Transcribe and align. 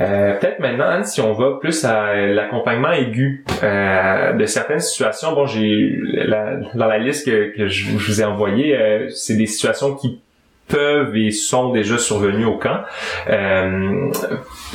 Euh, 0.00 0.34
peut-être 0.38 0.60
maintenant, 0.60 1.02
si 1.04 1.20
on 1.20 1.32
va 1.32 1.58
plus 1.60 1.84
à 1.84 2.14
l'accompagnement 2.14 2.92
aigu 2.92 3.44
euh, 3.62 4.32
de 4.32 4.46
certaines 4.46 4.80
situations. 4.80 5.32
Bon, 5.32 5.46
j'ai 5.46 5.98
dans 6.74 6.86
la 6.86 6.98
liste 6.98 7.26
que, 7.26 7.54
que 7.56 7.68
je, 7.68 7.90
vous 7.90 8.20
ai 8.20 8.24
envoyée, 8.24 8.76
euh, 8.76 9.08
c'est 9.10 9.36
des 9.36 9.46
situations 9.46 9.94
qui 9.94 10.20
peuvent 10.68 11.16
et 11.16 11.30
sont 11.32 11.70
déjà 11.72 11.98
survenues 11.98 12.44
au 12.44 12.56
camp. 12.56 12.80
Euh, 13.28 14.10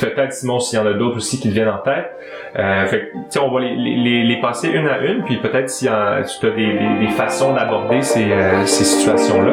peut-être, 0.00 0.32
Simon, 0.32 0.60
s'il 0.60 0.78
y 0.78 0.82
en 0.82 0.86
a 0.86 0.92
d'autres 0.92 1.16
aussi 1.16 1.40
qui 1.40 1.50
viennent 1.50 1.68
en 1.68 1.78
tête. 1.78 2.12
Euh, 2.58 2.86
fait 2.86 3.10
on 3.40 3.50
va 3.50 3.60
les, 3.60 3.74
les, 3.74 4.24
les 4.24 4.40
passer 4.40 4.68
une 4.68 4.86
à 4.86 4.98
une, 4.98 5.24
puis 5.24 5.36
peut-être 5.36 5.68
si 5.68 5.86
tu 5.86 5.90
as 5.90 6.50
des, 6.50 6.50
des, 6.50 7.06
des 7.06 7.12
façons 7.12 7.54
d'aborder 7.54 8.02
ces, 8.02 8.30
euh, 8.30 8.64
ces 8.64 8.84
situations-là. 8.84 9.52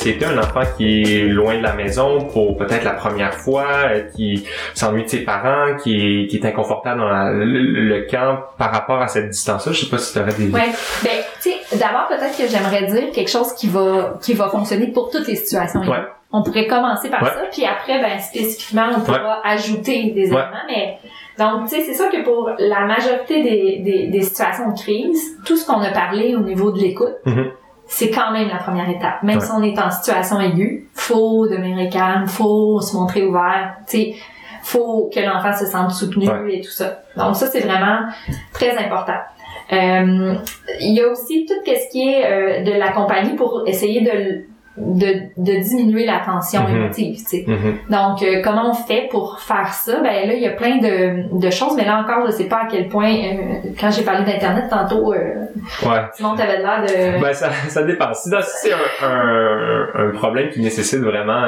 L'anxiété, 0.00 0.24
un 0.24 0.38
enfant 0.38 0.62
qui 0.76 1.02
est 1.02 1.24
loin 1.24 1.58
de 1.58 1.62
la 1.62 1.74
maison 1.74 2.24
pour 2.32 2.56
peut-être 2.56 2.84
la 2.84 2.92
première 2.92 3.34
fois, 3.34 3.64
euh, 3.86 4.00
qui 4.16 4.46
s'ennuie 4.74 5.04
de 5.04 5.08
ses 5.08 5.20
parents, 5.24 5.76
qui 5.82 6.22
est, 6.22 6.26
qui 6.28 6.36
est 6.38 6.44
inconfortable 6.46 7.00
dans 7.00 7.08
la- 7.08 7.30
le, 7.32 7.44
le 7.44 8.06
camp 8.10 8.38
par 8.58 8.72
rapport 8.72 9.00
à 9.02 9.08
cette 9.08 9.28
distance-là. 9.30 9.72
Je 9.72 9.84
sais 9.84 9.90
pas 9.90 9.98
si 9.98 10.12
tu 10.12 10.18
aurais 10.18 10.32
des... 10.32 10.48
Ouais. 10.50 10.68
Ben, 11.04 11.10
tu 11.42 11.50
sais, 11.50 11.76
d'abord 11.76 12.08
peut-être 12.08 12.36
que 12.36 12.46
j'aimerais 12.48 12.86
dire 12.86 13.12
quelque 13.12 13.30
chose 13.30 13.52
qui 13.54 13.68
va 13.68 14.18
qui 14.22 14.34
va 14.34 14.48
fonctionner 14.48 14.88
pour 14.88 15.10
toutes 15.10 15.26
les 15.28 15.36
situations. 15.36 15.80
Ouais. 15.80 15.98
On 16.32 16.42
pourrait 16.42 16.66
commencer 16.68 17.10
par 17.10 17.22
Ouais. 17.22 17.28
ça, 17.30 17.42
puis 17.52 17.64
après, 17.64 18.00
ben 18.00 18.18
spécifiquement, 18.20 18.86
on 18.96 19.00
pourra 19.00 19.40
ajouter 19.44 20.12
des 20.14 20.26
éléments. 20.26 20.44
Mais 20.68 20.98
donc, 21.38 21.68
tu 21.68 21.74
sais, 21.76 21.82
c'est 21.82 21.94
sûr 21.94 22.08
que 22.10 22.22
pour 22.22 22.50
la 22.58 22.80
majorité 22.86 23.42
des, 23.42 23.78
des, 23.82 24.06
des 24.08 24.20
situations 24.22 24.70
de 24.70 24.78
crise, 24.78 25.20
tout 25.44 25.56
ce 25.56 25.66
qu'on 25.66 25.80
a 25.80 25.90
parlé 25.90 26.34
au 26.36 26.40
niveau 26.40 26.70
de 26.70 26.78
l'écoute, 26.78 27.14
Mhm. 27.26 27.50
C'est 27.92 28.08
quand 28.10 28.30
même 28.32 28.48
la 28.48 28.58
première 28.58 28.88
étape. 28.88 29.22
Même 29.24 29.38
Ouais. 29.38 29.44
si 29.44 29.50
on 29.52 29.62
est 29.64 29.78
en 29.78 29.90
situation 29.90 30.40
aiguë, 30.40 30.88
faut 30.94 31.46
demeurer 31.48 31.88
calme, 31.90 32.26
faut 32.28 32.80
se 32.80 32.96
montrer 32.96 33.26
ouvert, 33.26 33.74
tu 33.88 33.96
sais, 33.96 34.14
faut 34.62 35.10
que 35.12 35.18
l'enfant 35.20 35.52
se 35.52 35.66
sente 35.66 35.90
soutenu 35.90 36.28
Ouais. 36.28 36.56
et 36.56 36.60
tout 36.60 36.70
ça. 36.70 37.00
Donc 37.16 37.34
ça, 37.34 37.46
c'est 37.48 37.60
vraiment 37.60 38.02
très 38.52 38.76
important. 38.78 39.18
Euh, 39.72 40.34
il 40.80 40.94
y 40.94 41.00
a 41.02 41.08
aussi 41.08 41.46
tout 41.46 41.54
ce 41.66 41.90
qui 41.90 42.08
est 42.08 42.24
euh, 42.26 42.62
de 42.64 42.72
la 42.78 42.92
compagnie 42.92 43.34
pour 43.34 43.62
essayer 43.66 44.00
de, 44.02 44.44
de, 44.80 45.06
de 45.36 45.60
diminuer 45.62 46.06
la 46.06 46.20
tension 46.24 46.62
Mhm. 46.66 46.76
émotive, 46.76 47.16
tu 47.18 47.24
sais. 47.24 47.44
Mhm. 47.46 47.74
Donc, 47.90 48.22
euh, 48.22 48.40
comment 48.42 48.70
on 48.70 48.74
fait 48.74 49.08
pour 49.10 49.38
faire 49.40 49.72
ça? 49.72 50.00
Ben 50.00 50.26
là, 50.26 50.34
il 50.34 50.40
y 50.42 50.46
a 50.46 50.52
plein 50.52 50.78
de, 50.78 51.38
de 51.38 51.50
choses, 51.50 51.74
mais 51.76 51.84
là 51.84 51.98
encore, 52.00 52.26
je 52.26 52.32
sais 52.32 52.44
pas 52.48 52.62
à 52.64 52.66
quel 52.70 52.88
point, 52.88 53.12
euh, 53.12 53.68
quand 53.80 53.90
j'ai 53.90 54.02
parlé 54.02 54.24
d'Internet 54.24 54.64
tantôt, 54.70 55.12
euh, 55.12 55.18
Ouais. 55.84 56.00
Simon, 56.14 56.34
t'avais 56.36 56.58
l'air 56.58 56.82
de... 56.82 57.20
Ben, 57.20 57.32
ça, 57.32 57.50
ça 57.68 57.82
dépend. 57.82 58.12
Si 58.14 58.30
c'est 58.30 58.72
un, 58.72 59.06
un, 59.06 59.88
un 60.06 60.10
problème 60.10 60.48
qui 60.50 60.60
nécessite 60.60 61.00
vraiment... 61.00 61.44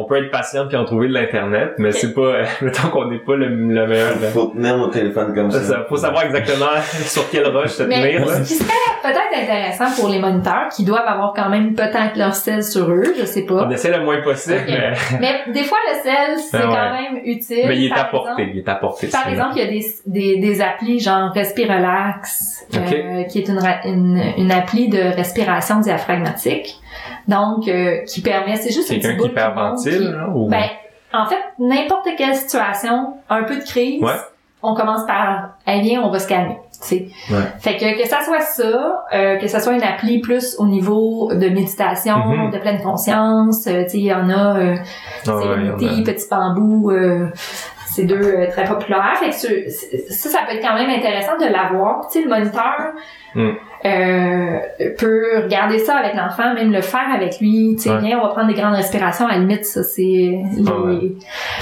on 0.00 0.04
peut 0.04 0.16
être 0.24 0.30
patient 0.30 0.66
puis 0.68 0.76
en 0.76 0.84
trouver 0.84 1.08
de 1.08 1.12
l'internet, 1.14 1.72
mais 1.78 1.90
c'est 1.90 2.14
pas... 2.14 2.20
euh, 2.20 2.44
mettons 2.62 2.88
qu'on 2.88 3.06
n'est 3.10 3.18
pas 3.18 3.34
le, 3.34 3.46
le 3.48 3.86
meilleur... 3.86 4.10
là. 4.20 4.28
Faut 4.32 4.46
tenir 4.46 4.76
mon 4.76 4.88
téléphone 4.90 5.34
comme 5.34 5.50
ça. 5.50 5.60
Ça, 5.60 5.86
faut 5.88 5.96
savoir 5.96 6.24
exactement 6.24 6.66
sur 6.82 7.28
quelle 7.30 7.48
roche 7.48 7.70
se 7.70 7.82
tenir. 7.82 8.24
là. 8.24 8.34
ce 8.44 8.48
qui 8.48 8.54
serait 8.54 8.72
peut-être 9.02 9.42
intéressant 9.42 9.86
pour 10.00 10.08
les 10.10 10.20
moniteurs, 10.20 10.68
qui 10.74 10.84
doivent 10.84 11.06
avoir 11.06 11.32
quand 11.34 11.48
même 11.48 11.74
peut-être 11.74 12.16
leur 12.16 12.34
sel 12.34 12.62
sur 12.62 12.90
eux, 12.90 13.14
je 13.18 13.24
sais 13.24 13.42
pas. 13.42 13.66
On 13.66 13.70
essaie 13.70 13.90
le 13.96 14.04
moins 14.04 14.20
possible, 14.22 14.60
mais, 14.66 14.92
Mais 15.20 15.52
des 15.52 15.64
fois, 15.64 15.78
le 15.92 16.00
sel, 16.02 16.38
c'est 16.38 16.56
Ah 16.62 16.68
ouais. 16.68 16.74
quand 16.74 16.92
même 17.02 17.20
utile. 17.24 17.64
mais 17.66 17.76
il 17.76 17.84
est 17.84 17.90
exemple, 17.90 18.42
Il 18.52 18.58
est 18.58 18.68
à 18.68 18.74
portée. 18.76 19.08
Par 19.08 19.28
exemple, 19.28 19.52
il 19.56 19.62
y 19.64 19.66
a 19.66 19.70
des, 19.70 19.84
des, 20.06 20.38
des 20.40 20.60
applis 20.60 21.00
genre 21.00 21.32
Respirelax, 21.32 22.66
Ok. 22.74 22.92
euh, 22.92 23.22
qui 23.24 23.38
est 23.40 23.48
une, 23.48 24.22
une 24.36 24.52
appli 24.52 24.88
de 24.88 24.98
respiration 25.16 25.80
diaphragmatique. 25.80 26.76
Donc, 27.28 27.68
euh, 27.68 27.98
qui 28.06 28.20
permet, 28.22 28.56
c'est 28.56 28.72
juste 28.72 28.90
un 28.90 28.94
Quelqu'un 28.98 29.16
qui 29.22 29.28
hyperventile, 29.28 30.18
ou... 30.34 30.48
Ben, 30.48 30.64
en 31.12 31.26
fait, 31.26 31.38
n'importe 31.58 32.08
quelle 32.16 32.34
situation, 32.34 33.14
un 33.28 33.42
peu 33.44 33.56
de 33.56 33.62
crise, 33.64 34.02
Ouais. 34.02 34.16
on 34.62 34.74
commence 34.74 35.06
par, 35.06 35.50
eh 35.66 35.80
bien, 35.80 36.00
on 36.02 36.10
va 36.10 36.18
se 36.18 36.26
calmer. 36.28 36.58
tu 36.80 36.86
sais. 36.88 37.08
Ouais. 37.30 37.42
Fait 37.60 37.76
que 37.76 38.00
que 38.02 38.08
ça 38.08 38.18
soit 38.24 38.40
ça, 38.40 39.04
euh, 39.12 39.36
que 39.36 39.46
ça 39.48 39.58
soit 39.60 39.72
une 39.74 39.82
appli 39.82 40.20
plus 40.20 40.54
au 40.58 40.66
niveau 40.66 41.28
de 41.34 41.48
méditation, 41.48 42.16
Mhm. 42.18 42.50
de 42.52 42.58
pleine 42.58 42.80
conscience, 42.82 43.66
euh, 43.66 43.82
tu 43.84 43.90
sais, 43.90 43.98
il 43.98 44.04
y 44.04 44.14
en 44.14 44.30
a 44.30 44.56
euh, 44.58 44.70
ouais, 44.72 44.78
Sérénité, 45.24 45.84
il 45.86 45.92
y 45.92 45.96
en 45.96 46.02
a. 46.02 46.04
Petit 46.04 46.26
Bambou, 46.30 46.90
euh, 46.92 47.26
c'est 47.98 48.04
deux 48.06 48.16
euh, 48.22 48.46
très 48.50 48.64
populaires. 48.64 49.14
Fait 49.20 49.30
que 49.30 49.70
ça, 50.10 50.28
ça 50.28 50.38
peut 50.48 50.54
être 50.56 50.62
quand 50.66 50.74
même 50.74 50.90
intéressant 50.90 51.36
de 51.38 51.46
l'avoir. 51.52 52.08
Tu 52.10 52.18
sais, 52.20 52.24
le 52.24 52.30
moniteur 52.30 52.92
Mm. 53.34 53.50
euh, 53.84 54.58
peut 54.98 55.42
regarder 55.44 55.78
ça 55.78 55.96
avec 55.98 56.14
l'enfant, 56.14 56.54
même 56.54 56.72
le 56.72 56.80
faire 56.80 57.12
avec 57.14 57.38
lui. 57.40 57.74
Tu 57.76 57.82
sais, 57.82 57.90
Ouais. 57.90 57.98
viens, 58.00 58.18
on 58.18 58.22
va 58.22 58.28
prendre 58.28 58.48
des 58.48 58.54
grandes 58.58 58.74
respirations. 58.74 59.26
À 59.26 59.32
la 59.32 59.38
limite, 59.38 59.66
ça, 59.66 59.82
c'est... 59.82 60.00
les- 60.02 60.40
ouais. 60.62 61.12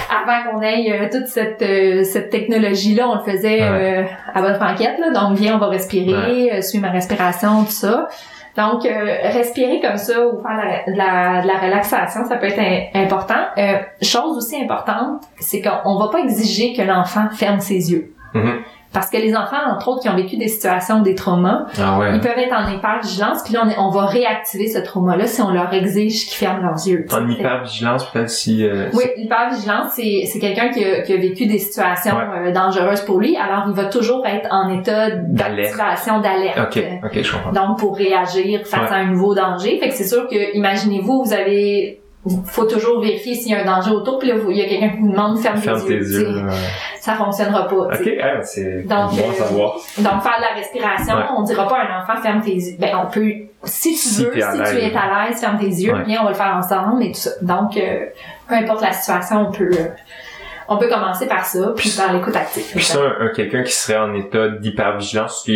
Avant 0.08 0.50
qu'on 0.52 0.62
ait 0.62 0.92
euh, 0.92 1.08
toute 1.10 1.26
cette, 1.26 1.64
cette 2.04 2.30
technologie-là, 2.30 3.08
on 3.08 3.16
le 3.16 3.32
faisait 3.32 3.68
Ouais. 3.68 4.08
à 4.32 4.40
bonne 4.42 4.54
franquette. 4.54 4.98
Là. 5.00 5.10
Donc, 5.10 5.36
viens, 5.36 5.56
on 5.56 5.58
va 5.58 5.66
respirer, 5.68 6.62
suis 6.62 6.78
ma 6.78 6.90
respiration, 6.90 7.64
tout 7.64 7.70
ça. 7.72 8.08
Donc, 8.56 8.86
euh, 8.86 9.04
respirer 9.32 9.80
comme 9.80 9.96
ça 9.98 10.26
ou 10.26 10.40
faire 10.40 10.82
de 10.86 10.96
la, 10.96 11.58
relaxation, 11.60 12.24
ça 12.26 12.36
peut 12.36 12.46
être 12.46 12.58
im- 12.58 13.02
important. 13.02 13.34
Euh, 13.58 13.78
chose 14.02 14.36
aussi 14.38 14.56
importante, 14.62 15.22
c'est 15.38 15.60
qu'on 15.60 15.98
va 15.98 16.08
pas 16.08 16.20
exiger 16.20 16.72
que 16.74 16.82
l'enfant 16.82 17.28
ferme 17.32 17.60
ses 17.60 17.92
yeux. 17.92 18.12
Mhm. 18.34 18.58
Parce 18.98 19.10
que 19.10 19.18
les 19.18 19.36
enfants, 19.36 19.56
entre 19.70 19.88
autres, 19.88 20.00
qui 20.02 20.08
ont 20.08 20.16
vécu 20.16 20.36
des 20.36 20.48
situations, 20.48 21.00
des 21.02 21.14
traumas, 21.14 21.66
Ah 21.78 21.98
ouais. 21.98 22.14
ils 22.14 22.20
peuvent 22.20 22.38
être 22.38 22.54
en 22.54 22.66
hypervigilance, 22.72 23.42
puis 23.44 23.52
là, 23.52 23.62
on, 23.64 23.68
est- 23.68 23.78
on 23.78 23.90
va 23.90 24.06
réactiver 24.06 24.68
ce 24.68 24.78
trauma-là 24.78 25.26
si 25.26 25.42
on 25.42 25.50
leur 25.50 25.72
exige 25.74 26.26
qu'ils 26.26 26.36
ferment 26.38 26.62
leurs 26.62 26.86
yeux. 26.86 27.04
En 27.12 27.28
hypervigilance, 27.28 28.10
peut-être 28.10 28.30
si... 28.30 28.64
euh, 28.64 28.88
Oui, 28.94 29.04
l'hypervigilance, 29.18 29.92
c'est, 29.94 30.22
c'est 30.26 30.38
quelqu'un 30.38 30.70
qui 30.70 30.82
a, 30.84 31.02
qui 31.02 31.12
a 31.12 31.16
vécu 31.18 31.46
des 31.46 31.58
situations 31.58 32.16
Ouais. 32.16 32.48
euh, 32.48 32.52
dangereuses 32.52 33.02
pour 33.02 33.18
lui, 33.20 33.36
alors 33.36 33.64
il 33.68 33.74
va 33.74 33.84
toujours 33.84 34.24
être 34.26 34.48
en 34.50 34.68
état 34.70 35.10
D'alerte. 35.10 35.76
d'activation 35.76 36.20
d'alerte. 36.20 36.58
Ok, 36.76 36.82
ok, 37.04 37.22
je 37.22 37.32
comprends. 37.32 37.52
Donc, 37.52 37.78
pour 37.78 37.96
réagir 37.96 38.60
face 38.66 38.80
Ouais. 38.90 38.96
à 38.96 39.00
un 39.00 39.06
nouveau 39.10 39.34
danger. 39.34 39.78
Fait 39.78 39.88
que 39.90 39.94
c'est 39.94 40.04
sûr 40.08 40.26
que, 40.28 40.56
imaginez-vous, 40.56 41.24
vous 41.24 41.32
avez, 41.32 42.00
faut 42.46 42.64
toujours 42.64 43.00
vérifier 43.00 43.34
s'il 43.34 43.52
y 43.52 43.54
a 43.54 43.62
un 43.62 43.64
danger 43.64 43.90
autour, 43.90 44.18
puis 44.18 44.28
là, 44.28 44.34
il 44.48 44.56
y 44.56 44.62
a 44.62 44.68
quelqu'un 44.68 44.90
qui 44.90 44.98
vous 45.00 45.10
demande 45.10 45.38
ferme, 45.38 45.58
Ferme 45.58 45.80
tes 45.82 45.98
tes 45.98 46.04
yeux. 46.04 46.28
Ça 47.00 47.14
fonctionnera 47.14 47.68
pas. 47.68 47.74
Ok, 47.76 48.08
ah, 48.22 48.42
c'est 48.42 48.82
Donc, 48.82 49.10
bon 49.10 49.30
euh, 49.30 49.32
savoir. 49.34 49.74
Donc, 49.98 50.22
faire 50.22 50.36
de 50.38 50.42
la 50.42 50.54
respiration, 50.56 51.14
Ouais. 51.16 51.22
on 51.36 51.42
dira 51.42 51.68
pas 51.68 51.76
à 51.76 51.82
un 51.82 52.02
enfant 52.02 52.20
ferme 52.20 52.40
tes 52.42 52.54
yeux. 52.54 52.76
Ben, 52.80 52.90
on 53.04 53.10
peut, 53.10 53.30
si 53.64 53.90
tu 53.92 53.96
Si 53.96 54.24
veux, 54.24 54.32
si 54.32 54.38
tu 54.38 54.78
es 54.78 54.94
à 54.96 55.28
l'aise, 55.28 55.40
ferme 55.40 55.58
tes 55.58 55.66
yeux, 55.66 55.92
Ouais. 55.94 56.04
bien, 56.04 56.18
on 56.20 56.24
va 56.24 56.30
le 56.30 56.36
faire 56.36 56.56
ensemble 56.56 57.02
et 57.04 57.12
tout 57.12 57.18
ça. 57.20 57.30
Donc, 57.42 57.76
euh, 57.76 58.06
peu 58.48 58.54
importe 58.56 58.82
la 58.82 58.92
situation, 58.92 59.46
on 59.48 59.52
peut, 59.52 59.70
euh, 59.72 59.86
on 60.68 60.76
peut 60.78 60.88
commencer 60.88 61.26
par 61.26 61.44
ça, 61.44 61.72
puis 61.76 61.90
par 61.90 62.12
l'écoute 62.12 62.34
active. 62.36 62.64
Puis 62.74 62.84
ça, 62.84 62.98
un, 63.00 63.26
un- 63.26 63.28
quelqu'un 63.28 63.62
qui 63.62 63.72
serait 63.72 63.98
en 63.98 64.14
état 64.14 64.48
d'hypervigilance, 64.48 65.46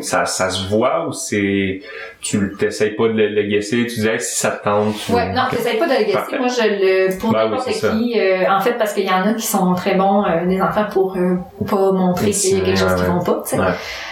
ça, 0.00 0.24
ça 0.26 0.50
se 0.50 0.66
voit 0.68 1.06
ou 1.06 1.12
c'est... 1.12 1.80
Tu 2.20 2.52
t'essayes 2.58 2.90
pas 2.96 3.04
de 3.08 3.12
le, 3.12 3.28
le 3.28 3.42
guesser, 3.44 3.86
tu 3.86 4.00
dis 4.00 4.08
hey, 4.08 4.20
si 4.20 4.38
ça 4.38 4.50
te 4.50 4.64
tente... 4.64 4.94
tu- 4.96 5.12
Ouais, 5.12 5.32
non, 5.32 5.42
t'essayes 5.50 5.78
pas 5.78 5.86
de 5.86 5.92
le 5.92 5.98
guesser. 6.00 6.12
Parfait. 6.12 6.38
Moi, 6.38 6.48
je 6.48 6.62
le, 7.08 7.18
pour 7.18 7.32
Ben 7.32 7.44
n'importe 7.48 7.70
qui, 7.70 8.18
euh, 8.18 8.44
en 8.50 8.60
fait, 8.60 8.72
parce 8.72 8.92
qu'il 8.92 9.04
y 9.04 9.10
en 9.10 9.22
a 9.26 9.34
qui 9.34 9.46
sont 9.46 9.74
très 9.74 9.94
bons, 9.94 10.24
euh, 10.24 10.46
des 10.46 10.60
enfants, 10.60 10.86
pour 10.92 11.16
euh, 11.16 11.36
pas 11.68 11.92
montrer 11.92 12.30
qu'il 12.32 12.58
y 12.58 12.60
a 12.60 12.64
quelque 12.64 12.78
chose 12.78 12.94
qui 12.96 13.02
Ouais, 13.02 13.06
vont 13.08 13.22
pas, 13.22 13.42
tu 13.44 13.50
sais. 13.50 13.58
Ouais. 13.60 13.66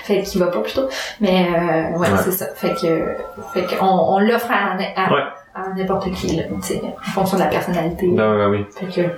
Fait 0.04 0.22
qu'il 0.22 0.41
va 0.41 0.47
pas 0.48 0.60
plutôt. 0.60 0.88
Mais, 1.20 1.47
euh, 1.48 1.98
ouais, 1.98 2.08
c'est 2.22 2.30
ça. 2.32 2.47
Fait 2.54 2.74
que, 2.74 3.14
fait 3.54 3.76
qu'on 3.76 3.86
on 3.86 4.18
l'offre 4.20 4.50
à, 4.50 4.76
à, 4.97 5.06
à 5.54 5.74
n'importe 5.77 6.10
qui, 6.12 6.36
là, 6.36 6.44
tu 6.44 6.62
sais, 6.62 6.80
en 6.84 7.10
fonction 7.10 7.36
de 7.38 7.42
la 7.42 7.48
personnalité. 7.48 8.06
Non, 8.06 8.36
ben 8.36 8.48
oui. 8.50 8.65
Fait 8.78 8.86
que, 9.03 9.09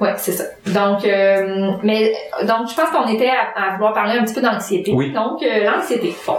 ouais, 0.00 0.12
c'est 0.16 0.32
ça. 0.32 0.44
Donc, 0.66 1.04
euh, 1.04 1.72
mais, 1.82 2.12
donc, 2.42 2.68
je 2.68 2.74
pense 2.74 2.90
qu'on 2.90 3.06
était 3.08 3.30
à, 3.30 3.68
à 3.68 3.74
vouloir 3.74 3.92
parler 3.92 4.18
un 4.18 4.24
petit 4.24 4.34
peu 4.34 4.40
d'anxiété. 4.42 4.92
Oui. 4.94 5.12
Donc, 5.12 5.42
euh, 5.42 5.64
l'anxiété. 5.64 6.14
Bon. 6.26 6.36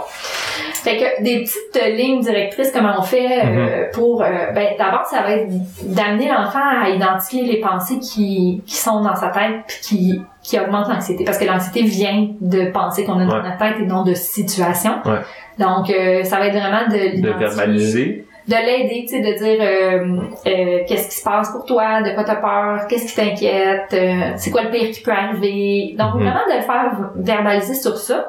Fait 0.82 0.96
que 0.98 1.22
des 1.22 1.40
petites 1.40 1.82
euh, 1.84 1.88
lignes 1.90 2.20
directrices, 2.20 2.70
comment 2.72 2.94
on 2.98 3.02
fait 3.02 3.16
Mm-hmm. 3.16 3.58
euh, 3.58 3.84
pour, 3.92 4.22
euh, 4.22 4.26
ben, 4.54 4.68
d'abord, 4.78 5.04
ça 5.06 5.22
va 5.22 5.32
être 5.32 5.48
d'amener 5.82 6.28
l'enfant 6.28 6.60
à 6.62 6.88
identifier 6.90 7.42
les 7.44 7.60
pensées 7.60 7.98
qui, 7.98 8.62
qui 8.66 8.76
sont 8.76 9.00
dans 9.02 9.16
sa 9.16 9.28
tête 9.28 9.62
puis 9.66 9.78
qui, 9.82 10.22
qui 10.42 10.60
augmentent 10.60 10.88
l'anxiété. 10.88 11.24
Parce 11.24 11.38
que 11.38 11.44
l'anxiété 11.44 11.82
vient 11.82 12.28
de 12.40 12.70
penser 12.70 13.04
qu'on 13.04 13.18
a 13.18 13.24
dans 13.24 13.36
Ouais. 13.36 13.42
notre 13.42 13.58
tête 13.58 13.76
et 13.80 13.86
non 13.86 14.04
de 14.04 14.14
situation. 14.14 14.92
Ouais. 15.04 15.18
Donc, 15.58 15.90
euh, 15.90 16.22
ça 16.22 16.38
va 16.38 16.46
être 16.48 16.52
vraiment 16.56 16.86
de 16.88 17.20
De 17.20 17.30
verbaliser. 17.38 18.25
De 18.48 18.54
l'aider, 18.54 19.06
tu 19.08 19.16
sais, 19.16 19.20
de 19.20 19.38
dire 19.38 19.58
euh, 19.60 20.20
euh, 20.46 20.78
qu'est-ce 20.86 21.08
qui 21.08 21.16
se 21.16 21.24
passe 21.24 21.50
pour 21.50 21.64
toi, 21.64 22.00
de 22.02 22.10
quoi 22.14 22.22
t'as 22.24 22.36
peur, 22.36 22.86
qu'est-ce 22.88 23.06
qui 23.08 23.14
t'inquiète, 23.16 23.92
euh, 23.92 24.32
c'est 24.36 24.50
quoi 24.50 24.62
le 24.62 24.70
pire 24.70 24.90
qui 24.92 25.00
peut 25.02 25.10
arriver. 25.10 25.94
Donc 25.98 26.14
Mhm. 26.14 26.20
vraiment 26.22 26.46
de 26.48 26.56
le 26.56 26.62
faire 26.62 27.10
verbaliser 27.16 27.74
sur 27.74 27.96
ça. 27.98 28.28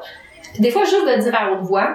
Puis 0.54 0.62
des 0.62 0.70
fois 0.70 0.82
juste 0.82 1.06
de 1.06 1.22
dire 1.22 1.32
à 1.34 1.52
haute 1.52 1.62
voix, 1.62 1.88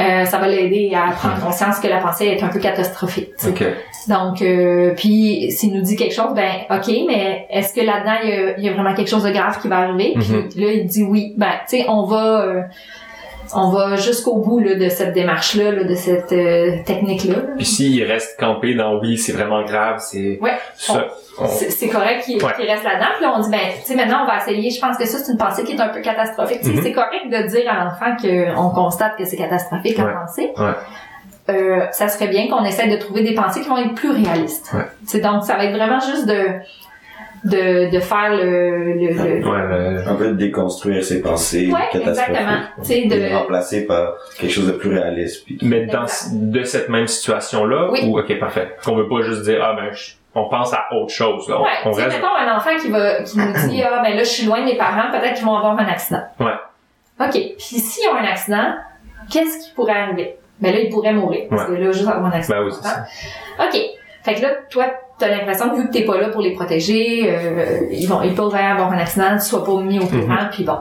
euh, 0.00 0.24
ça 0.26 0.38
va 0.38 0.46
l'aider 0.46 0.92
à 0.94 1.10
prendre 1.12 1.40
conscience 1.44 1.80
que 1.80 1.88
la 1.88 1.98
pensée 1.98 2.26
est 2.26 2.42
un 2.42 2.48
peu 2.48 2.60
catastrophique. 2.60 3.30
tu 3.38 3.46
sais. 3.46 3.50
OK. 3.50 3.64
Donc, 4.08 4.42
euh, 4.42 4.92
puis 4.96 5.50
s'il 5.50 5.74
nous 5.74 5.82
dit 5.82 5.96
quelque 5.96 6.14
chose, 6.14 6.32
ben 6.34 6.50
ok, 6.70 6.86
mais 7.08 7.46
est-ce 7.50 7.74
que 7.74 7.80
là-dedans 7.80 8.14
il 8.22 8.28
y, 8.28 8.32
a, 8.32 8.58
il 8.58 8.64
y 8.64 8.68
a 8.68 8.72
vraiment 8.74 8.94
quelque 8.94 9.08
chose 9.10 9.24
de 9.24 9.30
grave 9.30 9.60
qui 9.60 9.68
va 9.68 9.78
arriver? 9.78 10.12
Mhm. 10.16 10.48
Puis 10.50 10.60
là, 10.64 10.72
il 10.72 10.86
dit 10.86 11.02
oui. 11.02 11.34
Ben, 11.36 11.48
tu 11.68 11.78
sais, 11.78 11.86
on 11.88 12.04
va, 12.04 12.42
euh, 12.42 12.62
on 13.54 13.70
va 13.70 13.96
jusqu'au 13.96 14.36
bout 14.38 14.58
là, 14.60 14.74
de 14.74 14.88
cette 14.88 15.12
démarche-là, 15.14 15.72
là, 15.72 15.84
de 15.84 15.94
cette 15.94 16.32
euh, 16.32 16.76
technique-là. 16.84 17.34
là. 17.36 17.42
Puis 17.56 17.64
s'il 17.64 18.02
reste 18.04 18.38
campé 18.38 18.74
dans 18.74 18.98
oui, 19.00 19.16
c'est 19.18 19.32
vraiment 19.32 19.62
grave, 19.64 19.98
c'est 20.00 20.38
Ouais. 20.40 20.52
ça. 20.76 21.06
on- 21.40 21.46
C'est 21.46 21.88
correct 21.88 22.24
qu'il 22.24 22.36
Ouais. 22.42 22.52
reste 22.52 22.84
là-dedans. 22.84 23.06
Puis 23.16 23.24
là, 23.24 23.34
on 23.36 23.40
dit, 23.40 23.50
ben, 23.50 23.58
tu 23.80 23.86
sais, 23.92 23.94
maintenant, 23.94 24.24
on 24.24 24.26
va 24.26 24.38
essayer. 24.38 24.70
Je 24.70 24.80
pense 24.80 24.96
que 24.98 25.06
ça, 25.06 25.18
c'est 25.18 25.30
une 25.32 25.38
pensée 25.38 25.62
qui 25.64 25.72
est 25.72 25.80
un 25.80 25.88
peu 25.88 26.00
catastrophique. 26.00 26.64
Mhm. 26.64 26.80
C'est 26.82 26.92
correct 26.92 27.26
de 27.30 27.48
dire 27.48 27.70
à 27.70 27.84
l'enfant 27.84 28.16
qu'on 28.20 28.70
constate 28.70 29.16
que 29.16 29.24
c'est 29.24 29.36
catastrophique 29.36 29.98
Ouais. 29.98 30.12
pensée. 30.12 30.52
Ouais. 30.56 30.72
Euh, 31.50 31.86
ça 31.92 32.08
serait 32.08 32.28
bien 32.28 32.48
qu'on 32.48 32.64
essaie 32.64 32.88
de 32.88 32.96
trouver 32.96 33.22
des 33.22 33.34
pensées 33.34 33.60
qui 33.62 33.68
vont 33.68 33.78
être 33.78 33.94
plus 33.94 34.10
réalistes. 34.10 34.70
Donc, 35.22 35.44
ça 35.44 35.56
va 35.56 35.64
être 35.64 35.74
vraiment 35.74 36.00
juste 36.00 36.26
de 36.26 36.38
de, 37.44 37.90
de 37.90 38.00
faire 38.00 38.30
le... 38.34 38.94
le, 38.94 39.38
le- 39.40 39.48
Ouais, 39.48 40.04
Un 40.06 40.14
peu 40.16 40.28
de 40.28 40.34
déconstruire 40.34 41.04
ses 41.04 41.20
pensées 41.22 41.66
Ouais, 41.72 41.80
catastrophiques. 41.92 42.28
exactement. 42.36 42.58
Tu 42.80 42.84
sais, 42.84 43.04
De 43.06 43.14
de... 43.14 43.20
les 43.20 43.34
remplacer 43.34 43.86
par 43.86 44.14
quelque 44.38 44.50
chose 44.52 44.66
de 44.66 44.72
plus 44.72 44.90
réaliste. 44.90 45.44
Puis... 45.44 45.58
Mais 45.62 45.86
dans 45.86 46.06
de 46.32 46.62
cette 46.64 46.88
même 46.88 47.06
situation-là, 47.06 47.90
Oui. 47.92 48.00
ou 48.06 48.18
ok 48.18 48.38
parfait, 48.38 48.76
qu'on 48.84 48.96
veut 48.96 49.08
pas 49.08 49.22
juste 49.22 49.42
dire 49.42 49.60
ah 49.62 49.74
ben 49.74 49.92
je- 49.92 50.12
on 50.34 50.48
pense 50.48 50.72
à 50.74 50.86
autre 50.94 51.12
chose, 51.12 51.48
là. 51.48 51.56
On- 51.58 51.62
Ouais, 51.64 51.68
on, 51.84 51.90
tu 51.90 51.96
sais, 51.98 52.04
reste. 52.04 52.16
mettons 52.16 52.34
un 52.36 52.56
enfant 52.56 52.70
qui 52.80 52.90
va 52.90 53.22
qui 53.22 53.38
nous 53.38 53.52
dit 53.68 53.82
ah 53.90 54.02
ben 54.02 54.14
là 54.16 54.22
je 54.22 54.28
suis 54.28 54.46
loin 54.46 54.60
de 54.60 54.64
mes 54.66 54.76
parents, 54.76 55.10
peut-être 55.10 55.34
qu'ils 55.34 55.46
vont 55.46 55.56
avoir 55.56 55.78
un 55.78 55.86
accident. 55.86 56.22
Ouais. 56.40 56.52
OK. 57.20 57.32
Puis 57.32 57.56
s'ils 57.58 58.08
ont 58.08 58.14
un 58.16 58.24
accident, 58.24 58.74
qu'est-ce 59.30 59.66
qui 59.68 59.74
pourrait 59.74 59.92
arriver? 59.98 60.36
Ben 60.60 60.72
là, 60.72 60.80
ils 60.80 60.90
pourraient 60.90 61.12
mourir. 61.12 61.46
Parce 61.50 61.66
que 61.66 61.72
là, 61.72 61.92
juste 61.92 62.06
avoir 62.08 62.26
un 62.26 62.36
accident. 62.36 62.58
Ben 62.58 62.64
oui, 62.64 62.72
c'est 62.72 62.88
ça. 62.88 63.04
OK. 63.64 63.78
Fait 64.28 64.34
que 64.34 64.42
là, 64.42 64.48
toi, 64.68 64.84
t'as 65.18 65.28
l'impression 65.28 65.70
que 65.70 65.76
vu 65.76 65.86
que 65.88 65.92
t'es 65.92 66.02
pas 66.04 66.18
là 66.20 66.28
pour 66.28 66.42
les 66.42 66.52
protéger, 66.52 67.24
euh, 67.28 67.80
ils 67.90 68.06
vont, 68.06 68.20
ils 68.22 68.34
pourraient 68.34 68.62
avoir 68.62 68.92
un 68.92 68.98
accident, 68.98 69.32
tu 69.38 69.44
sois 69.46 69.64
pas 69.64 69.80
mis 69.80 69.98
au 69.98 70.06
courant, 70.06 70.48
puis 70.52 70.64
bon. 70.64 70.76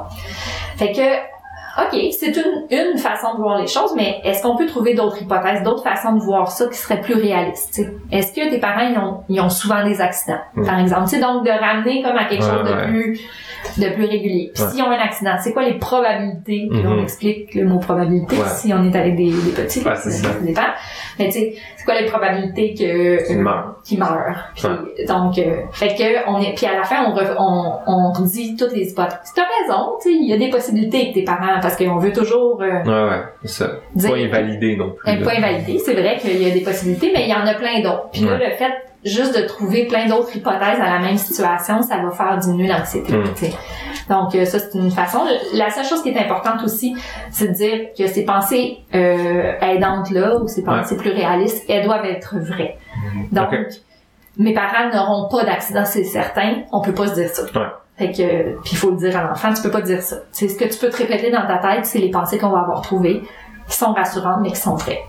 Fait 0.77 0.91
que, 0.91 1.81
OK, 1.81 2.11
c'est 2.11 2.35
une, 2.35 2.65
une 2.71 2.97
façon 2.97 3.35
de 3.35 3.39
voir 3.39 3.59
les 3.61 3.67
choses, 3.67 3.93
mais 3.95 4.19
est-ce 4.25 4.41
qu'on 4.41 4.55
peut 4.57 4.65
trouver 4.65 4.95
d'autres 4.95 5.21
hypothèses, 5.21 5.63
d'autres 5.63 5.83
façons 5.83 6.13
de 6.13 6.19
voir 6.21 6.51
ça 6.51 6.65
qui 6.67 6.77
seraient 6.77 7.01
plus 7.01 7.13
réalistes? 7.15 7.81
Est-ce 8.11 8.33
que 8.33 8.49
tes 8.49 8.59
parents, 8.59 8.87
ils 8.91 8.97
ont, 8.97 9.19
ils 9.29 9.39
ont 9.39 9.49
souvent 9.49 9.83
des 9.85 10.01
accidents, 10.01 10.39
Mhm. 10.55 10.65
par 10.65 10.79
exemple? 10.79 11.03
Tu 11.03 11.15
sais, 11.15 11.21
donc, 11.21 11.45
de 11.45 11.51
ramener 11.51 12.01
comme 12.01 12.17
à 12.17 12.25
quelque 12.25 12.43
Ouais, 12.43 12.49
chose 12.49 12.63
de 12.67 12.73
ouais. 12.75 12.87
plus 12.87 13.19
de 13.77 13.89
plus 13.93 14.05
régulier. 14.05 14.51
Puis 14.53 14.63
Ouais. 14.63 14.69
s'ils 14.71 14.81
ont 14.83 14.89
un 14.91 14.99
accident, 14.99 15.35
c'est 15.41 15.53
quoi 15.53 15.63
les 15.63 15.75
probabilités? 15.75 16.67
Puis 16.71 16.81
là, 16.81 16.89
on 16.89 16.95
Mhm. 16.95 17.03
explique 17.03 17.55
le 17.55 17.65
mot 17.65 17.79
probabilité 17.79 18.35
Ouais. 18.35 18.43
si 18.47 18.73
on 18.73 18.83
est 18.83 18.95
avec 18.95 19.15
des, 19.15 19.29
des 19.31 19.51
petits. 19.55 19.79
Ouais, 19.83 19.95
c'est 19.95 20.11
ça. 20.11 20.29
dépend. 20.41 20.61
Mais 21.19 21.25
tu 21.25 21.31
sais, 21.33 21.53
c'est 21.75 21.85
quoi 21.85 21.99
les 21.99 22.05
probabilités 22.07 22.73
que 22.73 23.25
Qu'ils 23.27 23.37
euh, 23.37 23.41
meurent. 23.41 23.75
qu'ils 23.83 23.99
meurent? 23.99 24.49
Puis, 24.55 25.05
donc, 25.07 25.37
euh, 25.37 25.61
fait 25.71 25.89
que 25.95 26.29
on 26.29 26.39
est, 26.41 26.53
puis 26.55 26.65
à 26.65 26.73
la 26.75 26.83
fin, 26.83 27.05
on, 27.05 27.15
re- 27.15 27.35
on, 27.39 27.73
on 27.87 28.11
redit 28.11 28.55
toutes 28.55 28.73
les 28.73 28.89
hypothèses. 28.91 29.17
T'as 29.35 29.43
raison, 29.61 29.93
tu 30.01 30.09
sais, 30.09 30.15
il 30.15 30.27
y 30.29 30.33
a 30.33 30.37
des 30.37 30.49
possibilités 30.49 31.01
avec 31.01 31.13
tes 31.13 31.23
parents 31.23 31.59
parce 31.61 31.75
qu'on 31.75 31.97
veut 31.97 32.11
toujours 32.13 32.61
euh, 32.61 32.83
Ouais, 32.83 33.09
ouais, 33.09 33.21
c'est 33.43 33.63
ça. 33.63 33.71
dire 33.95 34.11
Pas 34.11 34.17
invalidé 34.17 34.75
non 34.77 34.91
plus. 34.91 35.17
là. 35.19 35.25
pas 35.25 35.37
invalidé. 35.37 35.79
C'est 35.79 35.93
vrai 35.93 36.17
qu'il 36.19 36.41
y 36.41 36.49
a 36.49 36.53
des 36.53 36.61
possibilités, 36.61 37.11
mais 37.13 37.23
il 37.23 37.29
y 37.29 37.33
en 37.33 37.45
a 37.45 37.53
plein 37.55 37.81
d'autres. 37.81 38.09
Puis 38.11 38.21
là, 38.21 38.37
le 38.37 38.51
fait 38.55 38.71
juste 39.07 39.37
de 39.37 39.45
trouver 39.47 39.85
plein 39.87 40.07
d'autres 40.07 40.35
hypothèses 40.35 40.79
à 40.79 40.89
la 40.89 40.99
même 40.99 41.17
situation, 41.17 41.81
ça 41.81 41.97
va 41.97 42.11
faire 42.11 42.37
diminuer 42.37 42.67
l'anxiété. 42.67 43.13
Mm. 43.13 43.35
sais. 43.35 43.53
Donc 44.09 44.35
euh, 44.35 44.45
ça, 44.45 44.59
c'est 44.59 44.77
une 44.77 44.91
façon. 44.91 45.19
La 45.53 45.69
seule 45.69 45.85
chose 45.85 46.01
qui 46.01 46.09
est 46.09 46.19
importante 46.19 46.63
aussi, 46.63 46.95
c'est 47.31 47.49
de 47.49 47.53
dire 47.53 47.87
que 47.97 48.07
ces 48.07 48.23
pensées 48.25 48.79
euh, 48.95 49.53
aidantes-là, 49.61 50.37
ou 50.39 50.47
ces 50.47 50.63
pensées 50.63 50.97
plus 50.97 51.11
réalistes, 51.11 51.65
elles 51.69 51.85
doivent 51.85 52.05
être 52.05 52.35
vraies. 52.37 52.77
Donc, 53.31 53.49
Ok. 53.51 53.67
mes 54.37 54.53
parents 54.53 54.89
n'auront 54.93 55.27
pas 55.29 55.43
d'accident, 55.43 55.83
c'est 55.85 56.03
certain. 56.03 56.61
On 56.71 56.81
peut 56.81 56.93
pas 56.93 57.07
se 57.07 57.13
dire 57.15 57.29
ça. 57.29 57.43
Ouais. 57.43 57.67
Fait 57.97 58.11
que, 58.11 58.59
puis 58.61 58.71
il 58.73 58.77
faut 58.77 58.91
le 58.91 58.97
dire 58.97 59.17
à 59.17 59.23
l'enfant, 59.23 59.51
tu 59.53 59.61
peux 59.61 59.71
pas 59.71 59.81
dire 59.81 60.01
ça. 60.01 60.17
C'est 60.31 60.47
ce 60.47 60.55
que 60.57 60.65
tu 60.65 60.77
peux 60.77 60.89
te 60.89 60.97
répéter 60.97 61.31
dans 61.31 61.47
ta 61.47 61.57
tête, 61.57 61.85
c'est 61.85 61.97
les 61.99 62.11
pensées 62.11 62.37
qu'on 62.37 62.49
va 62.49 62.59
avoir 62.59 62.81
trouvées, 62.81 63.23
qui 63.67 63.75
sont 63.75 63.91
rassurantes, 63.91 64.39
mais 64.41 64.49
qui 64.51 64.57
sont 64.57 64.75
vraies. 64.75 65.03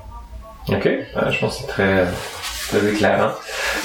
Ok, 0.70 0.88
je 1.30 1.40
pense 1.40 1.56
que 1.56 1.62
c'est 1.62 1.66
très, 1.66 2.06
très 2.68 2.90
éclairant. 2.92 3.30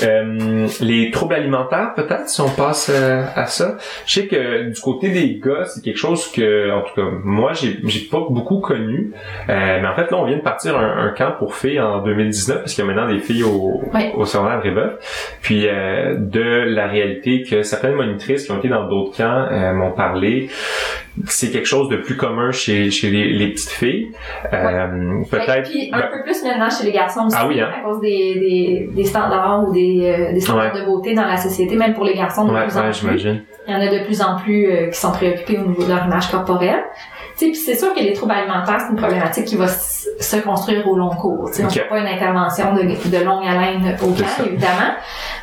Euh, 0.04 0.68
les 0.82 1.12
troubles 1.12 1.34
alimentaires, 1.36 1.94
peut-être, 1.96 2.28
si 2.30 2.42
on 2.42 2.50
passe 2.50 2.92
euh, 2.94 3.24
à 3.36 3.46
ça. 3.46 3.78
Je 4.06 4.14
sais 4.22 4.28
que 4.28 4.70
du 4.70 4.80
côté 4.82 5.10
des 5.10 5.40
gars, 5.44 5.66
c'est 5.66 5.84
quelque 5.84 5.98
chose 5.98 6.32
que, 6.32 6.72
en 6.72 6.82
tout 6.82 6.94
cas, 6.96 7.08
moi, 7.24 7.54
j'ai, 7.54 7.78
j'ai 7.86 8.08
pas 8.10 8.20
beaucoup 8.30 8.60
connu. 8.60 9.12
Euh, 9.50 9.80
mais 9.82 9.88
en 9.88 9.96
fait, 9.96 10.12
là, 10.12 10.18
on 10.18 10.26
vient 10.26 10.38
de 10.38 10.42
partir 10.42 10.78
un, 10.78 11.08
un 11.08 11.10
camp 11.10 11.34
pour 11.38 11.56
filles 11.56 11.80
en 11.80 12.02
2019, 12.04 12.60
parce 12.60 12.74
qu'il 12.74 12.84
y 12.86 12.88
a 12.88 12.92
maintenant 12.94 13.12
des 13.12 13.20
filles 13.20 13.44
au, 13.44 13.82
Ouais. 13.94 14.12
au 14.16 14.26
secondaire 14.26 14.60
Brébeuf. 14.60 14.94
Puis 15.42 15.68
euh, 15.68 16.16
de 16.18 16.42
la 16.42 16.88
réalité 16.88 17.44
que 17.44 17.64
certaines 17.64 17.94
monitrices 17.96 18.46
qui 18.46 18.52
ont 18.52 18.58
été 18.60 18.68
dans 18.70 18.88
d'autres 18.88 19.16
camps 19.18 19.48
euh, 19.52 19.74
m'ont 19.74 19.92
parlé, 19.92 20.50
c'est 21.28 21.52
quelque 21.52 21.68
chose 21.68 21.90
de 21.90 21.98
plus 21.98 22.18
commun 22.18 22.52
chez, 22.52 22.90
chez 22.90 23.10
les, 23.10 23.34
les 23.34 23.48
petites 23.52 23.70
filles. 23.70 24.10
Euh, 24.52 25.22
Peut-être. 25.30 25.70
Puis 25.70 25.90
un 25.94 26.00
ben, 26.00 26.08
peu 26.12 26.24
plus 26.24 26.44
maintenant 26.44 26.70
chez 26.70 26.86
les 26.86 26.92
garçons 26.92 27.26
aussi, 27.28 27.36
Ah 27.40 27.48
oui, 27.48 27.60
hein? 27.62 27.70
à 27.78 27.84
cause 27.84 28.00
des, 28.02 28.34
des, 28.36 28.73
des 28.92 29.06
standards 29.06 29.64
ou 29.68 29.74
des, 29.74 30.02
euh, 30.30 30.34
des 30.34 30.40
standards 30.42 30.74
de 30.74 30.86
beauté 30.86 31.14
dans 31.14 31.26
la 31.26 31.38
société, 31.38 31.76
même 31.76 31.94
pour 31.94 32.06
les 32.06 32.14
garçons 32.16 32.46
de 32.46 32.52
ouais, 32.54 32.64
plus 32.64 32.78
en 32.78 32.82
ouais, 32.82 32.90
plus. 32.92 33.00
j'imagine. 33.00 33.44
Il 33.68 33.74
y 33.74 33.78
en 33.78 33.80
a 33.80 33.88
de 33.88 34.04
plus 34.06 34.22
en 34.22 34.36
plus 34.38 34.70
euh, 34.70 34.88
qui 34.90 35.00
sont 35.00 35.12
préoccupés 35.12 35.58
au 35.58 35.68
niveau 35.68 35.84
de 35.84 35.90
leur 35.90 36.06
image 36.06 36.30
corporelle. 36.30 36.84
Puis 37.38 37.56
c'est 37.56 37.76
sûr 37.76 37.94
que 37.94 38.00
les 38.00 38.14
troubles 38.14 38.32
alimentaires, 38.34 38.80
c'est 38.80 38.92
une 38.92 38.96
problématique 38.98 39.46
qui 39.46 39.56
va 39.58 39.68
se 39.68 40.38
construire 40.42 40.88
au 40.88 40.96
long 40.96 41.10
cours. 41.10 41.50
Tu 41.50 41.56
sais, 41.56 41.64
Ok. 41.64 41.70
On 41.72 41.74
fait 41.74 41.90
pas 41.90 42.00
une 42.00 42.08
intervention 42.08 42.74
de, 42.76 42.82
de 42.84 43.24
longue 43.26 43.44
haleine 43.46 43.98
au 44.04 44.08
camp, 44.08 44.46
évidemment. 44.46 44.94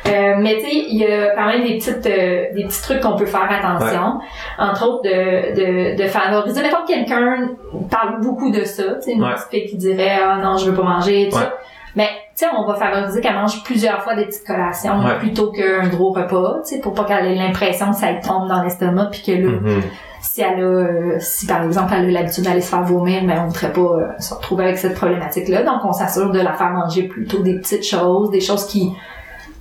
Euh, 0.07 0.35
mais 0.39 0.55
tu 0.55 0.61
sais, 0.61 0.71
il 0.89 0.97
y 0.97 1.05
a 1.05 1.35
quand 1.35 1.47
même 1.47 1.63
des 1.63 1.77
petites 1.77 2.05
euh, 2.07 2.45
des 2.55 2.63
petits 2.63 2.81
trucs 2.81 3.01
qu'on 3.01 3.15
peut 3.17 3.25
faire 3.25 3.47
attention. 3.51 4.19
Entre 4.57 4.87
autres, 4.87 5.01
de, 5.03 5.53
de, 5.95 6.01
de 6.01 6.07
favoriser. 6.07 6.61
Mettons 6.61 6.83
que 6.87 6.93
quelqu'un 6.93 7.49
parle 7.89 8.21
beaucoup 8.21 8.49
de 8.51 8.63
ça. 8.63 8.83
Une 9.07 9.21
Ouais. 9.23 9.33
petite 9.33 9.49
fille 9.51 9.65
qui 9.69 9.77
dirait 9.77 10.17
«Ah 10.23 10.39
non, 10.41 10.57
je 10.57 10.69
veux 10.71 10.75
pas 10.75 10.83
manger», 10.83 11.27
tout 11.31 11.35
Ouais. 11.37 11.43
ça. 11.43 11.53
Mais 11.95 12.07
tu 12.37 12.45
sais, 12.45 12.51
on 12.55 12.65
va 12.65 12.75
favoriser 12.75 13.19
qu'elle 13.21 13.35
mange 13.35 13.63
plusieurs 13.63 14.01
fois 14.03 14.15
des 14.15 14.25
petites 14.25 14.45
collations 14.47 14.99
Ouais. 15.03 15.17
plutôt 15.19 15.51
qu'un 15.51 15.87
gros 15.87 16.11
repas, 16.13 16.59
tu 16.63 16.75
sais, 16.75 16.81
pour 16.81 16.93
pas 16.93 17.03
qu'elle 17.03 17.25
ait 17.25 17.35
l'impression 17.35 17.91
que 17.91 17.97
ça 17.97 18.11
lui 18.11 18.21
tombe 18.21 18.47
dans 18.47 18.63
l'estomac 18.63 19.09
puis 19.11 19.21
que 19.23 19.31
là, 19.31 19.51
Mhm. 19.61 19.81
si 20.21 20.41
elle 20.41 20.59
a, 20.59 20.63
euh, 20.63 21.15
si 21.19 21.45
par 21.47 21.63
exemple 21.63 21.93
elle 21.97 22.05
a 22.05 22.11
l'habitude 22.21 22.43
d'aller 22.45 22.61
se 22.61 22.69
faire 22.69 22.83
vomir, 22.83 23.23
mais 23.25 23.37
on 23.39 23.43
ne 23.43 23.47
voudrait 23.47 23.73
pas 23.73 23.81
euh, 23.81 24.07
se 24.19 24.33
retrouver 24.33 24.63
avec 24.65 24.77
cette 24.77 24.95
problématique-là. 24.95 25.63
Donc 25.63 25.83
on 25.83 25.91
s'assure 25.91 26.31
de 26.31 26.39
la 26.39 26.53
faire 26.53 26.69
manger 26.69 27.03
plutôt 27.03 27.39
des 27.39 27.55
petites 27.59 27.85
choses, 27.85 28.29
des 28.31 28.41
choses 28.41 28.65
qui 28.67 28.93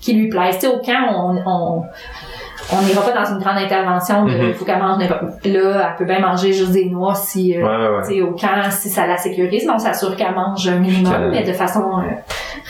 qui 0.01 0.15
lui 0.15 0.29
plaisent. 0.31 0.55
Tu 0.55 0.61
sais, 0.63 0.67
au 0.69 0.79
camp, 0.79 1.13
on, 1.15 1.43
on 1.45 1.83
on 2.73 2.83
n'ira 2.83 3.03
pas 3.03 3.13
dans 3.13 3.25
une 3.33 3.39
grande 3.41 3.59
intervention 3.59 4.25
de 4.27 4.31
Mhm. 4.33 4.55
faut 4.55 4.65
qu'elle 4.65 4.79
mange 4.79 4.99
n'importe- 4.99 5.23
là, 5.45 5.89
elle 5.91 5.97
peut 5.99 6.05
bien 6.05 6.21
manger 6.21 6.53
juste 6.53 6.73
des 6.73 6.87
noix 6.87 7.15
si 7.15 7.57
euh, 7.57 8.01
Ouais, 8.07 8.21
au 8.23 8.33
camp, 8.33 8.71
si 8.71 8.89
ça 8.89 9.07
la 9.07 9.17
sécurise, 9.17 9.65
mais 9.67 9.73
on 9.73 9.79
s'assure 9.79 10.15
qu'elle 10.17 10.35
mange 10.35 10.67
un 10.69 10.79
minimum, 10.79 11.31
mais 11.31 11.43
de 11.43 11.53
façon 11.53 11.81
euh, 11.99 12.03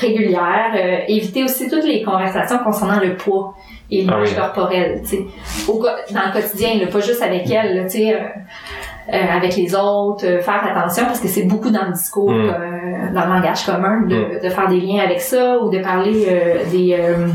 régulière. 0.01 0.73
Euh, 0.75 0.99
éviter 1.09 1.45
aussi 1.45 1.69
toutes 1.69 1.85
les 1.85 2.03
conversations 2.03 2.59
concernant 2.59 3.01
le 3.01 3.15
poids 3.17 3.55
et 3.91 4.03
l'image 4.03 4.17
Ah 4.23 4.31
oui. 4.31 4.37
corporelle. 4.37 5.03
Au 5.69 5.83
Dans 5.83 6.21
le 6.27 6.33
quotidien, 6.33 6.71
là, 6.81 6.87
pas 6.87 7.01
juste 7.01 7.23
avec 7.23 7.51
elle, 7.51 7.77
là, 7.77 7.85
euh, 9.13 9.37
avec 9.37 9.57
les 9.57 9.75
autres, 9.75 10.25
euh, 10.27 10.41
faire 10.41 10.63
attention 10.65 11.05
parce 11.07 11.21
que 11.21 11.29
c'est 11.29 11.45
beaucoup 11.45 11.71
dans 11.71 11.87
le 11.87 11.93
discours, 11.93 12.31
Mm. 12.31 12.49
euh, 12.51 13.13
dans 13.15 13.25
le 13.27 13.35
langage 13.35 13.65
commun, 13.67 14.03
de, 14.07 14.43
de 14.43 14.49
faire 14.49 14.69
des 14.69 14.81
liens 14.81 15.03
avec 15.03 15.21
ça 15.21 15.59
ou 15.59 15.71
de 15.71 15.79
parler 15.81 16.27
euh, 16.29 16.65
des, 16.71 16.97
euh, 16.99 17.27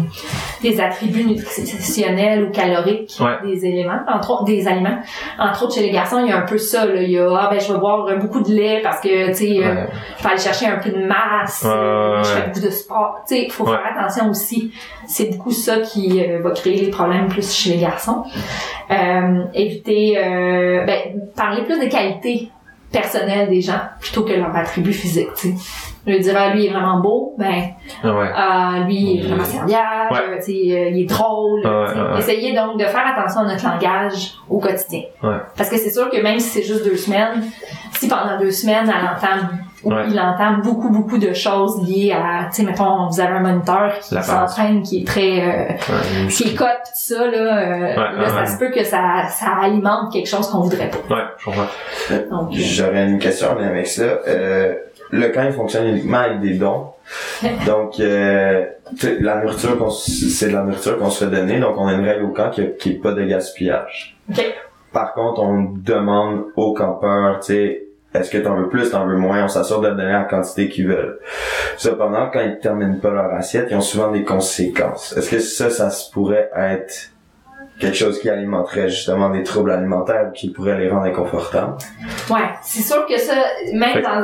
des 0.62 0.79
attributs 0.79 1.25
nutritionnels 1.25 2.43
ou 2.45 2.51
caloriques 2.51 3.17
Ouais. 3.19 3.38
des 3.45 3.65
éléments, 3.65 4.00
entre 4.07 4.31
autres, 4.31 4.45
des 4.45 4.67
aliments. 4.67 4.98
Entre 5.39 5.63
autres, 5.63 5.75
chez 5.75 5.81
les 5.81 5.91
garçons, 5.91 6.19
il 6.24 6.29
y 6.29 6.31
a 6.31 6.38
un 6.38 6.45
peu 6.45 6.57
ça, 6.57 6.86
là. 6.86 7.01
Il 7.01 7.10
y 7.12 7.19
a, 7.19 7.27
ah, 7.38 7.50
ben, 7.51 7.60
je 7.60 7.72
vais 7.74 7.79
boire 7.79 8.07
beaucoup 8.19 8.41
de 8.41 8.51
lait 8.51 8.79
parce 8.84 9.00
que, 9.01 9.27
tu 9.29 9.34
sais, 9.34 9.60
euh, 9.63 9.86
je 10.17 10.24
vais 10.24 10.29
aller 10.29 10.39
chercher 10.39 10.67
un 10.67 10.77
peu 10.77 10.89
de 10.91 11.05
masse, 11.05 11.65
euh, 11.65 12.24
je 12.24 12.29
fais 12.29 12.48
beaucoup 12.48 12.65
de 12.65 12.69
sport. 12.72 13.15
Tu 13.27 13.36
sais, 13.36 13.43
il 13.45 13.51
faut 13.51 13.65
Ouais. 13.65 13.72
faire 13.72 13.98
attention 13.98 14.29
aussi. 14.29 14.72
C'est 15.07 15.36
beaucoup 15.36 15.51
ça 15.51 15.77
qui 15.79 16.24
euh, 16.24 16.39
va 16.41 16.51
créer 16.51 16.77
les 16.86 16.89
problèmes 16.89 17.27
plus 17.27 17.53
chez 17.53 17.72
les 17.72 17.77
garçons. 17.81 18.24
Euh, 18.91 19.43
éviter, 19.53 20.15
euh, 20.17 20.86
ben, 20.86 21.00
parler 21.36 21.54
plus 21.63 21.79
des 21.79 21.89
qualités 21.89 22.50
personnelles 22.91 23.50
des 23.50 23.62
gens 23.62 23.79
plutôt 24.00 24.24
que 24.24 24.31
leur 24.33 24.55
attribut 24.55 24.93
physique, 24.93 25.27
tu 25.35 25.50
sais. 25.50 25.53
Je 26.07 26.13
veux 26.13 26.19
dire, 26.19 26.35
ah, 26.38 26.53
lui 26.53 26.65
il 26.65 26.67
est 26.67 26.71
vraiment 26.74 27.00
beau, 27.01 27.33
ben, 27.38 27.63
Ah 28.03 28.13
ouais. 28.13 28.29
ah, 28.35 28.74
lui 28.85 28.95
il 28.95 29.19
est 29.19 29.27
vraiment 29.27 29.43
serviable, 29.43 30.12
Ouais. 30.12 30.38
tu 30.38 30.43
sais, 30.45 30.51
euh, 30.51 30.89
il 30.91 31.01
est 31.01 31.05
drôle. 31.09 31.62
Ouais, 31.65 31.69
ouais. 32.13 32.19
Essayez 32.19 32.53
donc 32.53 32.77
de 32.79 32.85
faire 32.85 33.03
attention 33.07 33.41
à 33.41 33.45
notre 33.45 33.65
langage 33.65 34.33
au 34.50 34.59
quotidien. 34.59 35.01
Parce 35.57 35.69
que 35.69 35.77
c'est 35.77 35.89
sûr 35.91 36.09
que 36.12 36.21
même 36.21 36.39
si 36.39 36.47
c'est 36.50 36.63
juste 36.63 36.85
deux 36.85 36.95
semaines, 36.95 37.43
si 37.93 38.07
pendant 38.07 38.38
deux 38.39 38.51
semaines, 38.51 38.88
elle 38.88 39.05
entend 39.05 39.47
Ouais. 39.86 40.04
il 40.10 40.20
entend 40.20 40.58
beaucoup, 40.63 40.89
beaucoup 40.89 41.18
de 41.18 41.34
choses 41.34 41.82
liées 41.88 42.12
à, 42.12 42.46
tu 42.50 42.58
sais, 42.58 42.63
mettons, 42.63 43.08
vous 43.10 43.20
avez 43.20 43.34
un 43.34 43.39
moniteur 43.39 44.00
qui 44.00 44.15
s'entraîne, 44.22 44.82
qui 44.82 45.01
est 45.01 45.08
très, 45.08 45.42
euh, 45.42 45.74
Ouais, 45.89 46.27
qui 46.30 46.50
est 46.50 46.56
cote 46.56 46.68
pis 46.86 46.92
tout 46.92 47.15
ça, 47.15 47.27
là, 47.27 47.38
euh, 47.38 47.96
là, 47.96 48.20
ouais, 48.20 48.30
ça 48.30 48.46
se 48.46 48.58
peut 48.58 48.70
que 48.72 48.84
ça, 48.84 49.27
ça 49.30 49.48
alimente 49.62 50.12
quelque 50.12 50.27
chose 50.27 50.48
qu'on 50.50 50.62
voudrait 50.62 50.89
pas. 50.89 51.15
Ouais, 51.15 51.22
je 51.38 51.46
comprends. 51.46 51.68
Donc, 52.32 52.54
euh, 52.54 52.58
J'aurais 52.58 53.06
une 53.06 53.20
question 53.20 53.56
lien 53.56 53.68
avec 53.68 53.88
ça. 53.88 54.04
Euh, 54.27 54.74
le 55.12 55.27
camp 55.30 55.44
il 55.46 55.54
fonctionne 55.54 55.88
uniquement 55.88 56.18
avec 56.20 56.42
des 56.42 56.56
dons. 56.56 56.88
Donc, 57.68 58.00
euh, 58.00 58.65
tu 58.98 59.08
sais, 59.08 59.18
la 59.20 59.42
nourriture, 59.44 59.92
c'est 59.92 60.48
de 60.48 60.54
la 60.54 60.63
nourriture 60.63 60.98
qu'on 60.98 61.10
se 61.10 61.25
fait 61.25 61.32
donner. 61.32 61.60
Donc, 61.60 61.75
on 61.77 61.88
a 61.88 61.94
une 61.94 62.04
règle 62.06 62.24
au 62.24 62.30
camp 62.30 62.50
qui 62.50 62.63
qui 62.80 62.92
est 62.92 63.01
pas 63.01 63.12
de 63.12 63.24
gaspillage. 63.24 64.18
OK. 64.30 64.44
Par 64.92 65.13
contre, 65.13 65.42
on 65.42 65.74
demande 65.75 66.46
aux 66.56 66.74
campeurs, 66.74 67.39
tu 67.42 67.54
sais, 67.54 67.85
est-ce 68.19 68.31
que 68.31 68.38
t'en 68.38 68.55
veux 68.55 68.69
plus, 68.69 68.89
t'en 68.91 69.05
veux 69.05 69.17
moins, 69.17 69.43
on 69.43 69.48
s'assure 69.48 69.81
de 69.81 69.88
leur 69.88 69.95
donner 69.95 70.12
la 70.12 70.24
quantité 70.24 70.69
qu'ils 70.69 70.88
veulent. 70.88 71.19
Cependant, 71.77 72.29
quand 72.31 72.41
ils 72.41 72.57
terminent 72.60 73.00
pas 73.01 73.12
leur 73.12 73.34
assiette, 73.34 73.67
ils 73.72 73.75
ont 73.77 73.81
souvent 73.81 74.12
des 74.12 74.24
conséquences. 74.24 75.15
Est-ce 75.17 75.29
que 75.29 75.39
ça, 75.39 75.69
ça 75.69 75.89
se 75.89 76.12
pourrait 76.12 76.50
être 76.55 77.12
quelque 77.77 77.98
chose 77.98 78.22
qui 78.22 78.29
alimenterait 78.29 78.88
justement 78.88 79.29
des 79.29 79.43
troubles 79.43 79.69
alimentaires 79.72 80.27
ou 80.29 80.31
qui 80.31 80.50
pourrait 80.50 80.77
les 80.77 80.88
rendre 80.89 81.07
inconfortables? 81.07 81.74
Ouais, 82.29 82.38
c'est 82.62 82.81
sûr 82.81 83.05
que 83.05 83.17
ça, 83.19 83.34
même 83.74 84.01
dans, 84.01 84.22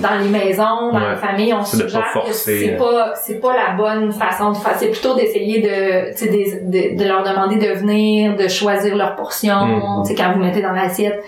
dans 0.00 0.22
les 0.22 0.28
maisons, 0.30 0.90
dans 0.90 0.94
Ouais. 0.94 1.10
les 1.10 1.16
familles, 1.16 1.52
on 1.52 1.62
suggère 1.64 2.06
que 2.26 2.32
c'est 2.32 2.74
euh. 2.74 2.78
pas, 2.78 3.12
c'est 3.14 3.40
pas 3.40 3.54
la 3.54 3.74
bonne 3.76 4.10
façon 4.10 4.52
de 4.52 4.56
faire. 4.56 4.72
C'est 4.78 4.88
plutôt 4.88 5.14
d'essayer 5.14 5.60
de, 5.60 6.14
de, 6.14 6.96
de 6.96 7.04
leur 7.06 7.22
demander 7.22 7.56
de 7.56 7.74
venir, 7.74 8.36
de 8.36 8.48
choisir 8.48 8.96
leur 8.96 9.16
portion, 9.16 10.02
tu 10.02 10.08
sais, 10.08 10.14
quand 10.14 10.32
vous 10.32 10.40
mettez 10.40 10.62
dans 10.62 10.72
l'assiette. 10.72 11.22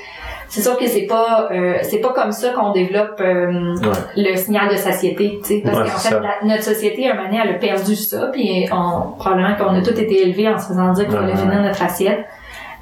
C'est 0.48 0.62
sûr 0.62 0.76
que 0.78 0.86
c'est 0.86 1.06
pas, 1.06 1.48
euh, 1.50 1.74
c'est 1.82 1.98
pas 1.98 2.12
comme 2.12 2.30
ça 2.32 2.50
qu'on 2.50 2.70
développe 2.72 3.20
euh, 3.20 3.74
Ouais. 3.76 3.88
le 4.30 4.36
signal 4.36 4.68
de 4.70 4.76
satiété, 4.76 5.38
tu 5.42 5.48
sais, 5.48 5.62
parce 5.64 5.76
Ouais, 5.78 5.84
qu'en 5.84 5.98
fait, 5.98 6.20
la- 6.20 6.46
notre 6.48 6.62
société, 6.62 7.08
à 7.08 7.12
un 7.12 7.16
moment 7.16 7.28
donné, 7.28 7.40
elle 7.44 7.50
a 7.56 7.58
perdu 7.58 7.96
ça, 7.96 8.28
puis 8.32 8.66
on, 8.72 9.12
probablement 9.18 9.54
qu'on 9.56 9.74
a 9.74 9.82
tous 9.82 9.90
été 10.00 10.22
élevés 10.22 10.48
en 10.48 10.58
se 10.58 10.68
faisant 10.68 10.92
dire 10.92 11.10
fallait 11.10 11.32
Ouais, 11.32 11.36
finir 11.38 11.60
notre 11.62 11.82
assiette. 11.82 12.24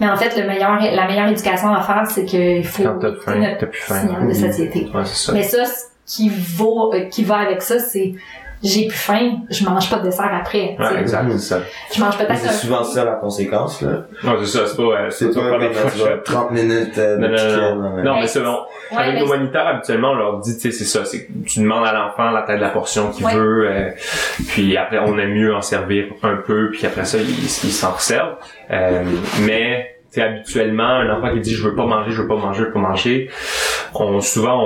Mais 0.01 0.09
en 0.09 0.17
fait, 0.17 0.37
le 0.41 0.47
meilleur, 0.47 0.79
la 0.81 1.07
meilleure 1.07 1.29
éducation 1.29 1.73
à 1.73 1.81
faire, 1.81 2.05
c'est 2.09 2.25
qu'il 2.25 2.65
faut 2.67 2.83
Quand 2.83 3.01
faim, 3.25 3.37
notre 3.37 3.67
plus 3.71 3.81
faim. 3.81 4.01
signal 4.01 4.29
de 4.29 4.33
satiété. 4.33 4.89
Ça. 5.05 5.33
Mais 5.33 5.43
ça, 5.45 5.65
ce 5.65 5.85
qui 6.07 6.29
vaut, 6.29 6.93
euh, 6.93 7.05
qui 7.09 7.25
va 7.25 7.37
avec 7.39 7.63
ça, 7.63 7.79
c'est 7.79 8.13
j'ai 8.65 8.87
plus 8.89 8.97
faim, 8.97 9.33
je 9.51 9.65
mange 9.65 9.89
pas 9.91 9.99
de 9.99 10.05
dessert 10.05 10.31
après. 10.33 10.75
Ouais, 10.79 11.01
exact, 11.01 11.27
c'est 11.33 11.39
ça. 11.39 11.61
Je 11.95 12.01
mange 12.01 12.17
peut-être 12.17 12.37
C'est 12.37 12.49
souvent 12.53 12.83
ça 12.83 13.05
la 13.05 13.13
conséquence, 13.13 13.83
là. 13.83 14.07
Non, 14.25 14.37
c'est 14.41 14.47
ça, 14.59 14.67
c'est 14.67 14.77
pas, 14.77 14.83
euh, 14.83 15.11
C'est 15.11 15.35
pas 15.35 15.51
pas 15.51 15.59
des 15.59 15.73
fourchettes. 15.75 16.25
30 16.25 16.51
minutes 16.53 16.99
euh, 16.99 17.17
de 17.19 17.21
Non, 17.21 17.29
non, 17.29 17.37
non, 17.37 17.91
non, 17.97 18.03
non, 18.03 18.13
Ouais, 18.15 18.21
mais 18.23 18.27
c'est 18.27 18.41
bon. 18.41 18.59
Ouais, 18.93 18.99
Avec 18.99 19.23
humanitaires, 19.23 19.67
habituellement, 19.67 20.11
on 20.13 20.15
leur 20.15 20.39
dit, 20.41 20.55
tu 20.57 20.61
sais, 20.61 20.71
c'est 20.71 20.85
ça, 20.85 21.05
c'est 21.05 21.27
que 21.27 21.33
tu 21.47 21.61
demandes 21.61 21.87
à 21.87 21.93
l'enfant 21.93 22.31
la 22.31 22.43
taille 22.43 22.57
de 22.57 22.63
la 22.63 22.71
portion 22.71 23.11
qu'il 23.11 23.27
Ouais. 23.27 23.35
veut, 23.35 23.67
euh, 23.69 23.91
puis 24.49 24.77
après, 24.77 24.99
on 24.99 25.19
aime 25.19 25.33
mieux 25.35 25.55
en 25.55 25.61
servir 25.63 26.07
un 26.23 26.37
peu, 26.37 26.71
puis 26.71 26.87
après 26.87 27.05
ça, 27.05 27.19
il, 27.19 27.29
il 27.29 27.49
s'en 27.49 27.97
servent. 27.99 28.37
Euh, 28.71 29.03
mais, 29.43 29.97
tu 30.13 30.21
sais, 30.21 30.23
habituellement, 30.27 30.85
un 30.87 31.11
enfant 31.11 31.33
qui 31.33 31.41
dit, 31.41 31.55
je 31.55 31.67
veux 31.69 31.75
pas 31.75 31.87
manger, 31.87 32.13
je 32.13 32.23
veux 32.23 32.29
pas 32.29 32.37
manger, 32.37 32.61
je 32.61 32.65
veux 32.67 32.73
pas 32.73 32.79
manger, 32.79 33.31
on, 33.95 34.21
souvent, 34.21 34.61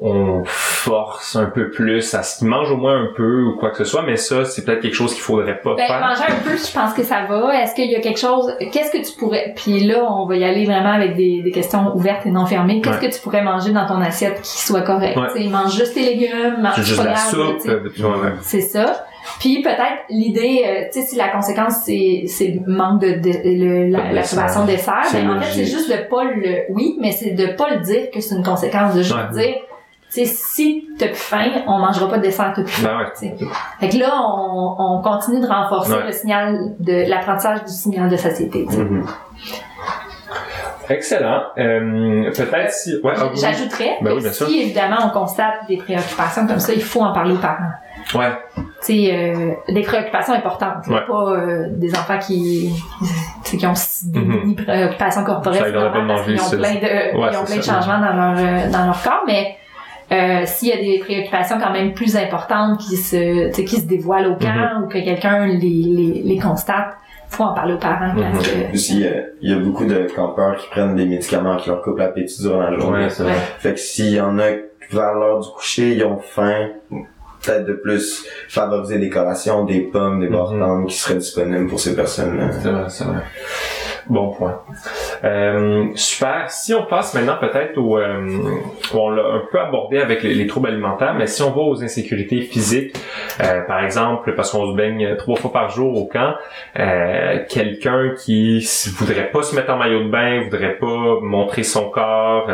on, 0.00 0.06
on 0.08 0.42
force 0.44 1.36
un 1.36 1.46
peu 1.46 1.70
plus 1.70 2.14
à 2.14 2.22
ce 2.22 2.38
qu'il 2.38 2.48
mange 2.48 2.70
au 2.70 2.76
moins 2.76 2.96
un 2.96 3.08
peu 3.16 3.42
ou 3.44 3.56
quoi 3.58 3.70
que 3.70 3.76
ce 3.78 3.84
soit, 3.84 4.02
mais 4.02 4.16
ça, 4.16 4.44
c'est 4.44 4.64
peut-être 4.64 4.80
quelque 4.80 4.94
chose 4.94 5.12
qu'il 5.14 5.22
faudrait 5.22 5.60
pas 5.60 5.74
Ben, 5.76 5.86
faire. 5.86 6.00
manger 6.00 6.22
un 6.28 6.42
peu, 6.48 6.56
je 6.56 6.72
pense 6.72 6.92
que 6.94 7.02
ça 7.02 7.24
va. 7.28 7.62
Est-ce 7.62 7.74
qu'il 7.74 7.90
y 7.90 7.96
a 7.96 8.00
quelque 8.00 8.18
chose, 8.18 8.52
qu'est-ce 8.72 8.90
que 8.90 9.04
tu 9.06 9.16
pourrais, 9.18 9.52
puis 9.56 9.80
là, 9.80 10.02
on 10.10 10.26
va 10.26 10.36
y 10.36 10.44
aller 10.44 10.64
vraiment 10.64 10.92
avec 10.92 11.14
des, 11.16 11.42
des 11.42 11.50
questions 11.50 11.94
ouvertes 11.94 12.26
et 12.26 12.30
non 12.30 12.46
fermées. 12.46 12.80
Qu'est-ce 12.80 13.00
Ouais. 13.00 13.08
que 13.08 13.14
tu 13.14 13.20
pourrais 13.20 13.42
manger 13.42 13.72
dans 13.72 13.86
ton 13.86 14.00
assiette 14.00 14.40
qui 14.42 14.58
soit 14.62 14.82
correct? 14.82 15.16
Ouais. 15.16 15.48
Mange 15.48 15.74
juste 15.76 15.94
tes 15.94 16.02
légumes, 16.02 16.60
mange 16.62 16.82
juste 16.82 17.02
la 17.04 17.16
soupe, 17.16 17.60
euh, 17.66 17.80
ouais. 17.84 18.32
C'est 18.40 18.60
ça. 18.60 19.04
Puis 19.38 19.62
peut-être 19.62 20.04
l'idée, 20.08 20.64
euh, 20.66 20.84
tu 20.92 21.00
sais, 21.00 21.06
si 21.06 21.16
la 21.16 21.28
conséquence 21.28 21.74
c'est 21.84 22.24
c'est 22.26 22.48
le 22.48 22.60
manque 22.72 23.00
de, 23.00 23.12
de 23.20 23.92
la, 23.92 24.10
de 24.10 24.14
la 24.14 24.22
dessert. 24.22 24.38
privation 24.38 24.62
de 24.62 24.70
dessert, 24.70 25.02
ben 25.12 25.30
en 25.30 25.40
fait 25.40 25.52
c'est 25.52 25.64
juste 25.64 25.90
de 25.90 26.08
pas 26.08 26.24
le, 26.24 26.64
oui, 26.70 26.96
mais 27.00 27.12
c'est 27.12 27.30
de 27.30 27.46
pas 27.56 27.70
le 27.70 27.80
dire 27.80 28.10
que 28.12 28.20
c'est 28.20 28.34
une 28.34 28.42
conséquence, 28.44 28.94
de 28.94 29.02
juste 29.02 29.14
Ouais. 29.14 29.42
dire, 29.44 29.54
tu 30.12 30.20
sais, 30.20 30.24
si 30.26 30.88
t'as 30.98 31.06
plus 31.06 31.14
faim, 31.16 31.46
on 31.66 31.78
mangera 31.78 32.08
pas 32.08 32.18
de 32.18 32.22
dessert, 32.22 32.52
t'as 32.54 32.62
plus 32.62 32.70
faim. 32.72 32.98
Ben 33.22 33.28
ouais. 33.28 33.46
Fait 33.80 33.88
que 33.88 33.96
là, 33.98 34.12
on, 34.28 34.74
on 34.78 35.02
continue 35.02 35.40
de 35.40 35.46
renforcer 35.46 35.92
Ouais. 35.92 36.06
le 36.06 36.12
signal 36.12 36.58
de 36.80 37.08
l'apprentissage 37.08 37.64
du 37.64 37.72
signal 37.72 38.10
de 38.10 38.16
satiété. 38.16 38.66
Mhm. 38.68 39.06
Excellent. 40.88 41.42
Euh, 41.58 42.30
peut-être 42.36 42.72
si, 42.72 42.96
ouais, 43.02 43.12
ah. 43.16 43.30
J'ajouterais 43.34 43.98
Ben 44.02 44.14
oui, 44.14 44.22
si 44.30 44.60
évidemment 44.60 44.96
on 45.06 45.10
constate 45.10 45.66
des 45.68 45.76
préoccupations 45.76 46.46
comme 46.46 46.58
ça, 46.58 46.72
il 46.72 46.82
faut 46.82 47.00
en 47.02 47.12
parler 47.12 47.34
aux 47.34 47.38
parents. 47.38 47.70
Ouais. 48.14 48.32
tu 48.56 48.62
sais, 48.80 49.10
euh, 49.12 49.52
des 49.72 49.82
préoccupations 49.82 50.34
importantes. 50.34 50.86
Ouais. 50.88 51.00
Pas 51.06 51.30
euh, 51.32 51.66
des 51.70 51.92
enfants 51.94 52.18
qui, 52.18 52.70
tu 53.44 53.50
sais, 53.50 53.56
qui 53.56 53.66
ont 53.66 53.72
s- 53.72 54.02
des 54.06 54.18
Mhm. 54.20 54.40
mini 54.40 54.54
préoccupations 54.56 55.24
corporelles. 55.24 55.60
Ça, 55.60 55.68
ils 55.68 55.74
pas 55.74 55.86
ont 55.88 55.90
plein 55.92 56.02
de, 56.02 56.08
Ouais, 57.16 57.28
ils 57.32 57.36
ont 57.38 57.44
plein 57.44 57.56
de 57.56 57.62
changements 57.62 58.00
dans 58.00 58.12
leur, 58.12 58.34
euh, 58.38 58.70
dans 58.70 58.86
leur 58.86 59.02
corps, 59.02 59.22
mais 59.26 59.56
euh, 60.12 60.42
s'il 60.44 60.68
y 60.68 60.72
a 60.72 60.76
des 60.76 60.98
préoccupations 60.98 61.58
quand 61.58 61.72
même 61.72 61.94
plus 61.94 62.16
importantes 62.16 62.78
qui 62.80 62.96
se, 62.96 63.48
tu 63.48 63.54
sais, 63.54 63.64
qui 63.64 63.76
se 63.76 63.86
dévoilent 63.86 64.26
au 64.26 64.36
camp 64.36 64.76
Mhm. 64.78 64.84
ou 64.84 64.88
que 64.88 64.98
quelqu'un 64.98 65.46
les, 65.46 65.58
les, 65.58 66.22
les 66.24 66.38
constate, 66.38 66.94
faut 67.28 67.44
en 67.44 67.54
parler 67.54 67.72
aux 67.74 67.78
parents. 67.78 68.12
Mhm. 68.12 68.32
parce 68.32 68.46
que- 68.48 68.72
Aussi, 68.74 69.00
il 69.40 69.48
y, 69.50 69.54
a, 69.54 69.58
beaucoup 69.58 69.86
de 69.86 70.06
campeurs 70.14 70.56
qui 70.56 70.68
prennent 70.68 70.96
des 70.96 71.06
médicaments 71.06 71.56
qui 71.56 71.70
leur 71.70 71.80
coupent 71.80 71.98
l'appétit 71.98 72.42
durant 72.42 72.60
la 72.60 72.78
journée. 72.78 73.04
Ouais, 73.04 73.08
c'est 73.10 73.22
Ouais. 73.22 73.30
vrai. 73.30 73.40
Fait 73.58 73.72
que 73.72 73.80
s'il 73.80 74.12
y 74.12 74.20
en 74.20 74.38
a 74.38 74.48
vers 74.90 75.14
l'heure 75.14 75.40
du 75.40 75.48
coucher, 75.48 75.94
ils 75.94 76.04
ont 76.04 76.18
faim, 76.18 76.66
peut-être 77.42 77.66
de 77.66 77.72
plus 77.74 78.24
favoriser 78.48 78.98
des 78.98 79.10
collations, 79.10 79.64
des 79.64 79.80
pommes, 79.80 80.20
des 80.20 80.28
Mhm. 80.28 80.32
barres 80.32 80.84
qui 80.86 80.96
seraient 80.96 81.16
disponibles 81.16 81.66
pour 81.66 81.80
ces 81.80 81.94
personnes-là. 81.94 82.50
C'est 82.62 82.68
vrai, 82.70 82.84
c'est 82.88 83.04
vrai. 83.04 83.22
Bon 84.08 84.30
point. 84.30 84.60
Euh, 85.24 85.86
super. 85.94 86.50
Si 86.50 86.74
on 86.74 86.84
passe 86.84 87.14
maintenant 87.14 87.36
peut-être 87.40 87.78
au... 87.78 87.98
euh, 87.98 88.26
on 88.94 89.10
l'a 89.10 89.22
un 89.22 89.42
peu 89.50 89.60
abordé 89.60 89.98
avec 89.98 90.22
les, 90.22 90.34
les 90.34 90.46
troubles 90.46 90.68
alimentaires, 90.68 91.14
mais 91.14 91.26
si 91.26 91.42
on 91.42 91.50
va 91.50 91.60
aux 91.62 91.82
insécurités 91.82 92.40
physiques, 92.42 92.96
euh, 93.40 93.62
par 93.62 93.84
exemple, 93.84 94.34
parce 94.34 94.50
qu'on 94.50 94.70
se 94.72 94.76
baigne 94.76 95.16
trois 95.16 95.36
fois 95.36 95.52
par 95.52 95.68
jour 95.70 95.96
au 95.96 96.06
camp, 96.06 96.34
euh, 96.78 97.38
quelqu'un 97.48 98.12
qui 98.18 98.66
voudrait 98.96 99.30
pas 99.30 99.42
se 99.42 99.54
mettre 99.54 99.70
en 99.72 99.76
maillot 99.76 100.04
de 100.04 100.10
bain, 100.10 100.42
voudrait 100.44 100.76
pas 100.78 101.18
montrer 101.22 101.62
son 101.62 101.90
corps, 101.90 102.48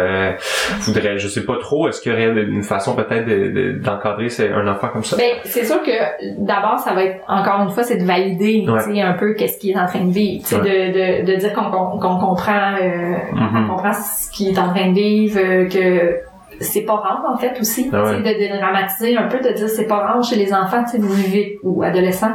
voudrait, 0.81 1.19
je 1.19 1.29
sais 1.29 1.45
pas 1.45 1.57
trop, 1.59 1.89
est-ce 1.89 2.01
qu'il 2.01 2.13
y 2.13 2.15
aurait 2.15 2.43
une 2.43 2.63
façon 2.63 2.95
peut-être 2.95 3.27
de- 3.27 3.49
de- 3.51 3.73
d'encadrer 3.79 4.29
c'est- 4.29 4.51
un 4.53 4.67
enfant 4.69 4.89
comme 4.89 5.05
ça? 5.05 5.17
Ben, 5.17 5.33
c'est 5.45 5.65
sûr 5.65 5.83
que 5.83 5.91
d'abord, 6.39 6.79
ça 6.79 6.95
va 6.95 7.05
être 7.05 7.21
encore 7.29 7.61
une 7.63 7.71
fois, 7.71 7.83
c'est 7.83 7.97
de 7.99 8.05
valider, 8.05 8.67
Ouais. 8.69 9.01
un 9.01 9.13
peu 9.15 9.35
qu'est-ce 9.35 9.59
qu'il 9.59 9.71
est 9.71 9.79
en 9.79 9.87
train 9.87 10.05
de 10.05 10.13
vivre, 10.13 10.45
de, 10.51 11.23
de, 11.25 11.33
de 11.33 11.38
dire 11.39 11.53
qu'on 11.53 11.71
comprend, 11.99 12.75
euh, 12.81 13.17
Mhm. 13.33 13.69
comprend 13.69 13.93
ce 13.93 14.31
qu'il 14.31 14.49
est 14.49 14.59
en 14.59 14.69
train 14.75 14.89
de 14.89 14.95
vivre, 14.95 15.39
euh, 15.41 15.69
que 15.69 16.17
c'est 16.61 16.83
pas 16.83 16.95
rare 16.97 17.23
en 17.33 17.37
fait 17.37 17.57
aussi, 17.61 17.89
Ah 17.93 18.03
ouais. 18.03 18.11
sais, 18.11 18.19
de 18.19 18.39
dédramatiser 18.39 19.17
un 19.17 19.29
peu, 19.29 19.39
de 19.39 19.53
dire 19.53 19.69
c'est 19.69 19.87
pas 19.87 19.99
rare 19.99 20.23
chez 20.25 20.37
les 20.37 20.53
enfants, 20.53 20.83
tu 20.85 20.91
sais, 20.93 20.99
vous 20.99 21.13
vivez 21.13 21.61
ou 21.63 21.83
adolescents, 21.85 22.35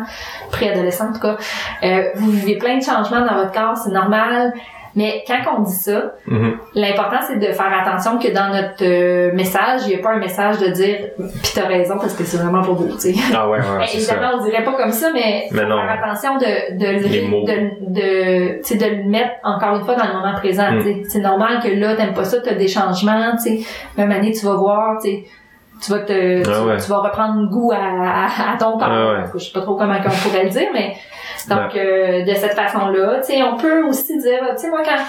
préadolescents 0.52 1.10
en 1.10 1.14
tout 1.14 1.20
cas, 1.20 1.36
euh, 1.84 2.04
vous 2.16 2.32
vivez 2.32 2.58
plein 2.58 2.78
de 2.78 2.84
changements 2.84 3.26
dans 3.26 3.36
votre 3.36 3.52
corps, 3.52 3.76
c'est 3.78 3.92
normal. 3.92 4.54
Mais 4.96 5.24
quand 5.26 5.40
on 5.58 5.62
dit 5.62 5.72
ça, 5.74 6.14
Mhm. 6.28 6.58
L'important, 6.76 7.18
c'est 7.28 7.38
de 7.40 7.46
faire 7.52 7.72
attention 7.82 8.18
que 8.20 8.28
dans 8.32 8.50
notre 8.54 8.84
euh, 8.84 9.32
message, 9.34 9.82
il 9.86 9.90
n'y 9.90 9.96
a 9.96 10.00
pas 10.00 10.12
un 10.12 10.20
message 10.20 10.60
de 10.60 10.68
dire 10.68 10.98
pis 11.42 11.52
t'as 11.56 11.66
raison 11.68 11.96
parce 11.98 12.14
que 12.14 12.24
c'est 12.24 12.38
vraiment 12.38 12.62
pas 12.62 12.74
beau, 12.74 12.88
tu 12.94 13.12
sais. 13.12 13.16
Ah 13.36 13.50
ouais, 13.50 13.58
ouais, 13.58 13.64
Ben, 13.80 13.86
c'est 13.88 14.00
ça. 14.00 14.14
évidemment, 14.14 14.38
on 14.40 14.44
dirait 14.46 14.64
pas 14.64 14.74
comme 14.74 14.92
ça, 14.92 15.08
mais, 15.14 15.48
Mais 15.52 15.66
non. 15.66 15.78
faire 15.82 16.00
attention 16.04 16.38
de, 16.38 16.78
de, 16.78 17.08
Les 17.08 17.22
le- 17.22 17.28
mots. 17.28 17.44
de, 17.46 17.54
de, 17.90 18.78
de 18.80 18.96
le 19.04 19.10
mettre 19.10 19.32
encore 19.44 19.76
une 19.78 19.84
fois 19.86 19.96
dans 19.96 20.08
le 20.08 20.14
moment 20.14 20.34
présent. 20.36 20.72
Mm. 20.72 21.04
C'est 21.10 21.20
normal 21.22 21.60
que 21.64 21.70
là, 21.70 21.96
t'aimes 21.96 22.14
pas 22.14 22.24
ça, 22.26 22.38
t'as 22.42 22.54
des 22.54 22.68
changements, 22.68 23.32
tu 23.44 23.58
sais. 23.58 23.68
Même 23.98 24.12
année, 24.12 24.32
tu 24.32 24.46
vas 24.46 24.56
voir, 24.56 24.98
tu 25.04 25.10
sais. 25.10 25.24
Tu 25.82 25.92
vas 25.92 26.00
te, 26.00 26.44
tu, 26.44 26.50
Ah 26.50 26.64
ouais. 26.66 26.78
tu 26.78 26.90
vas 26.90 26.98
reprendre 27.00 27.50
goût 27.50 27.72
à, 27.74 27.78
à, 27.78 28.54
à 28.54 28.58
ton 28.58 28.78
corps. 28.78 28.84
Ah 28.90 29.12
ouais. 29.14 29.20
Je 29.34 29.40
sais 29.40 29.52
pas 29.54 29.62
trop 29.62 29.76
comment 29.76 29.96
on 30.06 30.28
pourrait 30.30 30.44
le 30.44 30.50
dire, 30.50 30.70
mais 30.74 30.94
donc 31.50 31.76
euh, 31.76 32.24
de 32.24 32.34
cette 32.34 32.54
façon-là, 32.54 33.20
tu 33.26 33.34
sais, 33.34 33.44
on 33.44 33.58
peut 33.58 33.84
aussi 33.86 34.18
dire, 34.18 34.40
tu 34.56 34.62
sais, 34.64 34.70
moi 34.70 34.82
quand 34.84 35.02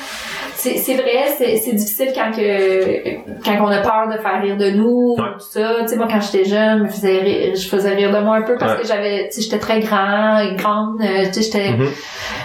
c'est 0.54 0.94
vrai, 0.94 1.26
c'est 1.36 1.56
c'est 1.56 1.72
difficile 1.72 2.08
quand 2.14 2.30
que 2.34 3.44
quand 3.44 3.64
on 3.64 3.68
a 3.68 3.78
peur 3.80 4.08
de 4.10 4.16
faire 4.18 4.40
rire 4.42 4.56
de 4.56 4.70
nous, 4.70 5.14
Ouais. 5.18 5.24
tout 5.34 5.44
ça. 5.50 5.76
Tu 5.82 5.88
sais, 5.88 5.96
moi 5.96 6.06
quand 6.10 6.20
j'étais 6.20 6.44
jeune, 6.48 6.86
je 6.86 6.92
faisais 6.92 7.18
rire, 7.18 7.54
je 7.54 7.68
faisais 7.68 7.94
rire 7.94 8.12
de 8.12 8.18
moi 8.24 8.36
un 8.36 8.42
peu 8.42 8.56
parce 8.56 8.74
Ouais. 8.74 8.80
que 8.82 8.86
j'avais, 8.86 9.28
tu 9.28 9.34
sais, 9.36 9.42
j'étais 9.42 9.58
très 9.58 9.80
grand 9.80 10.38
et 10.38 10.54
grande, 10.54 11.00
euh, 11.02 11.26
tu 11.26 11.34
sais, 11.34 11.42
j'étais 11.42 11.70
Mhm. 11.72 11.88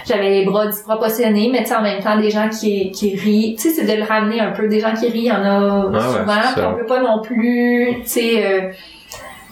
j'avais 0.08 0.30
les 0.30 0.46
bras 0.46 0.68
disproportionnés, 0.68 1.50
mais 1.52 1.60
tu 1.60 1.68
sais, 1.70 1.76
en 1.76 1.82
même 1.82 2.02
temps, 2.04 2.18
des 2.20 2.30
gens 2.30 2.50
qui, 2.50 2.92
qui 2.92 3.16
rient. 3.16 3.56
Tu 3.56 3.70
sais, 3.70 3.76
c'est 3.76 3.86
de 3.86 3.98
le 4.00 4.04
ramener 4.04 4.40
un 4.42 4.52
peu. 4.52 4.68
Des 4.68 4.80
gens 4.80 4.94
qui 4.94 5.08
rient, 5.10 5.20
il 5.20 5.26
y 5.26 5.32
en 5.32 5.44
a 5.44 5.86
ouais, 5.88 6.00
souvent. 6.00 6.42
ça. 6.56 6.70
on 6.74 6.78
peut 6.78 6.86
pas 6.86 7.00
non 7.02 7.22
plus, 7.22 7.96
tu 8.04 8.10
sais, 8.10 8.44
euh, 8.46 8.62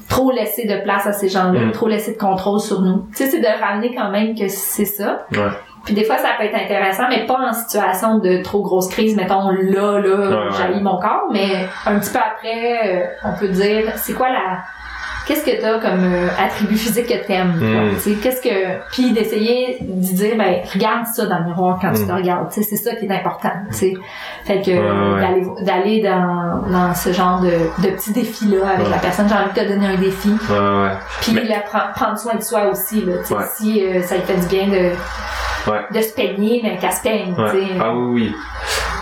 trop 0.10 0.32
laisser 0.32 0.66
de 0.68 0.78
place 0.84 1.06
à 1.06 1.14
ces 1.14 1.30
gens-là, 1.30 1.60
Mm. 1.66 1.72
trop 1.72 1.88
laisser 1.88 2.14
de 2.14 2.18
contrôle 2.18 2.60
sur 2.60 2.82
nous. 2.82 3.06
Tu 3.16 3.18
sais, 3.24 3.28
c'est 3.28 3.40
de 3.40 3.62
ramener 3.62 3.94
quand 3.96 4.10
même 4.10 4.36
que 4.36 4.48
c'est 4.48 4.86
ça. 4.86 5.26
Ouais. 5.32 5.40
Puis 5.86 5.94
des 5.94 6.04
fois, 6.04 6.18
ça 6.18 6.30
peut 6.38 6.44
être 6.46 6.56
intéressant, 6.56 7.04
mais 7.10 7.26
pas 7.26 7.38
en 7.40 7.54
situation 7.54 8.20
de 8.20 8.42
trop 8.44 8.62
grosse 8.62 8.90
crise. 8.90 9.16
Mettons, 9.16 9.50
là, 9.52 10.00
là, 10.00 10.16
Ouais, 10.50 10.74
ouais. 10.76 10.80
mon 10.82 10.98
corps, 11.00 11.28
mais 11.32 11.66
un 11.86 11.98
petit 12.00 12.12
peu 12.12 12.20
après, 12.20 12.80
euh, 13.04 13.06
on 13.24 13.40
peut 13.40 13.48
dire, 13.48 13.84
c'est 13.96 14.14
quoi 14.14 14.28
la 14.30 14.60
qu'est-ce 15.28 15.46
que 15.46 15.62
t'as 15.62 15.80
comme 15.80 16.04
euh, 16.04 16.28
attribut 16.40 16.78
physique 16.78 17.08
que 17.08 17.26
t'aimes? 17.28 17.54
Mm. 17.60 18.20
Qu'est-ce 18.22 18.42
que, 18.42 18.80
puis 18.92 19.12
d'essayer 19.12 19.78
de 19.82 20.16
dire, 20.16 20.36
ben, 20.38 20.56
regarde 20.74 21.06
ça 21.14 21.26
dans 21.26 21.40
le 21.40 21.46
miroir 21.46 21.78
quand 21.82 21.92
tu 21.94 22.04
Mm. 22.04 22.08
te 22.08 22.12
regardes, 22.14 22.50
tu 22.52 22.64
sais, 22.64 22.70
c'est 22.76 22.84
ça 22.90 22.96
qui 22.96 23.06
est 23.06 23.12
important, 23.12 23.52
tu 23.72 23.76
sais. 23.78 23.94
Fait 24.46 24.62
que, 24.62 24.72
Ouais, 24.72 25.14
ouais. 25.16 25.22
d'aller, 25.22 25.66
d'aller 25.66 26.02
dans, 26.02 26.62
dans 26.72 26.94
ce 26.94 27.12
genre 27.12 27.40
de, 27.42 27.50
de 27.84 27.90
petits 27.96 28.14
défis-là 28.14 28.68
avec 28.70 28.86
Ouais. 28.86 28.92
la 28.92 28.98
personne, 29.00 29.28
j'ai 29.28 29.36
envie 29.36 29.54
de 29.54 29.60
te 29.68 29.74
donner 29.74 29.88
un 29.88 29.98
défi. 29.98 30.30
Ouais, 30.50 30.58
ouais. 30.58 30.92
Puis 31.22 31.34
Mais- 31.34 31.64
prendre, 31.70 31.92
prendre 31.94 32.18
soin 32.18 32.36
de 32.36 32.42
soi 32.44 32.68
aussi, 32.72 33.04
là, 33.04 33.14
si 33.56 33.86
euh, 33.86 34.02
ça 34.02 34.16
lui 34.16 34.24
fait 34.24 34.38
du 34.40 34.48
bien 34.48 34.68
de, 34.68 34.92
Ouais. 35.72 35.80
de 35.94 36.02
se 36.02 36.14
peigner, 36.14 36.62
mais 36.64 36.78
qu'elle 36.78 36.92
se 36.94 37.02
peigne, 37.02 37.34
Ouais. 37.38 37.52
tu 37.52 37.58
sais. 37.58 37.74
Ah 37.82 37.94
oui, 37.94 38.06
oui. 38.14 38.36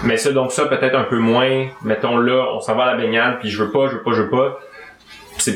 Mais 0.03 0.17
ça, 0.17 0.31
donc 0.31 0.51
ça, 0.51 0.65
peut-être 0.65 0.95
un 0.95 1.03
peu 1.03 1.19
moins. 1.19 1.67
Mettons 1.83 2.17
là, 2.17 2.45
on 2.55 2.59
s'en 2.59 2.75
va 2.75 2.83
à 2.85 2.95
la 2.95 2.97
baignade, 2.97 3.37
puis 3.39 3.49
je 3.49 3.61
veux 3.63 3.71
pas, 3.71 3.87
je 3.87 3.93
veux 3.97 4.03
pas, 4.03 4.11
je 4.13 4.21
veux 4.23 4.29
pas. 4.29 4.57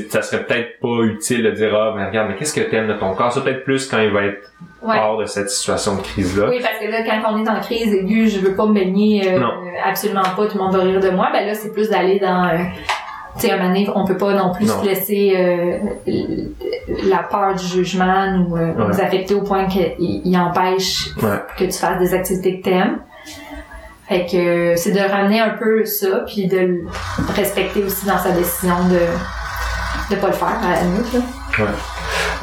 Ça 0.09 0.21
serait 0.21 0.43
peut-être 0.45 0.79
pas 0.81 1.03
utile 1.03 1.43
de 1.43 1.51
dire, 1.51 1.73
ah, 1.75 1.93
mais 1.95 2.05
regarde, 2.05 2.29
mais 2.29 2.35
qu'est-ce 2.35 2.53
que 2.53 2.61
t'aimes 2.69 2.87
de 2.87 2.93
ton 2.93 3.13
corps? 3.15 3.31
Ça 3.31 3.41
peut-être 3.41 3.63
plus 3.63 3.87
quand 3.87 3.99
il 3.99 4.11
va 4.11 4.23
être 4.25 4.51
Ouais. 4.81 4.97
hors 4.97 5.17
de 5.17 5.25
cette 5.25 5.49
situation 5.49 5.95
de 5.95 6.01
crise-là. 6.01 6.47
Oui, 6.49 6.59
parce 6.61 6.77
que 6.77 6.89
là, 6.89 7.03
quand 7.03 7.33
on 7.33 7.43
est 7.45 7.49
en 7.49 7.59
crise 7.59 7.93
aiguë, 7.93 8.29
je 8.29 8.39
veux 8.39 8.55
pas 8.55 8.65
me 8.65 8.73
baigner, 8.73 9.33
euh, 9.33 9.39
absolument 9.85 10.21
pas, 10.21 10.47
tout 10.47 10.57
le 10.57 10.63
monde 10.63 10.75
va 10.75 10.83
rire 10.83 10.99
de 11.01 11.09
moi. 11.09 11.29
Ben 11.33 11.45
là, 11.45 11.53
c'est 11.53 11.73
plus 11.73 11.89
d'aller 11.89 12.17
dans, 12.19 12.45
euh, 12.47 12.57
tu 13.35 13.41
sais, 13.47 13.51
un 13.51 13.57
moment 13.57 13.69
donné, 13.69 13.89
on 13.93 14.05
peut 14.05 14.15
pas 14.17 14.33
non 14.33 14.53
plus 14.53 14.65
Non. 14.67 14.81
se 14.81 14.85
laisser 14.85 15.33
euh, 15.35 15.77
la 17.09 17.23
peur 17.23 17.55
du 17.55 17.65
jugement 17.65 18.31
nous, 18.31 18.55
Ouais. 18.55 18.73
nous 18.77 19.01
affecter 19.01 19.33
au 19.35 19.41
point 19.41 19.65
qu'il 19.67 19.93
il 19.99 20.37
empêche 20.37 21.07
Ouais. 21.21 21.39
que 21.57 21.65
tu 21.65 21.73
fasses 21.73 21.99
des 21.99 22.13
activités 22.13 22.59
que 22.59 22.63
t'aimes. 22.69 22.99
Fait 24.07 24.25
que 24.25 24.75
c'est 24.75 24.91
de 24.91 24.99
ramener 25.11 25.39
un 25.39 25.51
peu 25.51 25.85
ça, 25.85 26.23
puis 26.25 26.47
de 26.47 26.57
le 26.57 26.87
respecter 27.35 27.83
aussi 27.83 28.07
dans 28.07 28.17
sa 28.17 28.31
décision 28.31 28.75
de 28.89 28.99
de 30.09 30.15
pas 30.15 30.27
le 30.27 30.33
faire 30.33 30.47
à 30.63 30.71
la 30.75 30.81
limite. 30.81 31.13
Là. 31.13 31.19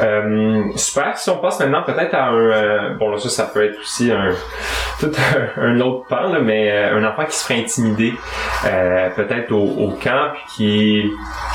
Euh, 0.01 0.65
super. 0.77 1.17
Si 1.17 1.31
on 1.31 1.39
passe 1.39 1.59
maintenant 1.61 1.83
peut-être 1.83 2.15
à 2.15 2.27
un... 2.27 2.35
euh, 2.35 2.95
bon, 2.99 3.11
là, 3.11 3.19
ça, 3.19 3.29
ça 3.31 3.45
peut 3.45 3.65
être 3.65 3.79
aussi 3.81 4.13
un... 4.13 4.31
Tout 5.01 5.11
un, 5.59 5.63
un 5.63 5.81
autre 5.81 6.07
pan, 6.09 6.29
là, 6.33 6.39
mais 6.43 6.71
euh, 6.73 6.97
un 6.99 7.05
enfant 7.05 7.25
qui 7.27 7.37
se 7.37 7.45
ferait 7.45 7.61
intimider 7.61 8.15
euh, 8.65 9.11
peut-être 9.11 9.53
au, 9.53 9.59
au 9.63 9.91
camp, 10.03 10.31
puis 10.35 10.45
qui, 10.55 11.11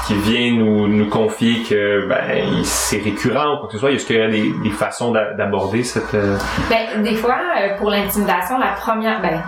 qui 0.05 0.13
vient 0.13 0.51
nous, 0.63 0.87
nous 0.87 1.09
confier 1.09 1.63
que 1.67 2.07
ben 2.07 2.63
c'est 2.63 3.01
récurrent 3.01 3.55
ou 3.55 3.57
quoi 3.57 3.67
que 3.67 3.73
ce 3.73 3.79
soit. 3.79 3.91
Est-ce 3.91 4.05
qu'il 4.05 4.17
y 4.17 4.19
aurait 4.19 4.29
des, 4.29 4.51
des 4.63 4.69
façons 4.69 5.11
d'a- 5.11 5.33
d'aborder 5.33 5.83
cette... 5.83 6.13
euh, 6.13 6.37
Ben, 6.69 7.01
des 7.01 7.15
fois, 7.15 7.35
pour 7.79 7.89
l'intimidation, 7.89 8.59
la 8.59 8.73
première, 8.79 9.19
ben, 9.23 9.41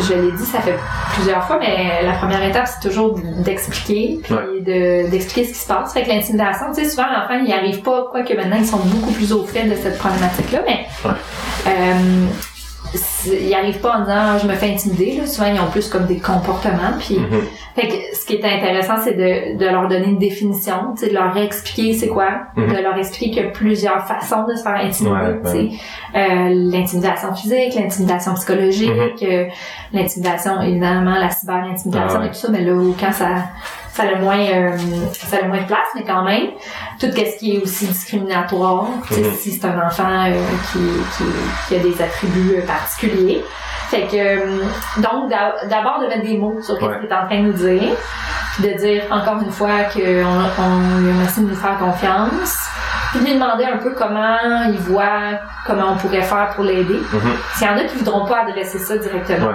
je 0.00 0.14
l'ai 0.14 0.32
dit, 0.32 0.44
ça 0.44 0.60
fait 0.60 0.74
plusieurs 1.14 1.44
fois, 1.44 1.58
mais 1.60 2.02
la 2.02 2.12
première 2.12 2.42
étape, 2.44 2.66
c'est 2.66 2.88
toujours 2.88 3.18
d'expliquer, 3.38 4.20
puis 4.22 4.34
Ouais. 4.34 4.60
de, 4.60 5.10
d'expliquer 5.10 5.44
ce 5.48 5.52
qui 5.52 5.58
se 5.60 5.66
passe. 5.66 5.92
Fait 5.92 6.02
que 6.02 6.08
l'intimidation, 6.08 6.66
tu 6.74 6.82
sais, 6.82 6.90
souvent, 6.90 7.06
l'enfant, 7.06 7.34
il 7.38 7.44
n'y 7.44 7.52
arrive 7.52 7.82
pas, 7.82 8.06
quoique 8.10 8.32
maintenant, 8.34 8.56
ils 8.58 8.66
sont 8.66 8.78
beaucoup 8.78 9.12
plus 9.12 9.32
au 9.32 9.44
fait 9.44 9.64
de 9.64 9.74
cette 9.76 9.98
problématique-là, 9.98 10.60
mais, 10.66 10.86
Ouais. 11.04 11.14
euh, 11.68 12.26
ils 13.26 13.54
arrivent 13.54 13.80
pas 13.80 13.96
en 13.96 14.00
disant, 14.00 14.38
je 14.42 14.46
me 14.46 14.54
fais 14.54 14.70
intimider, 14.72 15.16
là. 15.18 15.26
Souvent, 15.26 15.46
ils 15.52 15.60
ont 15.60 15.70
plus 15.70 15.88
comme 15.88 16.06
des 16.06 16.18
comportements, 16.18 16.92
puis, 16.98 17.18
mhm. 17.18 17.40
fait 17.74 17.88
que 17.88 17.94
ce 18.16 18.24
qui 18.26 18.34
est 18.34 18.44
intéressant, 18.44 18.94
c'est 19.02 19.14
de, 19.14 19.58
de 19.58 19.64
leur 19.66 19.88
donner 19.88 20.06
une 20.08 20.18
définition, 20.18 20.94
de 21.00 21.12
leur 21.12 21.36
expliquer 21.36 21.92
c'est 21.94 22.08
quoi, 22.08 22.28
Mhm. 22.56 22.72
de 22.76 22.82
leur 22.82 22.96
expliquer 22.96 23.30
qu'il 23.30 23.42
y 23.42 23.46
a 23.46 23.50
plusieurs 23.50 24.06
façons 24.06 24.44
de 24.48 24.54
se 24.54 24.62
faire 24.62 24.76
intimider, 24.76 25.14
Ouais. 25.44 25.70
Euh, 26.14 26.48
l'intimidation 26.50 27.34
physique, 27.34 27.74
l'intimidation 27.74 28.34
psychologique, 28.34 28.90
euh, 29.22 29.46
l'intimidation, 29.92 30.60
évidemment, 30.62 31.16
la 31.18 31.30
cyber-intimidation 31.30 32.16
Ah 32.16 32.20
ouais. 32.20 32.26
et 32.26 32.30
tout 32.30 32.36
ça, 32.36 32.48
mais 32.50 32.60
là, 32.62 32.72
quand 33.00 33.12
ça, 33.12 33.26
ça 33.94 34.02
a 34.02 34.06
le 34.06 34.16
moins, 34.20 34.38
euh, 34.38 34.76
ça 35.12 35.36
a 35.42 35.46
moins 35.46 35.60
de 35.60 35.66
place, 35.66 35.86
mais 35.94 36.02
quand 36.04 36.22
même, 36.24 36.48
tout 37.00 37.06
ce 37.06 37.38
qui 37.38 37.56
est 37.56 37.62
aussi 37.62 37.86
discriminatoire, 37.86 38.86
Mhm. 39.10 39.32
si 39.38 39.52
c'est 39.52 39.66
un 39.66 39.86
enfant 39.86 40.24
euh, 40.26 40.32
qui, 40.72 40.78
qui, 41.16 41.24
qui 41.68 41.76
a 41.76 41.78
des 41.78 42.02
attributs 42.02 42.56
euh, 42.58 42.66
particuliers. 42.66 43.44
Fait 43.88 44.02
que, 44.06 45.00
donc, 45.00 45.30
d'a- 45.30 45.66
d'abord 45.68 46.00
de 46.00 46.06
mettre 46.08 46.22
des 46.26 46.36
mots 46.38 46.60
sur 46.60 46.74
ce 46.74 46.80
qu'il 46.80 46.88
est 47.08 47.12
en 47.14 47.26
train 47.26 47.38
de 47.42 47.46
nous 47.46 47.52
dire, 47.52 47.92
puis 48.54 48.68
de 48.68 48.78
dire 48.78 49.02
encore 49.10 49.40
une 49.42 49.52
fois 49.52 49.84
qu'on 49.92 50.00
on 50.00 51.00
lui 51.00 51.12
remercie 51.12 51.40
de 51.42 51.46
nous 51.50 51.54
faire 51.54 51.78
confiance, 51.78 52.58
puis 53.12 53.20
de 53.20 53.24
lui 53.26 53.34
demander 53.34 53.64
un 53.66 53.76
peu 53.76 53.90
comment 53.96 54.38
il 54.72 54.78
voit, 54.78 55.38
comment 55.66 55.92
on 55.92 55.96
pourrait 55.96 56.22
faire 56.22 56.48
pour 56.56 56.64
l'aider. 56.64 56.98
Mhm. 57.12 57.20
S'il 57.54 57.66
y 57.68 57.70
en 57.70 57.76
a 57.76 57.84
qui 57.84 57.96
voudront 57.98 58.24
pas 58.26 58.40
adresser 58.48 58.78
ça 58.78 58.96
directement, 58.96 59.46
Ouais. 59.48 59.54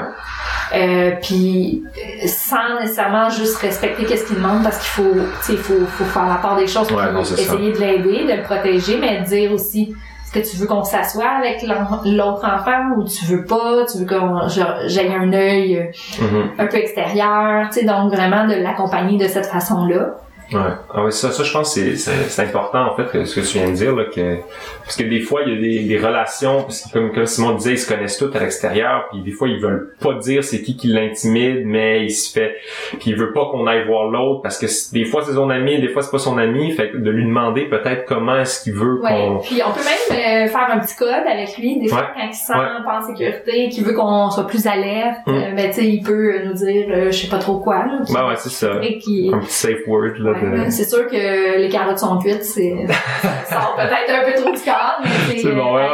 Euh, 0.75 1.11
puis 1.21 1.83
sans 2.27 2.79
nécessairement 2.79 3.29
juste 3.29 3.57
respecter 3.57 4.05
qu'est-ce 4.05 4.25
qu'il 4.27 4.35
demande 4.37 4.63
parce 4.63 4.77
qu'il 4.79 5.03
faut, 5.03 5.13
tu 5.13 5.45
sais, 5.45 5.53
il 5.53 5.59
faut, 5.59 5.85
faut 5.87 6.05
faire 6.05 6.27
la 6.27 6.35
part 6.35 6.55
des 6.55 6.67
choses 6.67 6.91
Ouais, 6.91 7.11
non, 7.11 7.23
c'est 7.23 7.35
ça. 7.37 7.53
essayer 7.55 7.71
de 7.73 7.77
l'aider, 7.79 8.25
de 8.31 8.37
le 8.37 8.43
protéger, 8.43 8.97
mais 8.99 9.21
dire 9.21 9.51
aussi 9.51 9.95
est-ce 10.31 10.41
que 10.43 10.47
tu 10.51 10.57
veux 10.57 10.67
qu'on 10.67 10.83
s'assoie 10.83 11.25
avec 11.27 11.63
l'autre 11.63 12.45
enfant 12.45 12.95
ou 12.97 13.03
tu 13.03 13.25
veux 13.25 13.45
pas, 13.45 13.83
tu 13.91 13.97
veux 13.99 14.05
qu'on 14.05 14.47
j'aille 14.47 15.11
un 15.13 15.33
œil 15.33 15.89
Mhm. 16.21 16.49
un 16.59 16.65
peu 16.67 16.77
extérieur, 16.77 17.67
tu 17.71 17.79
sais, 17.79 17.85
donc 17.85 18.13
vraiment 18.13 18.45
de 18.45 18.53
l'accompagner 18.53 19.17
de 19.17 19.27
cette 19.27 19.47
façon-là. 19.47 20.17
Ouais. 20.53 20.59
Ah 20.93 21.03
oui, 21.05 21.11
ça, 21.11 21.31
ça, 21.31 21.43
je 21.43 21.51
pense 21.53 21.75
que 21.75 21.95
c'est, 21.95 22.41
important, 22.41 22.87
en 22.91 22.95
fait, 22.95 23.25
ce 23.25 23.39
que 23.39 23.45
tu 23.45 23.57
viens 23.59 23.69
de 23.69 23.75
dire, 23.75 23.95
là, 23.95 24.05
que, 24.05 24.37
parce 24.83 24.95
que 24.95 25.03
des 25.03 25.19
fois, 25.19 25.41
il 25.45 25.53
y 25.53 25.57
a 25.57 25.61
des, 25.61 25.79
des 25.87 25.97
relations, 25.97 26.63
parce 26.63 26.81
que 26.85 26.93
comme, 26.93 27.11
comme 27.13 27.25
Simon 27.25 27.51
disait, 27.53 27.73
ils 27.73 27.77
se 27.77 27.87
connaissent 27.87 28.17
tous 28.17 28.35
à 28.35 28.39
l'extérieur, 28.39 29.07
puis 29.11 29.21
des 29.21 29.31
fois, 29.31 29.47
ils 29.47 29.59
veulent 29.59 29.93
pas 30.01 30.13
dire 30.15 30.43
c'est 30.43 30.61
qui 30.61 30.75
qui 30.75 30.87
l'intimide, 30.87 31.61
mais 31.65 32.03
il 32.05 32.11
se 32.11 32.31
fait, 32.31 32.55
puis 32.99 33.11
il 33.11 33.15
veut 33.15 33.31
pas 33.33 33.45
qu'on 33.51 33.67
aille 33.67 33.85
voir 33.85 34.09
l'autre, 34.09 34.41
parce 34.41 34.57
que 34.57 34.65
des 34.93 35.05
fois, 35.05 35.21
c'est 35.25 35.33
son 35.33 35.49
ami, 35.49 35.79
des 35.79 35.89
fois, 35.89 36.01
c'est 36.01 36.11
pas 36.11 36.17
son 36.19 36.37
ami, 36.37 36.71
fait 36.71 36.91
que 36.91 36.97
de 36.97 37.09
lui 37.11 37.25
demander 37.25 37.65
peut-être 37.65 38.05
comment 38.05 38.37
est-ce 38.39 38.63
qu'il 38.63 38.73
veut 38.73 38.99
Ouais. 39.01 39.09
qu'on... 39.11 39.37
Puis 39.39 39.61
on 39.65 39.71
peut 39.71 39.79
même 39.83 40.45
euh, 40.45 40.47
faire 40.47 40.67
un 40.71 40.79
petit 40.79 40.95
code 40.95 41.09
avec 41.31 41.57
lui. 41.57 41.79
Des 41.79 41.87
fois, 41.87 41.99
Ouais. 41.99 42.05
quand 42.15 42.27
il 42.27 42.33
se 42.33 42.45
sent 42.47 42.53
Ouais. 42.53 42.83
pas 42.85 42.99
en 42.99 43.01
sécurité, 43.03 43.69
qu'il 43.69 43.83
veut 43.83 43.93
qu'on 43.93 44.29
soit 44.31 44.47
plus 44.47 44.65
alerte, 44.65 45.19
Mm. 45.27 45.31
euh, 45.31 45.51
ben 45.55 45.67
tu 45.69 45.73
sais, 45.73 45.85
il 45.87 46.01
peut 46.01 46.39
nous 46.45 46.53
dire 46.53 46.87
euh, 46.89 47.05
je 47.11 47.17
sais 47.17 47.27
pas 47.27 47.37
trop 47.37 47.59
quoi. 47.59 47.85
Là, 47.85 47.99
Ben 48.13 48.27
ouais, 48.27 48.35
c'est 48.37 48.49
ça. 48.49 48.73
Un 48.73 48.79
petit 48.79 49.31
safe 49.47 49.85
word, 49.87 50.13
là, 50.19 50.33
De... 50.41 50.69
C'est 50.69 50.85
sûr 50.89 51.07
que 51.07 51.57
les 51.59 51.69
carottes 51.69 51.99
sont 51.99 52.17
cuites, 52.19 52.43
c'est 52.43 52.75
ça 53.21 53.55
sort 53.55 53.75
peut-être 53.75 54.21
un 54.21 54.25
peu 54.31 54.41
trop 54.41 54.51
du 54.55 54.61
cadre, 54.61 54.99
mais 55.03 55.09
c'est 55.35 55.37
C'est 55.39 55.51
bon, 55.51 55.75
ouais, 55.75 55.81
aller 55.81 55.89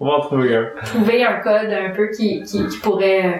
on 0.00 0.06
va- 0.06 0.12
en 0.18 0.20
trouver 0.20 0.54
un. 0.54 0.64
trouver 0.84 1.24
un 1.24 1.40
code 1.40 1.72
un 1.72 1.90
peu 1.90 2.08
qui, 2.16 2.40
qui, 2.44 2.64
qui 2.68 2.78
pourrait 2.78 3.24
euh, 3.26 3.32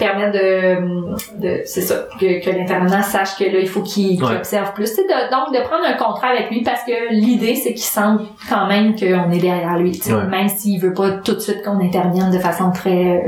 permettre 0.00 0.32
de, 0.32 1.14
de 1.40 1.60
c'est 1.64 1.80
ça, 1.80 1.94
que, 2.20 2.44
que 2.44 2.50
l'intervenant 2.50 3.02
sache 3.02 3.36
que 3.38 3.44
là, 3.44 3.60
il 3.60 3.68
faut 3.68 3.82
qu'il 3.82 4.20
Ouais. 4.24 4.34
observe 4.36 4.72
plus. 4.72 4.86
Tu 4.90 4.96
sais, 4.96 5.02
de- 5.04 5.30
donc, 5.30 5.54
de 5.56 5.62
prendre 5.64 5.84
un 5.86 5.92
contrat 5.92 6.28
avec 6.30 6.50
lui 6.50 6.62
parce 6.64 6.82
que 6.82 7.12
l'idée, 7.12 7.54
c'est 7.54 7.70
qu'il 7.70 7.82
sente 7.84 8.20
quand 8.48 8.66
même 8.66 8.96
qu'on 8.96 9.30
est 9.30 9.38
derrière 9.38 9.78
lui. 9.78 9.92
tu 9.92 10.00
sais, 10.08 10.12
Ouais. 10.14 10.26
Même 10.26 10.48
s'il 10.48 10.80
veut 10.80 10.92
pas 10.92 11.10
tout 11.10 11.34
de 11.34 11.38
suite 11.40 11.62
qu'on 11.62 11.78
intervienne 11.80 12.32
de 12.32 12.38
façon 12.40 12.72
très 12.72 12.90
euh, 13.18 13.20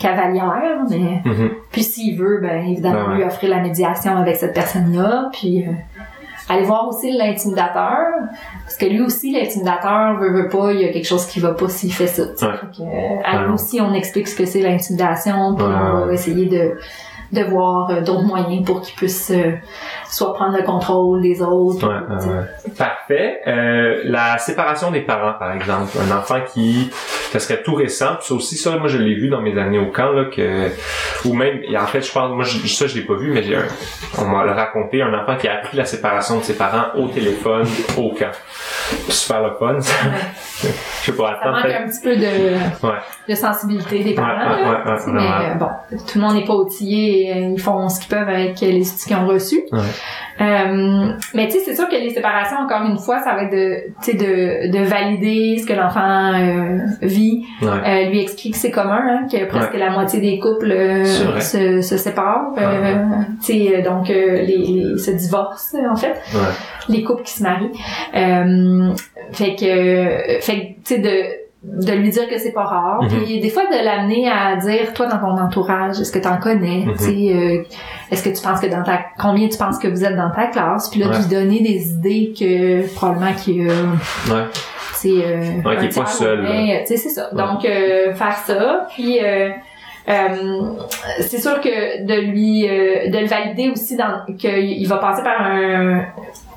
cavalière, 0.00 0.80
mais 0.88 1.22
Mhm. 1.24 1.50
puis 1.70 1.82
s'il 1.82 2.18
veut, 2.18 2.40
ben 2.42 2.66
évidemment, 2.66 3.10
ouais. 3.10 3.16
lui 3.18 3.24
offrir 3.24 3.50
la 3.50 3.60
médiation 3.60 4.16
avec 4.16 4.34
cette 4.36 4.54
personne-là, 4.54 5.28
puis 5.32 5.64
euh, 5.64 5.70
aller 6.50 6.64
voir 6.64 6.88
aussi 6.88 7.12
l'intimidateur, 7.12 8.06
parce 8.64 8.76
que 8.76 8.86
lui 8.86 9.00
aussi, 9.00 9.30
l'intimidateur 9.32 10.18
veut, 10.18 10.32
veut 10.32 10.48
pas, 10.48 10.72
il 10.72 10.80
y 10.80 10.84
a 10.84 10.92
quelque 10.92 11.06
chose 11.06 11.26
qui 11.26 11.40
va 11.40 11.52
pas 11.52 11.68
s'il 11.68 11.92
fait 11.92 12.08
ça. 12.08 12.22
Ouais. 12.22 12.58
Que, 12.76 12.82
euh, 12.82 13.22
à 13.24 13.44
lui 13.44 13.52
aussi, 13.52 13.80
on 13.80 13.94
explique 13.94 14.26
ce 14.26 14.36
que 14.36 14.44
c'est 14.44 14.60
l'intimidation, 14.60 15.54
puis 15.54 15.64
on 15.64 16.06
va 16.06 16.12
essayer 16.12 16.46
de 16.46 16.76
de 17.32 17.42
voir 17.44 17.90
euh, 17.90 18.00
d'autres 18.00 18.24
moyens 18.24 18.64
pour 18.64 18.80
qu'il 18.82 18.94
puisse 18.96 19.30
euh, 19.30 19.52
soit 20.08 20.34
prendre 20.34 20.56
le 20.56 20.62
contrôle 20.64 21.22
des 21.22 21.40
autres. 21.42 21.86
Ouais, 21.86 22.16
ouais, 22.16 22.24
ouais. 22.38 22.72
Parfait. 22.76 23.40
Euh, 23.46 24.00
la 24.04 24.36
séparation 24.38 24.90
des 24.90 25.00
parents, 25.02 25.34
par 25.38 25.52
exemple. 25.52 25.96
Un 26.00 26.16
enfant 26.16 26.40
qui, 26.52 26.90
ça 27.30 27.38
serait 27.38 27.62
tout 27.62 27.74
récent. 27.74 28.16
Puis 28.18 28.26
ça 28.28 28.34
aussi, 28.34 28.56
ça, 28.56 28.76
moi, 28.78 28.88
je 28.88 28.98
l'ai 28.98 29.14
vu 29.14 29.28
dans 29.28 29.40
mes 29.40 29.56
années 29.58 29.78
au 29.78 29.90
camp, 29.92 30.10
là, 30.12 30.24
que, 30.24 30.68
ou 31.24 31.32
même, 31.34 31.60
et 31.68 31.78
en 31.78 31.86
fait, 31.86 32.00
je 32.02 32.12
pense, 32.12 32.30
moi, 32.34 32.44
je- 32.44 32.66
ça, 32.66 32.86
je 32.88 32.96
l'ai 32.96 33.04
pas 33.04 33.14
vu, 33.14 33.30
mais 33.32 33.42
j'ai 33.44 33.56
un, 33.56 33.64
on 34.18 34.24
m'a 34.24 34.44
le 34.44 34.52
raconté, 34.52 35.00
un 35.02 35.14
enfant 35.14 35.36
qui 35.36 35.46
a 35.46 35.54
appris 35.58 35.76
la 35.76 35.84
séparation 35.84 36.38
de 36.38 36.42
ses 36.42 36.54
parents 36.56 36.86
au 36.98 37.06
téléphone, 37.08 37.66
au 37.96 38.10
camp. 38.10 38.32
Super 39.08 39.42
le 39.42 39.50
fun. 39.58 39.80
ça. 39.80 39.92
je 40.62 40.66
sais 41.06 41.12
pas, 41.12 41.38
Ça 41.42 41.48
attends, 41.48 41.52
manque 41.52 41.64
un 41.66 41.88
petit 41.88 42.00
peu 42.02 42.16
de, 42.16 42.86
Ouais. 42.86 42.98
De 43.30 43.34
sensibilité 43.34 44.02
des 44.04 44.14
parents. 44.14 44.50
Ouais, 44.50 44.62
ouais, 44.62 44.84
là, 44.84 44.96
ouais, 45.06 45.12
mais 45.12 45.20
euh, 45.20 45.54
bon, 45.54 45.68
tout 46.06 46.18
le 46.18 46.20
monde 46.24 46.34
n'est 46.34 46.44
pas 46.44 46.54
outillé 46.54 47.28
et 47.28 47.32
euh, 47.34 47.50
ils 47.54 47.60
font 47.60 47.88
ce 47.88 48.00
qu'ils 48.00 48.08
peuvent 48.10 48.28
avec 48.28 48.60
les 48.60 48.80
outils 48.90 49.06
qu'ils 49.06 49.16
ont 49.16 49.26
reçus. 49.26 49.62
Ouais. 49.72 49.78
Euh, 50.40 51.12
mais 51.34 51.46
tu 51.46 51.52
sais, 51.52 51.58
c'est 51.66 51.74
sûr 51.74 51.88
que 51.88 51.94
les 51.96 52.10
séparations, 52.10 52.56
encore 52.58 52.82
une 52.86 52.98
fois, 52.98 53.18
ça 53.20 53.34
va 53.34 53.42
être 53.44 53.52
de, 53.52 53.74
tu 54.02 54.12
sais, 54.12 54.14
de, 54.14 54.72
de 54.72 54.84
valider 54.84 55.58
ce 55.58 55.66
que 55.66 55.74
l'enfant 55.74 56.32
euh, 56.34 56.78
vit, 57.02 57.44
Ouais. 57.62 57.68
euh, 57.68 58.10
lui 58.10 58.20
expliquer 58.20 58.50
que 58.52 58.56
c'est 58.56 58.70
commun, 58.70 59.00
hein, 59.06 59.26
que 59.30 59.44
presque 59.46 59.74
la 59.74 59.90
moitié 59.90 60.20
des 60.20 60.38
couples 60.38 60.70
euh, 60.70 61.04
se, 61.40 61.82
se 61.82 61.96
séparent. 61.98 62.52
euh, 62.58 62.94
tu 63.44 63.52
sais, 63.52 63.76
euh, 63.76 63.82
donc 63.82 64.08
euh, 64.10 64.42
les, 64.42 64.56
les 64.56 64.98
se 64.98 65.10
divorcent 65.10 65.76
en 65.90 65.96
fait 65.96 66.14
Ouais. 66.34 66.40
les 66.88 67.02
couples 67.02 67.22
qui 67.22 67.32
se 67.34 67.42
marient. 67.42 67.70
Euh, 68.16 68.92
fait 69.32 69.54
que, 69.56 70.40
fait 70.40 70.58
que, 70.60 70.66
tu 70.66 70.94
sais, 70.94 70.98
de 70.98 71.39
de 71.62 71.92
lui 71.92 72.08
dire 72.08 72.26
que 72.28 72.38
c'est 72.38 72.52
pas 72.52 72.64
rare. 72.64 73.02
Mhm. 73.02 73.08
Puis 73.24 73.40
des 73.40 73.50
fois 73.50 73.64
de 73.66 73.84
l'amener 73.84 74.28
à 74.30 74.56
dire 74.56 74.94
toi 74.94 75.06
dans 75.06 75.18
ton 75.18 75.38
entourage, 75.38 76.00
est-ce 76.00 76.10
que 76.10 76.18
tu 76.18 76.26
en 76.28 76.38
connais 76.38 76.86
sais, 76.96 77.32
euh, 77.34 77.62
est-ce 78.10 78.22
que 78.24 78.34
tu 78.34 78.42
penses 78.42 78.60
que 78.60 78.66
dans 78.66 78.82
ta 78.82 79.00
combien 79.18 79.46
tu 79.48 79.58
penses 79.58 79.78
que 79.78 79.88
vous 79.88 80.02
êtes 80.04 80.16
dans 80.16 80.30
ta 80.30 80.46
classe? 80.46 80.88
Puis 80.88 81.00
là 81.00 81.08
Ouais. 81.08 81.12
de 81.18 81.18
lui 81.18 81.28
donner 81.28 81.60
des 81.60 81.90
idées 81.90 82.32
que 82.38 82.94
probablement 82.94 83.34
qu'il 83.34 83.62
y 83.62 83.68
a 83.68 83.72
Ouais. 83.72 84.44
c'est 84.94 85.08
euh, 85.10 85.60
Ouais, 85.64 85.84
est 85.84 85.94
pas 85.94 86.06
seul, 86.06 86.46
c'est 86.86 86.96
ça. 86.96 87.28
Donc 87.32 87.64
euh, 87.66 88.14
faire 88.14 88.36
ça 88.38 88.86
puis 88.94 89.18
euh, 89.22 89.50
euh, 90.08 90.62
c'est 91.20 91.38
sûr 91.40 91.60
que 91.60 92.04
de 92.06 92.20
lui 92.30 92.66
euh, 92.66 93.10
de 93.10 93.18
le 93.18 93.26
valider 93.26 93.68
aussi 93.68 93.96
dans 93.96 94.24
qu'il 94.38 94.88
va 94.88 94.96
passer 94.96 95.22
par 95.22 95.42
un 95.42 96.04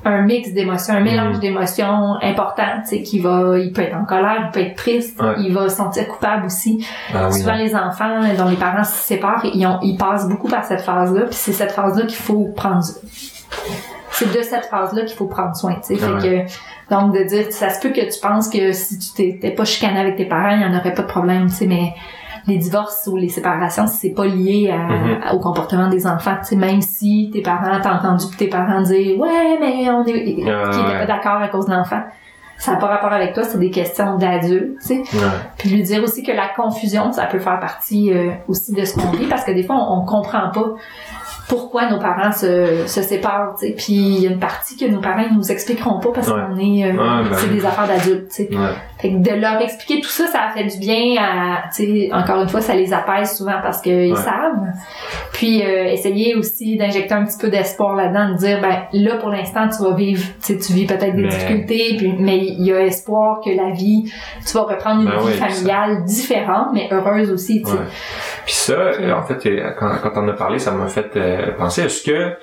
un 0.05 0.21
mix 0.23 0.51
d'émotions, 0.51 0.93
un 0.95 0.99
mélange 1.01 1.35
Mhm. 1.35 1.39
d'émotions 1.41 2.15
important, 2.21 2.81
tu 2.83 2.89
sais, 2.97 3.01
qui 3.03 3.19
va, 3.19 3.57
il 3.57 3.71
peut 3.71 3.83
être 3.83 3.95
en 3.95 4.05
colère, 4.05 4.45
il 4.47 4.51
peut 4.51 4.59
être 4.61 4.75
triste, 4.75 5.21
Ouais. 5.21 5.35
il 5.39 5.53
va 5.53 5.69
se 5.69 5.77
sentir 5.77 6.07
coupable 6.07 6.45
aussi. 6.45 6.85
Ah 7.13 7.31
Souvent, 7.31 7.53
non. 7.53 7.57
les 7.59 7.75
enfants 7.75 8.19
dont 8.37 8.49
les 8.49 8.55
parents 8.57 8.83
se 8.83 8.91
séparent, 8.97 9.45
ils, 9.45 9.65
ont, 9.65 9.79
ils 9.81 9.97
passent 9.97 10.27
beaucoup 10.27 10.49
par 10.49 10.63
cette 10.65 10.81
phase-là, 10.81 11.21
puis 11.21 11.35
c'est 11.35 11.53
cette 11.53 11.71
phase-là 11.71 12.05
qu'il 12.05 12.17
faut 12.17 12.51
prendre. 12.55 12.83
C'est 14.11 14.31
de 14.31 14.41
cette 14.43 14.65
phase-là 14.65 15.03
qu'il 15.05 15.15
faut 15.17 15.25
prendre 15.25 15.55
soin, 15.55 15.73
tu 15.75 15.95
sais. 15.95 16.03
Ah 16.03 16.19
Fait 16.19 16.45
que, 16.45 16.93
donc, 16.93 17.13
de 17.15 17.23
dire, 17.23 17.45
ça 17.51 17.69
se 17.69 17.79
peut 17.79 17.89
que 17.93 18.01
tu 18.13 18.19
penses 18.21 18.47
que 18.49 18.71
si 18.71 18.99
tu 18.99 19.13
t'étais 19.15 19.51
pas 19.51 19.65
chicané 19.65 19.99
avec 19.99 20.17
tes 20.17 20.25
parents, 20.25 20.51
il 20.55 20.61
y 20.61 20.65
en 20.65 20.77
aurait 20.77 20.93
pas 20.93 21.01
de 21.01 21.07
problème, 21.07 21.47
tu 21.47 21.55
sais, 21.55 21.65
mais 21.65 21.93
les 22.47 22.58
divorces 22.58 23.08
ou 23.12 23.15
les 23.17 23.29
séparations, 23.29 23.88
c'est 23.88 24.10
pas 24.12 24.25
lié 24.25 24.69
à, 24.71 24.77
Mhm. 24.77 25.17
à- 25.23 25.34
au 25.36 25.39
comportement 25.39 25.88
des 25.89 26.06
enfants, 26.08 26.36
tu 26.41 26.49
sais, 26.49 26.56
même 26.56 26.82
si 26.82 27.29
tes 27.32 27.41
parents, 27.41 27.79
t'as 27.82 27.97
entendu 27.99 28.25
tes 28.38 28.47
parents 28.47 28.82
dire, 28.82 29.17
ouais, 29.19 29.58
mais 29.60 29.89
on 29.89 30.03
est, 30.06 30.23
qui 30.36 30.43
Ah, 30.49 30.99
pas 30.99 31.06
d'accord 31.06 31.41
à 31.41 31.47
cause 31.47 31.65
de 31.67 31.71
l'enfant. 31.73 32.01
Ça 32.58 32.73
n'a 32.73 32.77
pas 32.77 32.86
rapport 32.88 33.12
avec 33.12 33.34
toi, 33.34 33.43
c'est 33.43 33.58
des 33.58 33.71
questions 33.71 34.15
d'adultes, 34.17 34.77
tu 34.79 34.88
sais. 34.88 35.17
Ouais. 35.17 35.32
Puis 35.58 35.69
lui 35.69 35.84
dire 35.84 36.01
aussi 36.03 36.23
que 36.23 36.32
la 36.32 36.47
confusion, 36.56 37.12
ça 37.12 37.25
peut 37.25 37.39
faire 37.39 37.60
partie 37.60 38.13
euh, 38.13 38.29
aussi 38.47 38.73
de 38.73 38.86
ce 38.86 38.93
qu'on 38.95 39.10
vit 39.12 39.25
parce 39.27 39.43
que 39.43 39.51
des 39.51 39.63
fois, 39.63 39.75
on, 39.75 40.01
on 40.01 40.06
comprend 40.06 40.49
pas 40.53 40.75
pourquoi 41.49 41.89
nos 41.89 41.99
parents 41.99 42.32
se, 42.32 42.88
se 42.88 43.01
séparent, 43.01 43.56
tu 43.60 43.67
sais. 43.67 43.73
Puis 43.73 43.93
il 43.93 44.19
y 44.21 44.27
a 44.27 44.32
une 44.32 44.39
partie 44.39 44.77
que 44.77 44.86
nos 44.86 45.01
parents 45.01 45.23
ils 45.29 45.36
nous 45.36 45.51
expliqueront 45.51 45.99
pas 45.99 46.10
parce 46.13 46.27
Ouais. 46.29 46.36
qu'on 46.47 46.58
est, 46.58 46.86
euh, 46.86 46.91
Ouais, 46.93 47.29
ben 47.29 47.36
c'est 47.36 47.47
oui. 47.49 47.56
des 47.56 47.65
affaires 47.65 47.88
d'adultes, 47.88 48.29
tu 48.29 48.36
sais. 48.45 48.49
Ouais. 48.51 48.69
Fait 48.99 49.10
que 49.12 49.17
de 49.17 49.32
leur 49.41 49.62
expliquer 49.62 49.99
tout 50.01 50.10
ça, 50.10 50.27
ça 50.27 50.39
a 50.49 50.51
fait 50.51 50.63
du 50.65 50.77
bien 50.77 51.21
à, 51.21 51.63
tu 51.75 51.84
sais, 51.84 52.10
encore 52.13 52.41
une 52.41 52.47
fois, 52.49 52.62
ça 52.62 52.73
les 52.75 52.93
apaise 52.93 53.36
souvent 53.38 53.60
parce 53.62 53.82
qu'ils 53.82 54.15
savent. 54.15 54.67
Puis 55.34 55.62
euh, 55.63 55.86
essayer 55.91 56.36
aussi 56.36 56.77
d'injecter 56.77 57.13
un 57.13 57.25
petit 57.25 57.38
peu 57.38 57.49
d'espoir 57.49 57.95
là-dedans, 57.95 58.29
de 58.34 58.38
dire, 58.38 58.62
ben 58.62 58.84
là, 58.93 59.15
pour 59.17 59.29
l'instant, 59.29 59.67
tu 59.67 59.84
vas 59.84 59.93
vivre, 59.95 60.23
tu 60.41 60.53
sais, 60.53 60.58
tu 60.58 60.71
vis 60.73 60.86
peut-être 60.86 61.15
des 61.15 61.23
Mais- 61.23 61.27
difficultés, 61.29 61.95
puis, 61.97 62.15
mais 62.17 62.38
il 62.38 62.63
y 62.65 62.71
a 62.73 62.82
espoir 62.86 63.41
que 63.43 63.49
la 63.49 63.71
vie, 63.71 64.10
tu 64.47 64.53
vas 64.53 64.63
reprendre 64.63 65.01
une 65.01 65.10
Ben 65.10 65.19
vie 65.19 65.38
ça- 65.38 65.47
familiale 65.47 66.03
différente, 66.06 66.67
mais 66.73 66.88
heureuse 66.91 67.29
aussi, 67.32 67.62
tu 67.62 67.71
sais. 67.71 67.77
Puis 68.45 68.53
ça, 68.53 68.91
en 69.15 69.23
fait, 69.23 69.73
quand, 69.77 69.95
quand 70.01 70.12
on 70.15 70.27
a 70.27 70.34
parlé, 70.34 70.60
ça 70.60 70.71
m'a 70.71 70.88
fait 70.88 71.15
euh, 71.15 71.51
penser, 71.51 71.84
est-ce 71.84 72.03
que 72.03 72.34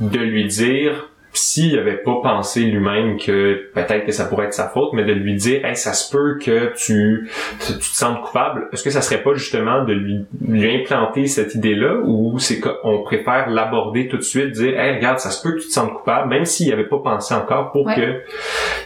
de 0.00 0.18
lui 0.18 0.46
dire, 0.46 1.09
s'il 1.32 1.78
avait 1.78 1.98
pas 1.98 2.16
pensé 2.22 2.60
lui-même 2.64 3.16
que 3.18 3.70
peut-être 3.74 4.04
que 4.06 4.12
ça 4.12 4.24
pourrait 4.24 4.46
être 4.46 4.54
sa 4.54 4.68
faute, 4.68 4.92
mais 4.92 5.04
de 5.04 5.12
lui 5.12 5.34
dire, 5.34 5.64
hey, 5.64 5.76
ça 5.76 5.92
se 5.92 6.10
peut 6.10 6.38
que 6.44 6.72
tu, 6.76 7.28
te 7.60 7.72
sentes 7.82 8.20
coupable, 8.22 8.68
est-ce 8.72 8.82
que 8.82 8.90
ça 8.90 9.00
serait 9.00 9.22
pas 9.22 9.34
justement 9.34 9.84
de 9.84 9.92
lui, 9.92 10.24
lui 10.46 10.80
implanter 10.82 11.26
cette 11.26 11.54
idée-là, 11.54 12.00
ou 12.04 12.38
c'est 12.38 12.58
qu'on 12.60 13.02
préfère 13.04 13.48
l'aborder 13.48 14.08
tout 14.08 14.16
de 14.16 14.22
suite, 14.22 14.52
dire, 14.52 14.78
hey, 14.78 14.96
regarde, 14.96 15.18
ça 15.18 15.30
se 15.30 15.42
peut 15.42 15.54
que 15.54 15.60
tu 15.60 15.68
te 15.68 15.72
sentes 15.72 15.94
coupable, 15.94 16.28
même 16.28 16.44
s'il 16.44 16.72
avait 16.72 16.88
pas 16.88 16.98
pensé 16.98 17.34
encore, 17.34 17.70
pour 17.72 17.86
Ouais. 17.86 17.94
que 17.94 18.20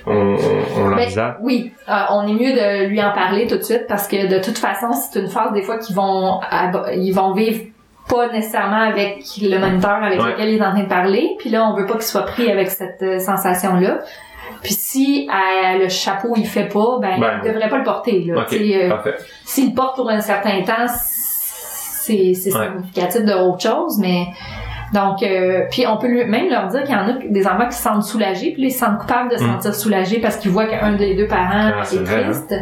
on, 0.07 0.13
on, 0.13 0.37
on 0.37 0.85
Ben, 0.91 0.97
l'envisage? 0.97 1.35
oui, 1.43 1.73
euh, 1.89 1.93
on 2.11 2.27
est 2.29 2.33
mieux 2.33 2.53
de 2.53 2.89
lui 2.89 3.03
en 3.03 3.13
parler 3.13 3.47
tout 3.47 3.57
de 3.57 3.63
suite 3.63 3.87
parce 3.89 4.07
que 4.07 4.29
de 4.29 4.43
toute 4.45 4.59
façon, 4.59 4.93
c'est 4.93 5.19
une 5.21 5.29
phase 5.29 5.53
des 5.53 5.63
fois 5.63 5.79
qu'ils 5.79 5.97
vont 5.97 6.41
ils 6.95 7.13
vont 7.13 7.33
vivre 7.33 7.65
pas 8.09 8.29
nécessairement 8.33 8.83
avec 8.83 9.25
le 9.41 9.59
moniteur 9.59 10.03
avec 10.03 10.21
Ouais. 10.21 10.33
lequel 10.33 10.49
il 10.51 10.57
est 10.59 10.65
en 10.65 10.73
train 10.73 10.83
de 10.83 10.89
parler, 10.89 11.37
puis 11.39 11.51
là 11.51 11.65
on 11.69 11.75
veut 11.75 11.87
pas 11.87 11.95
qu'il 11.95 12.03
soit 12.03 12.25
pris 12.27 12.51
avec 12.51 12.69
cette 12.71 13.03
euh, 13.03 13.19
sensation 13.19 13.77
là. 13.77 13.99
Puis 14.63 14.75
si 14.75 15.29
euh, 15.31 15.79
le 15.79 15.89
chapeau 15.89 16.35
il 16.37 16.47
fait 16.47 16.69
pas, 16.69 16.99
ben, 17.01 17.19
Ben, 17.21 17.41
il 17.45 17.51
devrait 17.53 17.69
pas 17.69 17.79
le 17.79 17.85
porter 17.85 18.25
là. 18.27 18.35
Euh. 18.53 19.13
S'il 19.45 19.71
le 19.71 19.75
porte 19.75 19.97
pour 19.97 20.09
un 20.11 20.21
certain 20.21 20.63
temps, 20.63 20.87
c'est 20.89 22.35
c'est 22.35 22.55
Ouais. 22.55 22.67
significatif 22.69 23.23
de 23.25 23.33
autre 23.33 23.61
chose, 23.63 23.99
mais 23.99 24.27
donc 24.93 25.23
euh, 25.23 25.63
puis 25.71 25.87
on 25.87 25.97
peut 25.97 26.07
lui, 26.07 26.25
même 26.27 26.49
leur 26.51 26.69
dire 26.69 26.83
qu'il 26.85 26.95
y 26.95 26.99
en 26.99 27.09
a 27.09 27.13
des 27.29 27.47
enfants 27.47 27.67
qui 27.69 27.77
se 27.77 27.83
sentent 27.83 28.05
soulagés, 28.05 28.53
puis 28.53 28.63
là, 28.63 28.69
ils 28.69 28.73
se 28.73 28.79
sentent 28.81 28.99
coupables 28.99 29.31
de 29.31 29.37
se 29.39 29.45
Mm. 29.45 29.53
sentir 29.53 29.75
soulagés 29.75 30.21
parce 30.21 30.37
qu'ils 30.37 30.51
voient 30.51 30.67
qu'un 30.67 30.93
des 30.93 31.15
deux 31.15 31.27
parents 31.27 31.73
Ah, 31.75 31.83
est 31.91 31.97
vrai, 31.97 32.25
triste, 32.25 32.55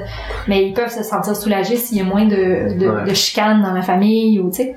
mais 0.46 0.64
ils 0.66 0.72
peuvent 0.72 0.88
se 0.92 1.02
sentir 1.02 1.35
soulagés 1.37 1.76
s'il 1.76 1.98
y 1.98 2.00
a 2.00 2.05
moins 2.05 2.24
de, 2.24 2.78
de, 2.78 2.88
Ouais. 2.88 3.05
de 3.09 3.14
chicanes 3.14 3.61
dans 3.62 3.72
la 3.72 3.83
famille 3.83 4.38
ou 4.38 4.48
tu 4.50 4.57
sais. 4.59 4.76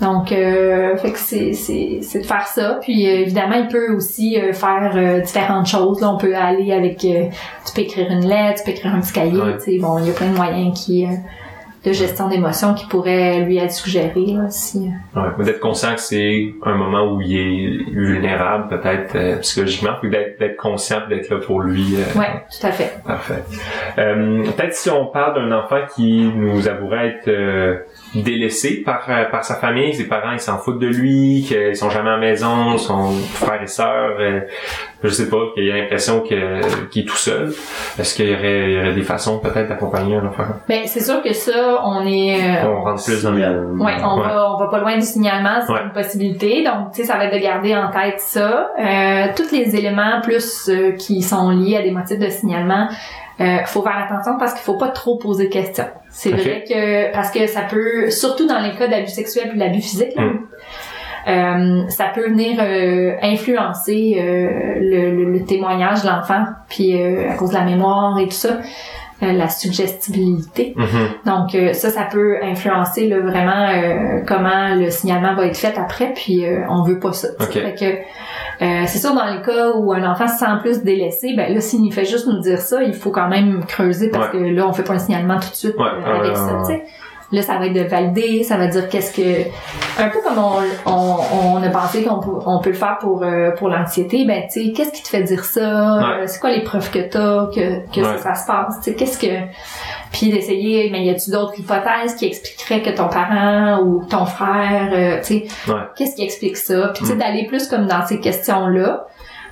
Donc, 0.00 0.32
euh, 0.32 0.96
fait 0.96 1.12
que 1.12 1.18
c'est, 1.18 1.52
c'est, 1.52 2.00
c'est 2.02 2.20
de 2.20 2.26
faire 2.26 2.46
ça. 2.46 2.78
Puis 2.82 3.06
euh, 3.06 3.20
évidemment, 3.20 3.54
il 3.54 3.68
peut 3.68 3.94
aussi 3.94 4.40
euh, 4.40 4.52
faire 4.52 4.92
euh, 4.96 5.20
différentes 5.20 5.66
choses. 5.66 6.00
Là, 6.00 6.10
on 6.10 6.18
peut 6.18 6.34
aller 6.34 6.72
avec, 6.72 6.98
tu 6.98 7.72
peux 7.74 7.82
écrire 7.82 8.10
une 8.10 8.26
lettre, 8.26 8.58
tu 8.58 8.64
peux 8.64 8.76
écrire 8.76 8.94
un 8.94 9.00
petit 9.00 9.12
cahier. 9.12 9.40
Ouais. 9.40 9.56
Tu 9.58 9.72
sais, 9.72 9.78
bon, 9.78 9.98
il 9.98 10.06
y 10.06 10.10
a 10.10 10.12
plein 10.12 10.30
de 10.30 10.36
moyens 10.36 10.84
qui, 10.84 11.06
de 11.84 11.92
gestion 11.92 12.28
d'émotions 12.28 12.74
qui 12.74 12.86
pourraient 12.86 13.40
lui 13.42 13.58
être 13.58 13.70
suggérés 13.70 14.26
là, 14.26 14.50
si. 14.50 14.90
Ouais, 15.14 15.22
mais 15.38 15.44
d'être 15.44 15.60
conscient 15.60 15.94
que 15.94 16.00
c'est 16.00 16.54
un 16.64 16.74
moment 16.74 17.12
où 17.12 17.20
il 17.20 17.36
est 17.36 17.90
vulnérable, 17.92 18.68
peut-être 18.68 19.40
psychologiquement, 19.42 19.92
puis 20.00 20.10
d'être, 20.10 20.40
d'être 20.40 20.56
conscient, 20.56 21.06
d'être 21.08 21.30
là 21.30 21.38
pour 21.38 21.60
lui. 21.60 21.96
Ouais, 22.16 22.42
tout 22.50 22.66
à 22.66 22.72
fait. 22.72 22.98
Parfait. 23.06 23.44
Peut-être 23.94 24.74
si 24.74 24.90
on 24.90 25.06
parle 25.06 25.34
d'un 25.34 25.56
enfant 25.56 25.80
qui 25.94 26.24
nous 26.34 26.66
avouerait 26.66 27.08
être 27.08 27.84
délaissé 28.14 28.82
par 28.84 29.04
euh, 29.08 29.24
par 29.30 29.44
sa 29.44 29.54
famille, 29.56 29.94
ses 29.94 30.06
parents 30.08 30.32
ils 30.32 30.40
s'en 30.40 30.58
foutent 30.58 30.78
de 30.78 30.86
lui, 30.86 31.44
qu'ils 31.46 31.76
sont 31.76 31.90
jamais 31.90 32.10
à 32.10 32.12
la 32.12 32.18
maison, 32.18 32.76
son 32.78 33.10
frère 33.12 33.62
et 33.62 33.66
sœurs, 33.66 34.16
euh, 34.20 34.40
je 35.02 35.08
sais 35.08 35.28
pas, 35.28 35.36
qu'il 35.54 35.70
a 35.70 35.76
l'impression 35.76 36.20
que 36.20 36.86
qu'il 36.88 37.02
est 37.02 37.06
tout 37.08 37.16
seul. 37.16 37.52
Est-ce 37.98 38.14
qu'il 38.14 38.28
y 38.30 38.34
aurait, 38.34 38.70
il 38.70 38.76
y 38.76 38.78
aurait 38.80 38.94
des 38.94 39.02
façons 39.02 39.38
peut-être 39.38 39.68
d'accompagner 39.68 40.16
un 40.16 40.26
enfant? 40.26 40.44
Ben, 40.68 40.82
c'est 40.86 41.00
sûr 41.02 41.22
que 41.22 41.32
ça, 41.32 41.80
on 41.84 42.06
est, 42.06 42.36
euh, 42.40 42.68
On 42.68 42.82
rentre 42.84 43.04
plus 43.04 43.22
dans 43.22 43.32
les... 43.32 43.42
Ouais, 43.44 43.94
on 44.02 44.20
Ouais. 44.20 44.28
va 44.28 44.50
on 44.54 44.58
va 44.58 44.68
pas 44.70 44.78
loin 44.80 44.94
du 44.96 45.02
signalement, 45.04 45.60
c'est 45.66 45.72
Ouais. 45.72 45.80
une 45.84 45.92
possibilité. 45.92 46.62
Donc, 46.64 46.92
tu 46.92 47.02
sais, 47.02 47.04
ça 47.08 47.16
va 47.16 47.26
être 47.26 47.34
de 47.34 47.38
garder 47.42 47.74
en 47.74 47.90
tête 47.90 48.20
ça. 48.20 48.70
Euh, 48.78 49.26
tous 49.36 49.50
les 49.52 49.76
éléments 49.76 50.20
plus 50.22 50.68
euh, 50.68 50.92
qui 50.92 51.22
sont 51.22 51.50
liés 51.50 51.76
à 51.76 51.82
des 51.82 51.90
motifs 51.90 52.18
de 52.18 52.28
signalement, 52.28 52.88
euh, 53.40 53.58
faut 53.66 53.82
faire 53.82 53.98
attention 54.08 54.38
parce 54.38 54.52
qu'il 54.52 54.62
faut 54.62 54.78
pas 54.78 54.88
trop 54.88 55.16
poser 55.18 55.46
de 55.48 55.52
questions. 55.52 55.86
C'est 56.10 56.30
vrai 56.30 56.64
que 56.68 57.12
parce 57.12 57.30
que 57.30 57.46
ça 57.46 57.62
peut, 57.62 58.10
surtout 58.10 58.46
dans 58.46 58.60
les 58.60 58.72
cas 58.76 58.86
d'abus 58.86 59.08
sexuels 59.08 59.48
puis 59.50 59.58
d'abus 59.58 59.80
physiques, 59.80 60.14
là, 60.16 60.22
Mm. 60.22 60.38
euh, 61.26 61.88
ça 61.88 62.06
peut 62.14 62.28
venir 62.28 62.58
euh, 62.60 63.14
influencer 63.22 64.16
euh, 64.18 64.74
le, 64.80 65.10
le- 65.16 65.32
le 65.32 65.44
témoignage 65.44 66.02
de 66.02 66.08
l'enfant, 66.08 66.44
puis 66.68 67.00
euh, 67.00 67.30
à 67.30 67.34
cause 67.34 67.50
de 67.50 67.54
la 67.54 67.64
mémoire 67.64 68.18
et 68.18 68.24
tout 68.26 68.32
ça, 68.32 68.58
la 69.20 69.48
suggestibilité. 69.48 70.74
Mhm. 70.76 70.86
Donc 71.24 71.54
euh, 71.54 71.72
ça, 71.72 71.90
ça 71.90 72.02
peut 72.10 72.36
influencer 72.42 73.08
là, 73.08 73.20
vraiment 73.20 73.68
euh, 73.68 74.20
comment 74.26 74.74
le 74.74 74.90
signalement 74.90 75.34
va 75.34 75.46
être 75.46 75.56
fait 75.56 75.74
après, 75.78 76.12
puis 76.14 76.44
euh, 76.44 76.60
on 76.68 76.82
veut 76.82 76.98
pas 76.98 77.12
ça. 77.12 77.28
Fait 77.50 77.74
que 77.74 77.84
euh, 78.64 78.82
c'est 78.86 78.98
sûr 78.98 79.14
dans 79.14 79.26
les 79.26 79.40
cas 79.42 79.70
où 79.76 79.92
un 79.92 80.04
enfant 80.10 80.28
se 80.28 80.38
sent 80.38 80.46
plus 80.62 80.82
délaissé, 80.82 81.34
ben 81.36 81.52
là 81.54 81.60
s'il 81.60 81.82
nous 81.82 81.90
fait 81.90 82.04
juste 82.04 82.26
nous 82.26 82.40
dire 82.40 82.58
ça, 82.60 82.82
il 82.82 82.94
faut 82.94 83.10
quand 83.10 83.28
même 83.28 83.64
creuser 83.66 84.10
parce 84.10 84.32
Ouais. 84.32 84.40
que 84.40 84.44
là 84.44 84.66
on 84.68 84.72
fait 84.72 84.82
pas 84.84 84.94
un 84.94 84.98
signalement 84.98 85.38
tout 85.40 85.50
de 85.50 85.54
suite 85.54 85.76
Ouais, 85.76 85.84
euh, 85.84 86.20
avec 86.20 86.36
ça. 86.36 86.62
Là, 87.34 87.42
ça 87.42 87.58
va 87.58 87.66
être 87.66 87.72
de 87.72 87.80
valider, 87.82 88.42
ça 88.44 88.56
va 88.56 88.68
dire 88.68 88.88
qu'est-ce 88.88 89.12
que... 89.12 89.42
Un 90.00 90.08
peu 90.08 90.20
comme 90.22 90.38
on, 90.38 90.60
on, 90.86 91.18
on 91.56 91.62
a 91.62 91.68
pensé 91.68 92.02
qu'on 92.04 92.20
peut, 92.20 92.30
on 92.46 92.60
peut 92.60 92.70
le 92.70 92.76
faire 92.76 92.96
pour, 93.00 93.22
euh, 93.24 93.50
pour 93.52 93.68
l'anxiété, 93.68 94.24
ben, 94.24 94.42
tu 94.52 94.66
sais, 94.66 94.72
qu'est-ce 94.72 94.92
qui 94.92 95.02
te 95.02 95.08
fait 95.08 95.22
dire 95.24 95.44
ça? 95.44 95.98
Ouais. 96.20 96.26
C'est 96.28 96.38
quoi 96.40 96.50
les 96.50 96.62
preuves 96.62 96.90
que 96.90 97.00
t'as 97.00 97.46
que, 97.46 97.84
que 97.92 98.00
Ouais. 98.00 98.18
ça, 98.18 98.34
ça 98.34 98.34
se 98.34 98.46
passe? 98.46 98.76
Tu 98.78 98.90
sais, 98.90 98.94
qu'est-ce 98.94 99.18
que... 99.18 99.34
Puis 100.12 100.30
d'essayer, 100.30 100.90
mais 100.92 101.04
y 101.04 101.10
a-tu 101.10 101.30
d'autres 101.32 101.58
hypothèses 101.58 102.14
qui 102.16 102.26
expliqueraient 102.26 102.82
que 102.82 102.90
ton 102.96 103.08
parent 103.08 103.80
ou 103.82 104.04
ton 104.08 104.26
frère, 104.26 104.90
euh, 104.92 105.16
tu 105.18 105.24
sais, 105.40 105.46
Ouais. 105.72 105.80
qu'est-ce 105.96 106.14
qui 106.14 106.22
explique 106.22 106.56
ça? 106.56 106.88
Puis 106.94 107.02
tu 107.02 107.06
sais, 107.08 107.14
Mm. 107.16 107.18
d'aller 107.18 107.46
plus 107.46 107.66
comme 107.68 107.86
dans 107.86 108.06
ces 108.06 108.20
questions-là, 108.20 109.06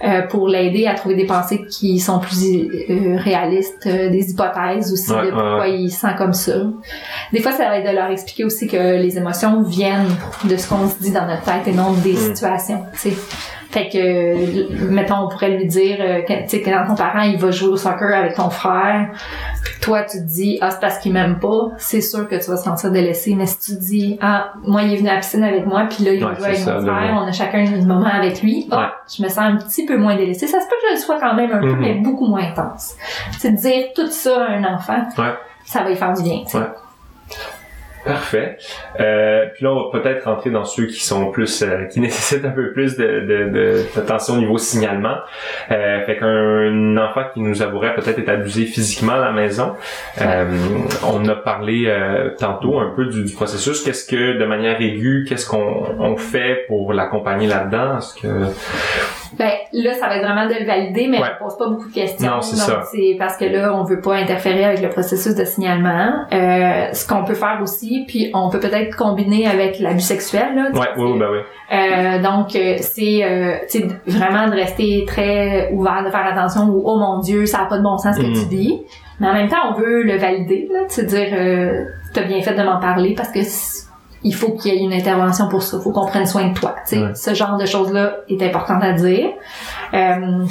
euh, 0.05 0.23
pour 0.23 0.49
l'aider 0.49 0.87
à 0.87 0.95
trouver 0.95 1.15
des 1.15 1.27
pensées 1.27 1.65
qui 1.71 2.01
sont 2.01 2.19
plus 2.19 2.69
euh, 2.91 3.17
réalistes, 3.19 3.87
euh, 3.87 4.11
des 4.11 4.31
hypothèses 4.31 4.93
aussi 4.93 5.12
Ouais, 5.12 5.27
de 5.27 5.31
pourquoi 5.31 5.61
ouais, 5.61 5.79
il 5.81 5.91
se 5.91 6.01
sent 6.01 6.15
comme 6.19 6.33
ça. 6.33 6.55
Des 7.33 7.41
fois, 7.41 7.53
ça 7.53 7.69
va 7.69 7.79
être 7.79 7.88
de 7.91 7.95
leur 7.95 8.11
expliquer 8.11 8.45
aussi 8.45 8.67
que 8.67 8.77
les 8.77 9.17
émotions 9.17 9.62
viennent 9.62 10.09
de 10.45 10.57
ce 10.57 10.69
qu'on 10.69 10.88
se 10.88 10.99
dit 11.01 11.12
dans 11.12 11.27
notre 11.27 11.43
tête 11.45 11.67
et 11.69 11.73
non 11.73 11.93
des 11.93 12.15
Mm. 12.15 12.35
situations. 12.35 12.83
tu 12.95 13.11
sais. 13.11 13.17
Fait 13.72 13.88
que, 13.88 14.90
mettons, 14.90 15.14
on 15.24 15.28
pourrait 15.28 15.56
lui 15.56 15.66
dire, 15.66 15.96
euh, 16.00 16.20
tu 16.26 16.35
sais, 16.46 16.61
quand 16.61 16.85
ton 16.88 16.94
parent, 16.94 17.22
il 17.22 17.38
va 17.38 17.50
jouer 17.50 17.70
au 17.70 17.76
soccer 17.78 18.14
avec 18.14 18.35
ton 18.35 18.50
frère, 18.50 19.08
puis 19.64 19.72
toi, 19.80 20.02
tu 20.02 20.18
te 20.18 20.22
dis, 20.24 20.58
ah, 20.61 20.70
c'est 20.70 20.80
parce 20.80 20.98
qu'il 20.98 21.12
m'aime 21.14 21.38
pas, 21.38 21.68
c'est 21.78 22.02
sûr 22.02 22.28
que 22.28 22.35
tu 22.37 22.50
vas 22.50 22.58
te 22.58 22.62
sentir 22.64 22.90
délaissé. 22.90 23.35
Mais 23.35 23.46
si 23.46 23.58
tu 23.58 23.72
te 23.76 23.80
dis, 23.80 24.18
ah, 24.20 24.52
moi, 24.66 24.82
il 24.82 24.92
est 24.92 24.96
venu 24.96 25.08
à 25.08 25.14
la 25.14 25.20
piscine 25.20 25.42
avec 25.42 25.64
moi, 25.64 25.87
puis 25.88 26.04
là, 26.04 26.12
il 26.12 26.20
va 26.22 26.28
Ouais, 26.32 26.37
jouer 26.37 26.44
avec 26.48 26.66
mon 26.66 26.82
frère, 26.82 27.18
on 27.22 27.26
a 27.26 27.32
chacun 27.32 27.64
un 27.66 27.85
moment 27.87 28.04
avec 28.12 28.42
lui, 28.42 28.68
ah, 28.70 28.76
Ouais. 28.78 28.87
je 29.16 29.22
me 29.22 29.28
sens 29.28 29.38
un 29.38 29.56
petit 29.56 29.87
peu 29.87 29.96
moins 29.96 30.16
délaissé. 30.16 30.46
Ça 30.46 30.61
se 30.61 30.66
peut 30.66 30.76
que 30.82 30.88
je 30.90 30.94
le 30.96 31.00
sois 31.00 31.18
quand 31.18 31.35
même 31.35 31.50
un 31.52 31.61
peu, 31.61 31.72
Mhm. 31.72 31.80
mais 31.80 31.94
beaucoup 31.94 32.26
moins 32.26 32.42
intense. 32.44 32.94
C'est 33.38 33.52
de 33.52 33.56
dire 33.56 33.87
tout 33.94 34.08
ça 34.11 34.44
à 34.44 34.50
un 34.50 34.64
enfant, 34.64 34.98
Ouais. 35.16 35.32
ça 35.64 35.82
va 35.82 35.88
lui 35.88 35.96
faire 35.96 36.12
du 36.12 36.22
bien. 36.22 36.42
Parfait. 38.05 38.59
Euh, 38.99 39.47
puis 39.55 39.65
là, 39.65 39.73
on 39.73 39.91
va 39.91 40.01
peut-être 40.01 40.25
rentrer 40.25 40.51
dans 40.51 40.65
ceux 40.65 40.87
qui 40.87 41.05
sont 41.05 41.31
plus, 41.31 41.62
euh, 41.62 41.85
qui 41.85 42.01
nécessitent 42.01 42.45
un 42.45 42.51
peu 42.51 42.73
plus 42.73 42.97
de, 42.97 43.05
de, 43.05 43.49
de, 43.51 43.85
d'attention 43.95 44.35
au 44.35 44.38
niveau 44.38 44.59
signalement. 44.59 45.17
Euh, 45.71 46.05
fait 46.05 46.17
qu'un 46.17 46.97
enfant 46.97 47.23
qui 47.33 47.41
nous 47.41 47.62
avouerait 47.62 47.95
peut-être 47.95 48.19
être 48.19 48.29
abusé 48.29 48.65
physiquement 48.65 49.12
à 49.12 49.21
la 49.21 49.33
maison. 49.33 49.75
Euh, 50.21 50.45
on 51.05 51.27
a 51.29 51.37
parlé 51.37 51.85
euh, 51.87 52.31
tantôt 52.37 52.81
un 52.81 52.91
peu 52.97 53.07
du, 53.07 53.23
du 53.23 53.33
processus. 53.33 53.83
Qu'est-ce 53.85 54.05
que, 54.05 54.37
de 54.37 54.45
manière 54.45 54.81
aiguë, 54.81 55.25
qu'est-ce 55.29 55.47
qu'on 55.47 55.95
on 55.99 56.17
fait 56.17 56.65
pour 56.67 56.93
l'accompagner 56.93 57.47
là-dedans? 57.47 57.99
Est-ce 57.99 58.15
que 58.21 58.29
Ben 59.38 59.51
là, 59.73 59.95
ça 59.95 60.09
va 60.09 60.16
être 60.16 60.25
vraiment 60.25 60.47
de 60.47 60.55
le 60.61 60.66
valider, 60.66 61.09
mais 61.09 61.18
Ouais. 61.21 61.29
on 61.40 61.45
pose 61.45 61.57
pas 61.57 61.68
beaucoup 61.68 61.88
de 61.88 61.95
questions. 61.95 62.31
Non, 62.31 62.42
c'est 62.42 62.57
ça. 62.57 62.83
c'est 62.92 63.16
parce 63.18 63.37
que 63.37 63.45
là, 63.47 63.75
on 63.75 63.85
veut 63.85 64.01
pas 64.01 64.14
interférer 64.16 64.64
avec 64.64 64.83
le 64.83 64.88
processus 64.90 65.35
de 65.35 65.45
signalement. 65.45 66.11
Euh, 66.33 66.92
ce 66.92 67.07
qu'on 67.09 67.25
peut 67.25 67.35
faire 67.35 67.59
aussi, 67.62 68.05
puis 68.07 68.31
on 68.35 68.51
peut 68.51 68.61
peut-être 68.61 68.97
combiner 68.97 69.47
avec 69.47 69.79
l'abus 69.81 70.01
sexuel. 70.01 70.55
Là, 70.55 70.71
Ouais, 70.73 70.87
oui, 70.97 71.11
oui, 71.12 71.18
ben 71.18 71.29
oui. 71.31 71.38
Euh, 71.73 72.18
donc 72.23 72.55
euh, 72.55 72.77
c'est 72.81 73.25
euh, 73.25 73.57
vraiment 74.07 74.49
de 74.49 74.55
rester 74.55 75.05
très 75.07 75.71
ouvert, 75.73 76.03
de 76.05 76.11
faire 76.11 76.27
attention 76.27 76.68
au 76.68 76.83
oh 76.85 76.99
mon 76.99 77.18
Dieu, 77.21 77.47
ça 77.47 77.62
a 77.62 77.64
pas 77.66 77.79
de 77.79 77.83
bon 77.83 77.97
sens 77.97 78.16
ce 78.16 78.21
que 78.21 78.27
Mm. 78.27 78.35
tu 78.35 78.47
dis. 78.47 78.83
Mais 79.21 79.29
en 79.29 79.33
même 79.35 79.49
temps, 79.49 79.71
on 79.71 79.75
veut 79.79 80.03
le 80.03 80.16
valider, 80.16 80.68
là, 80.73 80.85
de 80.87 80.90
se 80.90 81.01
dire 81.03 81.29
euh, 81.33 81.85
t'as 82.12 82.25
bien 82.25 82.40
fait 82.42 82.55
de 82.55 82.62
m'en 82.62 82.81
parler 82.81 83.14
parce 83.16 83.31
que 83.31 83.40
il 84.24 84.35
faut 84.35 84.52
qu'il 84.52 84.72
y 84.74 84.76
ait 84.76 84.80
une 84.80 84.92
intervention 84.92 85.48
pour 85.48 85.62
ça, 85.62 85.78
faut 85.80 85.90
qu'on 85.90 86.06
prenne 86.06 86.26
soin 86.26 86.48
de 86.48 86.54
toi. 86.54 86.74
Ouais. 86.92 87.14
Ce 87.14 87.35
genre 87.35 87.56
de 87.56 87.66
choses-là 87.66 88.18
est 88.28 88.42
important 88.42 88.78
à 88.80 88.92
dire. 88.92 89.30
Euh, 89.94 90.44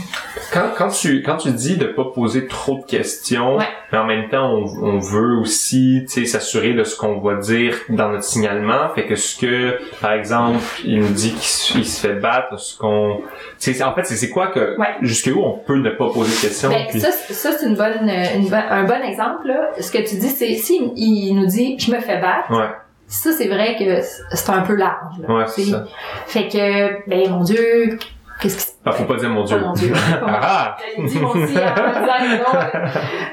Quand, 0.54 0.70
quand 0.78 0.90
tu 0.90 1.24
quand 1.24 1.38
tu 1.38 1.52
dis 1.52 1.78
de 1.78 1.86
pas 1.86 2.06
poser 2.14 2.48
trop 2.48 2.76
de 2.80 2.84
questions, 2.86 3.56
Ouais. 3.58 3.66
mais 3.92 3.98
en 3.98 4.06
même 4.06 4.30
temps 4.30 4.52
on, 4.54 4.66
on 4.84 5.00
veut 5.00 5.38
aussi 5.40 6.06
s'assurer 6.08 6.74
de 6.74 6.84
ce 6.84 6.96
qu'on 6.98 7.20
va 7.22 7.36
dire 7.36 7.76
dans 7.90 8.10
notre 8.10 8.24
signalement, 8.24 8.90
fait 8.94 9.06
que 9.06 9.16
ce 9.16 9.38
que 9.40 9.80
par 10.02 10.12
exemple 10.14 10.60
il 10.86 11.00
nous 11.00 11.10
dit 11.14 11.32
qu'il 11.32 11.42
se- 11.42 11.78
il 11.78 11.86
fait 11.86 12.16
battre, 12.20 12.60
ce 12.60 12.78
qu'on 12.78 13.22
en 13.22 13.94
fait 13.96 14.04
c'est 14.04 14.30
quoi 14.30 14.48
que 14.48 14.78
Ouais. 14.78 14.88
jusqu'où 15.02 15.40
on 15.42 15.54
peut 15.58 15.78
ne 15.78 15.90
pas 15.92 16.10
poser 16.10 16.36
de 16.36 16.42
questions 16.42 16.70
Ben, 16.70 16.86
puis- 16.90 17.00
ça, 17.00 17.12
c'est- 17.12 17.34
ça 17.34 17.52
c'est 17.54 17.66
une 17.68 17.76
bonne, 17.76 18.10
une 18.10 18.54
un 18.54 18.84
bon 18.84 19.02
exemple. 19.04 19.48
Là. 19.48 19.70
Ce 19.80 19.92
que 19.92 19.98
tu 20.00 20.16
dis, 20.18 20.30
c'est 20.30 20.54
si 20.56 20.92
il 20.96 21.34
nous 21.36 21.46
dit 21.48 21.78
je 21.80 21.92
me 21.92 22.00
fais 22.00 22.20
battre, 22.20 22.52
ça 23.12 23.32
c'est 23.32 23.48
vrai 23.48 23.76
que 23.78 24.02
c'est 24.36 24.50
un 24.50 24.62
peu 24.62 24.76
large. 24.76 25.16
Là, 25.28 25.34
ouais 25.36 25.44
c'est 25.48 25.64
ça. 25.64 25.84
Fait 26.28 26.48
que, 26.48 27.10
ben 27.10 27.30
mon 27.30 27.44
Dieu, 27.44 27.98
qu'est-ce 28.40 28.56
qui 28.58 28.64
se 28.64 28.72
Ah, 28.86 28.92
faut 28.92 29.04
pas 29.04 29.16
dire 29.18 29.30
mon 29.30 29.44
dieu. 29.44 29.58
Oh 29.62 29.66
mon 29.68 29.74
Dieu. 29.74 29.94
ah, 29.96 30.78
dit 30.98 31.20
mon 31.20 31.34
Dieu. 31.34 31.46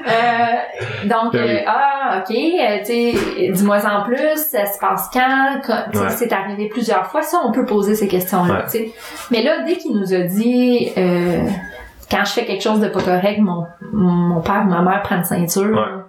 Euh, 0.07 1.05
donc, 1.05 1.33
Ben 1.33 1.43
oui. 1.45 1.55
euh, 1.55 1.59
ah, 1.67 2.21
ok, 2.23 2.35
euh, 2.35 2.77
tu 2.79 2.85
sais, 2.85 3.51
dis-moi 3.51 3.77
en 3.85 4.03
plus, 4.03 4.37
ça 4.37 4.65
se 4.65 4.79
passe 4.79 5.09
quand, 5.13 5.59
quand 5.65 5.83
tu 5.91 5.97
sais, 5.97 6.03
Ouais. 6.03 6.09
c'est 6.11 6.33
arrivé 6.33 6.67
plusieurs 6.69 7.05
fois, 7.07 7.21
ça, 7.21 7.39
on 7.45 7.51
peut 7.51 7.65
poser 7.65 7.95
ces 7.95 8.07
questions-là, 8.07 8.53
Ouais. 8.53 8.63
tu 8.65 8.69
sais. 8.71 8.91
Mais 9.31 9.41
là, 9.43 9.63
dès 9.65 9.77
qu'il 9.77 9.95
nous 9.97 10.13
a 10.13 10.19
dit, 10.19 10.91
euh, 10.97 11.41
quand 12.11 12.25
je 12.25 12.31
fais 12.31 12.45
quelque 12.45 12.63
chose 12.63 12.79
de 12.79 12.87
pas 12.87 13.01
correct, 13.01 13.39
mon, 13.39 13.65
mon 13.93 14.41
père 14.41 14.63
ou 14.65 14.69
ma 14.69 14.81
mère 14.81 15.01
prend 15.03 15.15
une 15.17 15.23
ceinture, 15.23 15.69
Ouais. 15.71 16.03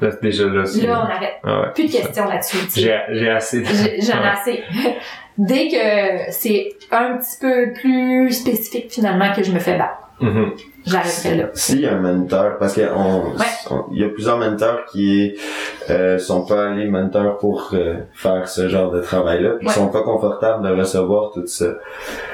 Là, 0.00 0.10
déjà 0.22 0.44
là 0.46 0.64
c'est 0.66 0.86
là, 0.86 1.00
on 1.06 1.10
arrête. 1.10 1.36
ah 1.44 1.60
ouais. 1.62 1.66
Plus 1.74 1.86
de 1.86 1.92
questions 1.92 2.24
là-dessus, 2.28 2.58
tu 2.66 2.70
sais. 2.70 2.80
J'ai 2.80 3.00
j'ai 3.18 3.30
assez 3.30 3.64
J'en 3.64 3.72
ai 3.72 4.20
Ouais. 4.20 4.28
assez. 4.32 4.62
Dès 5.38 5.68
que 5.68 6.30
c'est 6.32 6.70
un 6.90 7.18
petit 7.18 7.36
peu 7.40 7.72
plus 7.74 8.30
spécifique 8.32 8.90
finalement 8.90 9.32
que 9.34 9.42
je 9.42 9.52
me 9.52 9.58
fais 9.58 9.76
battre, 9.76 10.00
Mhm. 10.18 10.52
j'arrêterai 10.86 11.34
là. 11.36 11.44
S'il 11.52 11.80
y 11.82 11.86
a 11.86 11.92
un 11.92 12.00
mentor, 12.00 12.56
parce 12.58 12.72
qu'il 12.72 12.84
Ouais. 12.84 13.76
y 13.92 14.02
a 14.04 14.08
plusieurs 14.08 14.38
mentors 14.38 14.86
qui 14.90 15.36
euh, 15.90 16.18
sont 16.18 16.46
pas 16.46 16.70
allés 16.70 16.86
mentors 16.88 17.36
pour 17.36 17.68
euh, 17.74 17.96
faire 18.14 18.48
ce 18.48 18.68
genre 18.70 18.90
de 18.90 19.00
travail-là, 19.02 19.56
Ouais. 19.62 19.68
sont 19.68 19.88
pas 19.88 20.02
confortables 20.02 20.66
de 20.66 20.72
recevoir 20.74 21.32
tout 21.32 21.46
ça. 21.46 21.66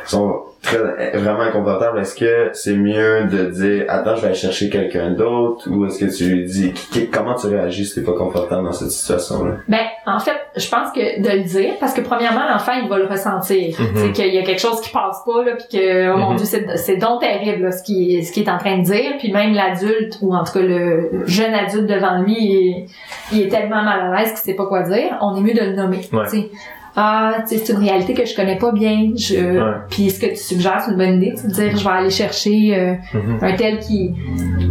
Ils 0.05 0.09
sont 0.09 0.45
très 0.63 0.79
vraiment 1.15 1.41
inconfortables. 1.41 1.99
Est-ce 1.99 2.15
que 2.15 2.51
c'est 2.53 2.77
mieux 2.77 3.25
de 3.25 3.47
dire 3.47 3.85
attends, 3.89 4.15
je 4.17 4.21
vais 4.23 4.27
aller 4.29 4.37
chercher 4.37 4.71
quelqu'un 4.71 5.11
d'autre, 5.11 5.69
ou 5.69 5.85
est-ce 5.87 5.99
que 6.05 6.17
tu 6.17 6.25
lui 6.33 6.45
dis 6.45 6.73
qui- 6.73 7.11
comment 7.11 7.35
tu 7.35 7.49
réagis 7.49 7.85
si 7.85 7.97
t'es 7.97 8.01
pas 8.03 8.17
confortable 8.17 8.65
dans 8.65 8.73
cette 8.73 8.91
situation-là? 8.93 9.55
Ben, 9.69 9.81
en 10.07 10.19
fait, 10.21 10.37
je 10.57 10.69
pense 10.69 10.93
que 10.93 11.21
de 11.23 11.29
le 11.39 11.43
dire, 11.45 11.73
parce 11.81 11.93
que 11.95 12.01
premièrement, 12.01 12.49
l'enfant, 12.49 12.73
il 12.81 12.89
va 12.89 12.99
le 12.99 13.07
ressentir. 13.07 13.75
Mhm. 13.79 13.87
C'est 13.97 14.13
qu'il 14.13 14.35
y 14.35 14.39
a 14.39 14.43
quelque 14.43 14.61
chose 14.61 14.81
qui 14.81 14.91
passe 14.91 15.23
pas, 15.27 15.45
là, 15.45 15.53
puis 15.57 15.79
que, 15.79 16.13
oh 16.13 16.17
mon 16.17 16.31
Mhm. 16.31 16.37
Dieu, 16.37 16.47
c'est, 16.47 16.77
c'est 16.77 16.97
donc 16.97 17.21
terrible, 17.21 17.63
là, 17.65 17.73
ce 17.73 17.83
qu'il 17.83 18.25
ce 18.25 18.31
qu'il 18.33 18.45
est 18.45 18.51
en 18.51 18.59
train 18.59 18.79
de 18.79 18.85
dire. 18.85 19.13
Puis 19.19 19.33
même 19.33 19.53
l'adulte, 19.55 20.19
ou 20.23 20.35
en 20.35 20.45
tout 20.45 20.53
cas 20.53 20.61
le 20.61 21.11
jeune 21.27 21.55
adulte 21.55 21.87
devant 21.87 22.21
lui, 22.23 22.37
il 22.39 22.57
est, 22.69 22.87
il 23.33 23.43
est 23.43 23.49
tellement 23.49 23.83
mal 23.83 24.13
à 24.13 24.17
l'aise 24.21 24.29
qu'il 24.31 24.39
sait 24.39 24.55
pas 24.55 24.67
quoi 24.67 24.83
dire. 24.83 25.17
On 25.21 25.37
est 25.37 25.41
mieux 25.41 25.55
de 25.55 25.61
le 25.71 25.75
nommer. 25.75 26.01
Ouais. 26.13 26.49
Ah, 26.95 27.37
tu 27.49 27.57
sais, 27.57 27.65
c'est 27.65 27.73
une 27.73 27.79
réalité 27.81 28.13
que 28.15 28.25
je 28.27 28.35
connais 28.37 28.59
pas 28.59 28.71
bien. 28.73 29.13
Je, 29.17 29.35
Ouais. 29.63 29.73
Puis 29.91 30.11
ce 30.11 30.21
que 30.21 30.27
tu 30.27 30.37
suggères, 30.37 30.83
c'est 30.85 30.91
une 30.93 30.99
bonne 30.99 31.15
idée, 31.23 31.33
tu 31.35 31.43
sais, 31.43 31.49
de 31.49 31.53
dire, 31.53 31.77
je 31.79 31.85
vais 31.85 31.91
aller 31.95 32.11
chercher 32.11 32.75
euh, 32.79 32.95
Mhm. 33.19 33.39
un 33.41 33.53
tel 33.57 33.79
qui, 33.79 34.15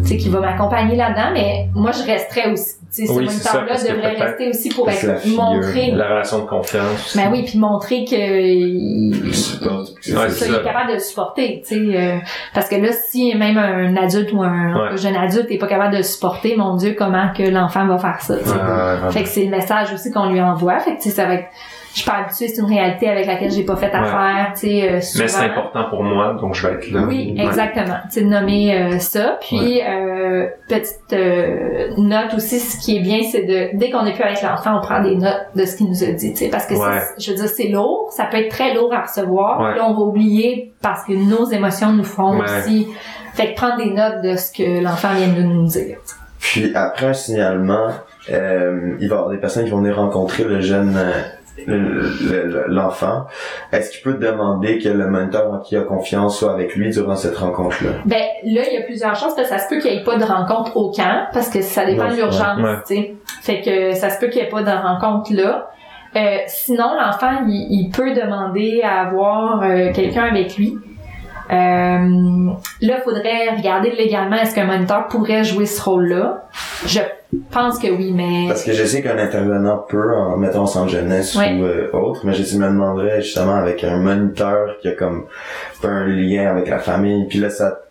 tu 0.03 0.07
sais, 0.07 0.17
qui 0.17 0.29
va 0.29 0.39
m'accompagner 0.39 0.95
là-dedans, 0.95 1.31
mais 1.33 1.67
moi, 1.73 1.91
je 1.91 2.03
resterais 2.05 2.51
aussi. 2.51 2.75
Tu 2.93 3.05
sais, 3.07 3.13
Oui, 3.13 3.25
ce 3.29 3.31
moniteur-là 3.53 3.93
devrait 3.95 4.15
rester 4.25 4.49
aussi 4.49 4.67
pour 4.69 4.89
C'est 4.91 5.07
la 5.07 5.13
être 5.13 5.21
figure. 5.21 5.41
montré. 5.41 5.91
La 5.91 6.09
relation 6.09 6.39
de 6.39 6.43
confiance. 6.45 7.15
Ben 7.15 7.29
oui, 7.31 7.43
puis 7.47 7.57
montrer 7.57 8.03
que 8.03 8.15
il, 8.15 9.15
il- 9.15 10.17
Ouais, 10.17 10.29
ça, 10.29 10.45
est 10.45 10.63
capable 10.63 10.89
de 10.89 10.93
le 10.95 10.99
supporter, 10.99 11.63
tu 11.65 11.75
sais, 11.91 11.97
euh, 11.97 12.17
parce 12.53 12.67
que 12.67 12.75
là, 12.75 12.89
si 12.91 13.33
même 13.35 13.57
un 13.57 13.95
adulte 13.95 14.33
ou 14.33 14.43
un 14.43 14.73
Ouais. 14.75 14.89
un 14.91 14.95
jeune 14.97 15.15
adulte 15.15 15.47
est 15.49 15.57
pas 15.57 15.67
capable 15.67 15.93
de 15.93 15.97
le 15.99 16.03
supporter, 16.03 16.55
mon 16.57 16.75
Dieu, 16.75 16.93
comment 16.97 17.29
que 17.35 17.43
l'enfant 17.43 17.87
va 17.87 17.97
faire 17.97 18.21
ça. 18.21 18.33
Ouais. 18.35 19.11
Fait 19.11 19.23
que 19.23 19.29
c'est 19.29 19.45
le 19.45 19.51
message 19.51 19.93
aussi 19.93 20.11
qu'on 20.11 20.29
lui 20.29 20.41
envoie, 20.41 20.77
fait 20.79 20.97
que 20.97 21.01
tu 21.01 21.09
sais, 21.09 21.15
ça 21.15 21.25
va 21.27 21.35
être, 21.35 21.45
je 21.93 21.99
suis 22.01 22.09
pas 22.09 22.17
habituée, 22.17 22.47
c'est 22.47 22.61
une 22.61 22.67
réalité 22.67 23.09
avec 23.09 23.25
laquelle 23.25 23.51
j'ai 23.51 23.63
pas 23.65 23.75
fait 23.75 23.91
affaire, 23.93 24.51
tu 24.53 24.61
sais, 24.67 24.89
euh, 24.89 24.93
Mais 25.19 25.27
c'est 25.27 25.45
important 25.45 25.85
pour 25.89 26.03
moi, 26.03 26.33
donc 26.39 26.53
je 26.55 26.65
vais 26.67 26.73
être 26.75 26.91
là. 26.91 27.01
Oui, 27.07 27.33
Ouais. 27.37 27.43
exactement. 27.45 27.97
Tu 28.05 28.11
sais, 28.11 28.21
de 28.21 28.27
nommer 28.29 28.73
euh, 28.81 28.99
ça. 28.99 29.37
Puis, 29.41 29.81
euh, 29.81 30.47
petite 30.69 31.13
euh, 31.13 31.89
note 31.97 32.33
aussi, 32.35 32.59
ce 32.59 32.79
qui 32.83 32.97
est 32.97 33.01
bien, 33.01 33.19
c'est 33.29 33.43
de, 33.43 33.77
dès 33.77 33.89
qu'on 33.89 34.05
est 34.05 34.13
plus 34.13 34.23
avec 34.23 34.41
l'enfant, 34.41 34.77
on 34.77 34.81
prend 34.81 35.01
des 35.01 35.15
notes 35.15 35.47
de 35.55 35.65
ce 35.65 35.75
qu'il 35.75 35.87
nous 35.89 36.03
a 36.03 36.07
dit, 36.11 36.31
tu 36.33 36.45
sais, 36.45 36.49
parce 36.49 36.65
que 36.65 36.75
je 36.75 37.31
veux 37.31 37.35
dire, 37.37 37.47
c'est 37.47 37.67
lourd, 37.67 38.09
ça 38.15 38.25
peut 38.25 38.37
être 38.37 38.49
très 38.49 38.73
lourd 38.73 38.93
à 38.93 39.01
recevoir. 39.01 39.59
Ouais. 39.61 39.71
Puis 39.71 39.79
là, 39.79 39.87
on 39.89 39.93
va 39.93 40.01
oublier 40.01 40.73
parce 40.81 41.03
que 41.05 41.11
nos 41.13 41.45
émotions 41.49 41.91
nous 41.91 42.03
font 42.03 42.39
Ouais. 42.39 42.45
aussi. 42.45 42.87
Fait 43.33 43.51
que 43.51 43.55
prendre 43.55 43.77
des 43.77 43.89
notes 43.91 44.21
de 44.23 44.35
ce 44.35 44.51
que 44.51 44.81
l'enfant 44.83 45.09
vient 45.15 45.27
de 45.29 45.41
nous 45.41 45.65
dire. 45.65 45.97
Puis 46.39 46.71
après 46.75 47.07
un 47.07 47.13
signalement, 47.13 47.87
euh, 48.31 48.95
il 48.99 49.07
va 49.09 49.15
y 49.15 49.17
avoir 49.17 49.29
des 49.29 49.37
personnes 49.37 49.63
qui 49.65 49.69
vont 49.71 49.77
venir 49.79 49.95
rencontrer 49.97 50.43
le 50.43 50.59
jeune, 50.59 50.95
euh, 50.97 51.11
l'enfant. 52.67 53.25
Est-ce 53.71 53.91
qu'il 53.91 54.01
peut 54.01 54.13
demander 54.13 54.79
que 54.79 54.89
le 54.89 55.07
mentor 55.07 55.53
en 55.53 55.59
qui 55.59 55.75
il 55.75 55.77
a 55.77 55.81
confiance 55.81 56.39
soit 56.39 56.53
avec 56.53 56.75
lui 56.75 56.89
durant 56.91 57.15
cette 57.15 57.37
rencontre-là? 57.37 57.91
Ben 58.05 58.21
là, 58.43 58.61
il 58.69 58.73
y 58.73 58.77
a 58.77 58.83
plusieurs 58.83 59.15
choses 59.15 59.35
parce 59.35 59.49
que 59.49 59.55
ça 59.55 59.59
se 59.59 59.69
peut 59.69 59.79
qu'il 59.79 59.91
n'y 59.91 59.97
ait 59.97 60.03
pas 60.03 60.17
de 60.17 60.23
rencontre 60.23 60.75
au 60.77 60.91
camp 60.91 61.27
parce 61.33 61.49
que 61.49 61.61
ça 61.61 61.85
dépend 61.85 62.09
de 62.09 62.15
l'urgence, 62.15 62.59
ouais. 62.59 62.75
tu 62.87 62.95
sais. 62.95 63.15
Fait 63.41 63.61
que 63.61 63.93
ça 63.93 64.09
se 64.09 64.19
peut 64.19 64.27
qu'il 64.27 64.41
n'y 64.41 64.47
ait 64.47 64.51
pas 64.51 64.63
de 64.63 64.71
rencontre 64.71 65.33
là. 65.33 65.69
Euh, 66.15 66.37
sinon, 66.47 66.93
l'enfant, 66.99 67.45
il, 67.47 67.67
il 67.69 67.89
peut 67.89 68.13
demander 68.13 68.81
à 68.83 69.07
avoir 69.07 69.63
euh, 69.63 69.91
quelqu'un 69.93 70.23
avec 70.23 70.57
lui. 70.57 70.77
Euh, 71.51 71.55
là, 72.81 72.97
il 72.97 73.01
faudrait 73.03 73.55
regarder 73.55 73.91
légalement 73.91 74.37
est-ce 74.37 74.55
qu'un 74.55 74.65
moniteur 74.65 75.07
pourrait 75.07 75.43
jouer 75.43 75.65
ce 75.65 75.81
rôle-là. 75.81 76.45
Je 76.85 76.99
pense 77.51 77.79
que 77.79 77.87
oui, 77.87 78.11
mais 78.13 78.45
Parce 78.47 78.63
que 78.63 78.73
je 78.73 78.83
sais 78.83 79.01
qu'un 79.01 79.17
intervenant 79.17 79.77
peut, 79.89 80.15
en 80.15 80.37
mettant 80.37 80.63
en 80.63 80.87
jeunesse 80.87 81.35
Ouais. 81.35 81.53
ou 81.59 81.63
euh, 81.63 81.89
autre, 81.93 82.21
mais 82.25 82.33
je 82.33 82.57
me 82.57 82.67
demanderais 82.67 83.21
justement 83.21 83.55
avec 83.55 83.83
un 83.83 83.97
moniteur 83.97 84.77
qui 84.81 84.87
a 84.89 84.91
comme 84.91 85.25
un 85.83 86.05
lien 86.07 86.49
avec 86.51 86.67
la 86.67 86.79
famille, 86.79 87.27
puis 87.27 87.39
là 87.39 87.49
ça 87.49 87.81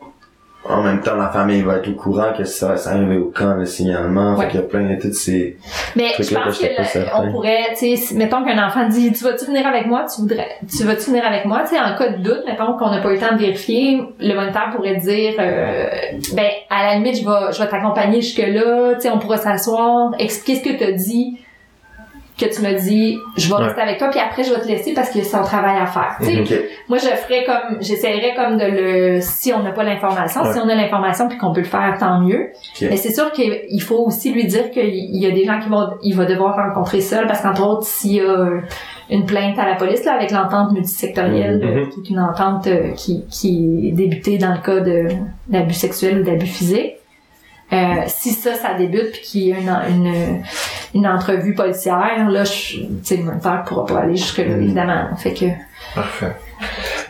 en 0.62 0.82
même 0.82 1.00
temps 1.00 1.16
la 1.16 1.28
famille 1.28 1.62
va 1.62 1.76
être 1.78 1.88
au 1.88 1.94
courant 1.94 2.32
que 2.36 2.44
ça 2.44 2.68
va 2.68 2.76
s'arriver 2.76 3.16
au 3.16 3.30
camp 3.30 3.54
le 3.56 3.64
signalement, 3.64 4.34
Ouais. 4.36 4.44
fait 4.44 4.50
qu'il 4.52 4.60
y 4.60 4.62
a 4.62 4.66
plein 4.66 4.82
de 4.94 5.00
toutes 5.00 5.14
ces 5.14 5.56
Mais 5.96 6.10
je 6.18 6.28
que 6.28 6.34
pense 6.34 6.58
que 6.58 6.66
on 7.18 7.32
pourrait, 7.32 7.74
tu 7.78 7.96
sais, 7.96 8.14
mettons 8.14 8.44
qu'un 8.44 8.62
enfant 8.66 8.86
dit, 8.88 9.10
tu 9.12 9.24
vas-tu 9.24 9.46
venir 9.46 9.66
avec 9.66 9.86
moi, 9.86 10.04
tu 10.14 10.20
voudrais, 10.20 10.48
tu 10.68 10.84
vas-tu 10.84 11.10
venir 11.10 11.24
avec 11.26 11.46
moi, 11.46 11.62
tu 11.62 11.74
sais, 11.74 11.80
en 11.80 11.96
cas 11.96 12.10
de 12.10 12.22
doute, 12.22 12.42
mettons 12.46 12.76
qu'on 12.76 12.90
n'a 12.90 13.00
pas 13.00 13.08
eu 13.10 13.14
le 13.14 13.20
temps 13.20 13.34
de 13.34 13.40
vérifier, 13.40 14.02
le 14.20 14.34
moniteur 14.34 14.70
pourrait 14.76 14.96
dire, 14.96 15.32
euh, 15.38 15.86
ben, 16.34 16.50
à 16.68 16.86
la 16.88 16.94
limite, 16.96 17.16
je 17.16 17.24
vais, 17.24 17.52
je 17.52 17.62
vais 17.62 17.68
t'accompagner 17.68 18.20
jusque 18.20 18.38
là, 18.46 18.94
tu 18.94 19.00
sais, 19.00 19.10
on 19.10 19.18
pourra 19.18 19.38
s'asseoir, 19.38 20.10
expliquer 20.18 20.60
ce 20.60 20.68
que 20.72 20.78
t'as 20.78 20.92
dit, 20.92 21.38
que 22.40 22.54
tu 22.54 22.62
me 22.62 22.72
dis, 22.80 23.18
je 23.36 23.48
vais 23.48 23.54
Ouais. 23.54 23.64
rester 23.66 23.80
avec 23.82 23.98
toi, 23.98 24.08
puis 24.08 24.18
après, 24.20 24.42
je 24.42 24.52
vais 24.54 24.60
te 24.60 24.66
laisser 24.66 24.94
parce 24.94 25.10
qu'il 25.10 25.22
y 25.22 25.26
a 25.26 25.28
son 25.28 25.42
travail 25.42 25.76
à 25.78 25.86
faire. 25.86 26.16
Tu 26.20 26.26
sais, 26.26 26.34
Mhm. 26.34 26.40
Ok. 26.42 26.54
moi, 26.88 26.98
je 26.98 27.06
ferais 27.06 27.44
comme, 27.44 27.78
j'essaierais 27.80 28.34
comme 28.34 28.56
de 28.56 28.64
le, 28.64 29.18
si 29.20 29.52
on 29.52 29.62
n'a 29.62 29.72
pas 29.72 29.84
l'information, 29.84 30.42
Ouais. 30.42 30.52
si 30.52 30.58
on 30.58 30.68
a 30.68 30.74
l'information 30.74 31.28
puis 31.28 31.38
qu'on 31.38 31.52
peut 31.52 31.60
le 31.60 31.66
faire, 31.66 31.96
tant 32.00 32.20
mieux. 32.20 32.50
Ok. 32.80 32.88
Mais 32.90 32.96
c'est 32.96 33.12
sûr 33.12 33.30
qu'il 33.32 33.82
faut 33.82 33.98
aussi 34.06 34.32
lui 34.32 34.46
dire 34.46 34.70
qu'il 34.70 35.16
y 35.16 35.26
a 35.26 35.30
des 35.30 35.44
gens 35.44 35.60
qui 35.60 35.68
vont, 35.68 35.88
il 36.02 36.16
va 36.16 36.24
devoir 36.24 36.56
rencontrer 36.56 37.00
seul 37.00 37.26
parce 37.26 37.40
qu'entre 37.42 37.66
autres, 37.66 37.84
s'il 37.86 38.12
y 38.14 38.20
a 38.20 38.48
une 39.10 39.26
plainte 39.26 39.58
à 39.58 39.66
la 39.68 39.74
police, 39.74 40.04
là, 40.04 40.14
avec 40.14 40.30
l'entente 40.30 40.72
multisectorielle, 40.72 41.58
Mhm. 41.58 41.88
qui 41.90 42.00
est 42.00 42.10
une 42.14 42.20
entente 42.20 42.66
euh, 42.68 42.90
qui, 42.92 43.24
qui 43.28 43.88
est 43.88 43.92
débutée 43.92 44.38
dans 44.38 44.52
le 44.52 44.58
cas 44.60 44.80
de, 44.80 45.08
d'abus 45.48 45.74
sexuels 45.74 46.20
ou 46.20 46.22
d'abus 46.22 46.46
physiques, 46.46 46.94
euh, 47.72 47.76
si 48.06 48.30
ça, 48.30 48.54
ça 48.54 48.74
débute 48.74 49.12
puis 49.12 49.20
qu'il 49.22 49.42
y 49.42 49.52
a 49.52 49.58
une, 49.58 50.06
une, 50.06 50.42
une 50.94 51.06
entrevue 51.06 51.54
policière, 51.54 52.28
là, 52.28 52.44
je, 52.44 52.78
tu 52.78 52.86
sais, 53.02 53.16
le 53.16 53.24
moniteur 53.24 53.62
pourra 53.64 53.86
pas 53.86 53.98
aller 54.00 54.16
jusque-là, 54.16 54.44
Mhm. 54.56 54.62
évidemment. 54.62 55.16
Fait 55.16 55.32
que, 55.34 55.46
Parfait. 55.94 56.32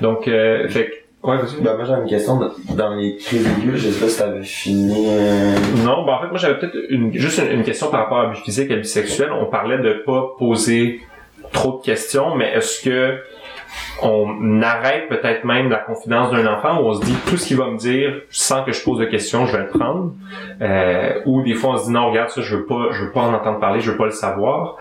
Donc, 0.01 0.27
euh, 0.29 0.69
fait 0.69 0.87
que- 1.23 1.29
ouais, 1.29 1.37
vas-y. 1.39 1.61
Ben, 1.63 1.77
moi, 1.77 1.85
j'avais 1.85 2.03
une 2.03 2.09
question 2.09 2.41
dans 2.71 2.95
les 2.95 3.17
crises 3.17 3.47
aiguës. 3.47 3.77
Je 3.81 3.91
sais 3.91 4.01
pas 4.01 4.09
si 4.11 4.19
t'avais 4.19 4.43
fini. 4.43 5.07
euh, 5.09 5.55
Non, 5.85 6.05
ben 6.07 6.13
en 6.15 6.21
fait, 6.23 6.29
moi 6.29 6.37
j'avais 6.39 6.59
peut-être 6.59 6.77
une, 6.89 7.13
juste 7.15 7.39
une, 7.39 7.59
une 7.59 7.63
question 7.65 7.89
par 7.91 8.01
rapport 8.05 8.21
à 8.21 8.27
abus 8.29 8.41
physique, 8.43 8.71
abus 8.71 8.85
sexuel. 8.85 9.31
On 9.33 9.47
parlait 9.47 9.79
de 9.79 10.03
pas 10.07 10.29
poser 10.39 11.01
trop 11.53 11.79
de 11.79 11.85
questions, 11.85 12.37
mais 12.37 12.53
est-ce 12.55 12.83
que 12.83 13.19
on 14.03 14.63
arrête 14.63 15.09
peut-être 15.09 15.45
même 15.45 15.69
la 15.71 15.79
confidence 15.79 16.31
d'un 16.31 16.47
enfant 16.53 16.81
où 16.81 16.87
on 16.89 16.95
se 16.95 17.05
dit 17.05 17.15
tout 17.29 17.37
ce 17.37 17.47
qu'il 17.47 17.57
va 17.57 17.67
me 17.71 17.77
dire 17.77 18.23
sans 18.31 18.65
que 18.65 18.73
je 18.73 18.83
pose 18.83 18.99
de 18.99 19.05
questions, 19.05 19.47
je 19.47 19.57
vais 19.57 19.63
le 19.65 19.69
prendre. 19.69 20.13
Euh, 20.63 21.21
ou 21.27 21.43
des 21.43 21.55
fois 21.55 21.71
on 21.71 21.77
se 21.79 21.87
dit 21.87 21.93
non, 21.93 22.11
regarde 22.11 22.31
ça, 22.31 22.41
je 22.43 22.57
veux 22.57 22.67
pas, 22.67 22.89
je 22.93 23.05
veux 23.05 23.13
pas 23.13 23.21
en 23.23 23.35
entendre 23.35 23.59
parler, 23.61 23.81
je 23.81 23.91
veux 23.91 23.97
pas 23.97 24.07
le 24.07 24.11
savoir. 24.13 24.77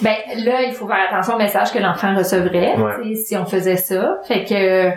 Ben 0.00 0.14
là, 0.44 0.62
il 0.62 0.72
faut 0.72 0.86
faire 0.86 0.98
attention 1.10 1.34
au 1.34 1.38
message 1.38 1.72
que 1.72 1.78
l'enfant 1.78 2.14
recevrait 2.16 2.74
Ouais. 2.76 3.14
si 3.14 3.36
on 3.36 3.44
faisait 3.46 3.76
ça. 3.76 4.18
Fait 4.26 4.44
que 4.44 4.90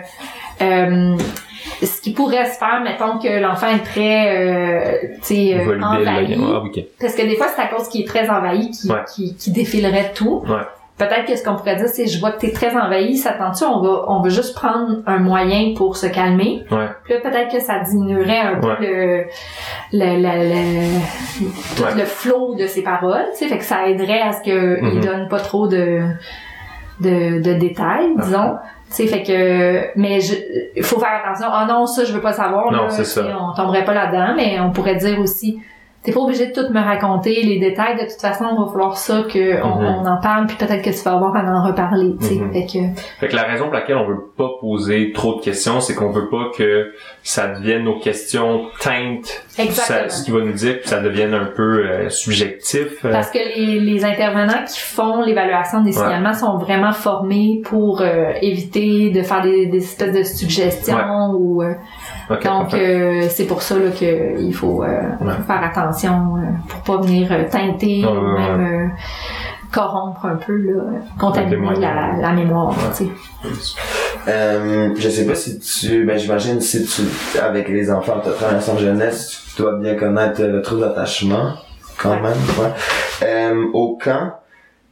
euh, 0.64 1.16
ce 1.82 2.00
qui 2.00 2.12
pourrait 2.12 2.46
se 2.46 2.58
faire, 2.58 2.80
mettons 2.82 3.18
que 3.18 3.40
l'enfant 3.40 3.68
est 3.68 3.84
très 3.84 4.36
euh, 4.36 5.78
envahi. 5.82 6.36
ah, 6.40 6.58
ok. 6.64 6.80
Parce 6.98 7.14
que 7.14 7.22
des 7.22 7.36
fois, 7.36 7.46
c'est 7.54 7.62
à 7.62 7.66
cause 7.66 7.88
qu'il 7.88 8.02
est 8.02 8.06
très 8.08 8.28
envahi 8.30 8.70
qui, 8.70 8.90
Ouais. 8.90 9.00
qui, 9.14 9.36
qui 9.36 9.50
défilerait 9.52 10.12
tout. 10.14 10.42
Ouais. 10.48 10.62
Peut-être 10.98 11.26
que 11.26 11.36
ce 11.36 11.44
qu'on 11.44 11.56
pourrait 11.56 11.76
dire, 11.76 11.88
c'est 11.88 12.06
je 12.06 12.18
vois 12.18 12.30
que 12.32 12.40
t'es 12.40 12.52
très 12.52 12.74
envahi, 12.74 13.18
ça 13.18 13.32
tente 13.32 13.62
on 13.62 13.82
va, 13.82 14.04
on 14.08 14.22
va 14.22 14.28
juste 14.30 14.54
prendre 14.56 14.96
un 15.06 15.18
moyen 15.18 15.74
pour 15.76 15.96
se 15.96 16.06
calmer. 16.06 16.64
Ouais. 16.70 16.88
Puis 17.04 17.12
là, 17.14 17.20
peut-être 17.20 17.52
que 17.52 17.60
ça 17.60 17.80
diminuerait 17.80 18.38
un 18.40 18.58
peu 18.60 18.66
Ouais. 18.68 18.76
le, 18.80 19.24
le, 19.92 20.16
le, 20.22 20.48
le, 20.48 21.76
tout 21.76 21.82
Ouais. 21.82 21.94
le 21.94 22.04
flow 22.06 22.54
de 22.54 22.66
ses 22.66 22.82
paroles, 22.82 23.26
tu 23.32 23.40
sais, 23.44 23.48
fait 23.48 23.58
que 23.58 23.64
ça 23.64 23.86
aiderait 23.88 24.22
à 24.22 24.32
ce 24.32 24.42
que 24.42 24.80
Mhm. 24.80 24.90
il 24.94 25.00
donne 25.00 25.28
pas 25.28 25.40
trop 25.40 25.68
de, 25.68 26.00
de, 27.00 27.42
de 27.42 27.52
détails, 27.58 28.14
disons. 28.16 28.54
Tu 28.88 28.94
sais, 29.02 29.06
fait 29.08 29.22
que, 29.22 29.98
mais 29.98 30.20
il 30.76 30.82
faut 30.82 30.98
faire 30.98 31.20
attention. 31.24 31.48
Ah 31.52 31.66
non, 31.68 31.84
ça, 31.86 32.04
je 32.04 32.12
veux 32.12 32.20
pas 32.20 32.32
savoir. 32.32 32.70
Non, 32.72 32.88
c'est 32.88 33.04
ça. 33.04 33.22
On 33.38 33.52
tomberait 33.54 33.84
pas 33.84 33.92
là-dedans, 33.92 34.32
mais 34.36 34.58
on 34.60 34.70
pourrait 34.70 34.94
dire 34.94 35.18
aussi, 35.20 35.60
t'es 36.06 36.12
pas 36.12 36.20
obligé 36.20 36.46
de 36.46 36.52
tout 36.52 36.72
me 36.72 36.80
raconter 36.80 37.42
les 37.42 37.58
détails. 37.58 37.96
De 37.96 38.02
toute 38.08 38.20
façon, 38.20 38.44
il 38.52 38.64
va 38.64 38.70
falloir 38.70 38.96
ça 38.96 39.24
que 39.28 39.56
Mhm. 39.56 39.62
on 39.64 40.06
en 40.06 40.20
parle, 40.22 40.46
puis 40.46 40.56
peut-être 40.56 40.82
que 40.82 40.90
tu 40.90 41.02
vas 41.04 41.12
avoir 41.16 41.34
à 41.36 41.42
en 41.42 41.66
reparler. 41.66 42.14
Fait 42.20 42.64
que, 42.64 42.78
Fait 43.20 43.28
que 43.28 43.34
la 43.36 43.42
raison 43.42 43.64
pour 43.64 43.74
laquelle 43.74 43.96
on 43.96 44.06
veut 44.06 44.30
pas 44.38 44.48
poser 44.60 45.12
trop 45.12 45.34
de 45.34 45.40
questions, 45.42 45.80
c'est 45.80 45.94
qu'on 45.94 46.10
veut 46.12 46.28
pas 46.30 46.50
que 46.56 46.92
ça 47.24 47.48
devienne 47.48 47.82
nos 47.84 47.98
questions 47.98 48.66
teintes 48.80 49.44
exactement. 49.58 50.08
ça- 50.08 50.08
ce 50.08 50.24
qu'il 50.24 50.32
va 50.34 50.40
nous 50.40 50.52
dire, 50.52 50.78
puis 50.78 50.88
ça 50.88 51.00
devienne 51.00 51.34
un 51.34 51.46
peu 51.46 51.84
euh, 51.84 52.08
subjectif. 52.08 53.04
euh. 53.04 53.10
Parce 53.10 53.30
que 53.30 53.38
les, 53.38 53.80
les 53.80 54.04
intervenants 54.04 54.64
qui 54.66 54.78
font 54.80 55.22
l'évaluation 55.22 55.80
des 55.82 55.96
Ouais. 55.96 56.04
signalements 56.04 56.34
sont 56.34 56.58
vraiment 56.58 56.92
formés 56.92 57.60
pour 57.64 58.00
euh, 58.00 58.30
éviter 58.42 59.10
de 59.10 59.22
faire 59.22 59.42
des, 59.42 59.66
des 59.66 59.78
espèces 59.78 60.12
de 60.12 60.22
suggestions 60.22 61.30
ou 61.34 61.62
euh, 61.62 61.72
donc 62.44 62.74
c'est 63.30 63.46
pour 63.46 63.62
ça 63.62 63.74
là 63.76 63.90
que 63.90 64.40
il 64.40 64.52
faut, 64.54 64.82
Ouais. 64.82 64.88
faut 65.20 65.42
faire 65.42 65.62
attention 65.64 65.95
euh, 66.04 66.40
pour 66.68 66.98
pas 66.98 67.02
venir 67.06 67.30
euh, 67.32 67.44
teinter 67.50 68.04
ou 68.06 68.20
même 68.38 68.60
euh, 68.60 68.88
corrompre 69.72 70.26
un 70.26 70.36
peu 70.36 70.56
là, 70.56 70.82
contaminer 71.18 71.80
la, 71.80 72.12
la 72.20 72.32
mémoire. 72.32 72.68
Ouais. 72.70 72.74
tu 72.96 73.04
sais. 73.04 73.10
Euh, 74.28 74.90
je 74.96 75.08
sais 75.08 75.26
pas 75.26 75.34
si 75.34 75.58
tu, 75.58 76.04
ben 76.04 76.18
j'imagine 76.18 76.60
si 76.60 76.84
tu, 76.84 77.38
avec 77.38 77.68
les 77.68 77.90
enfants 77.90 78.20
de 78.24 78.30
transition 78.32 78.76
jeunesse, 78.78 79.42
tu 79.54 79.62
dois 79.62 79.76
bien 79.78 79.94
connaître 79.94 80.42
le 80.42 80.62
trouble 80.62 80.80
d'attachement, 80.82 81.52
quand 82.00 82.10
Ouais. 82.10 82.20
même, 82.20 82.32
ouais. 82.58 82.72
Euh, 83.22 83.64
au 83.72 83.96
camp, 84.02 84.32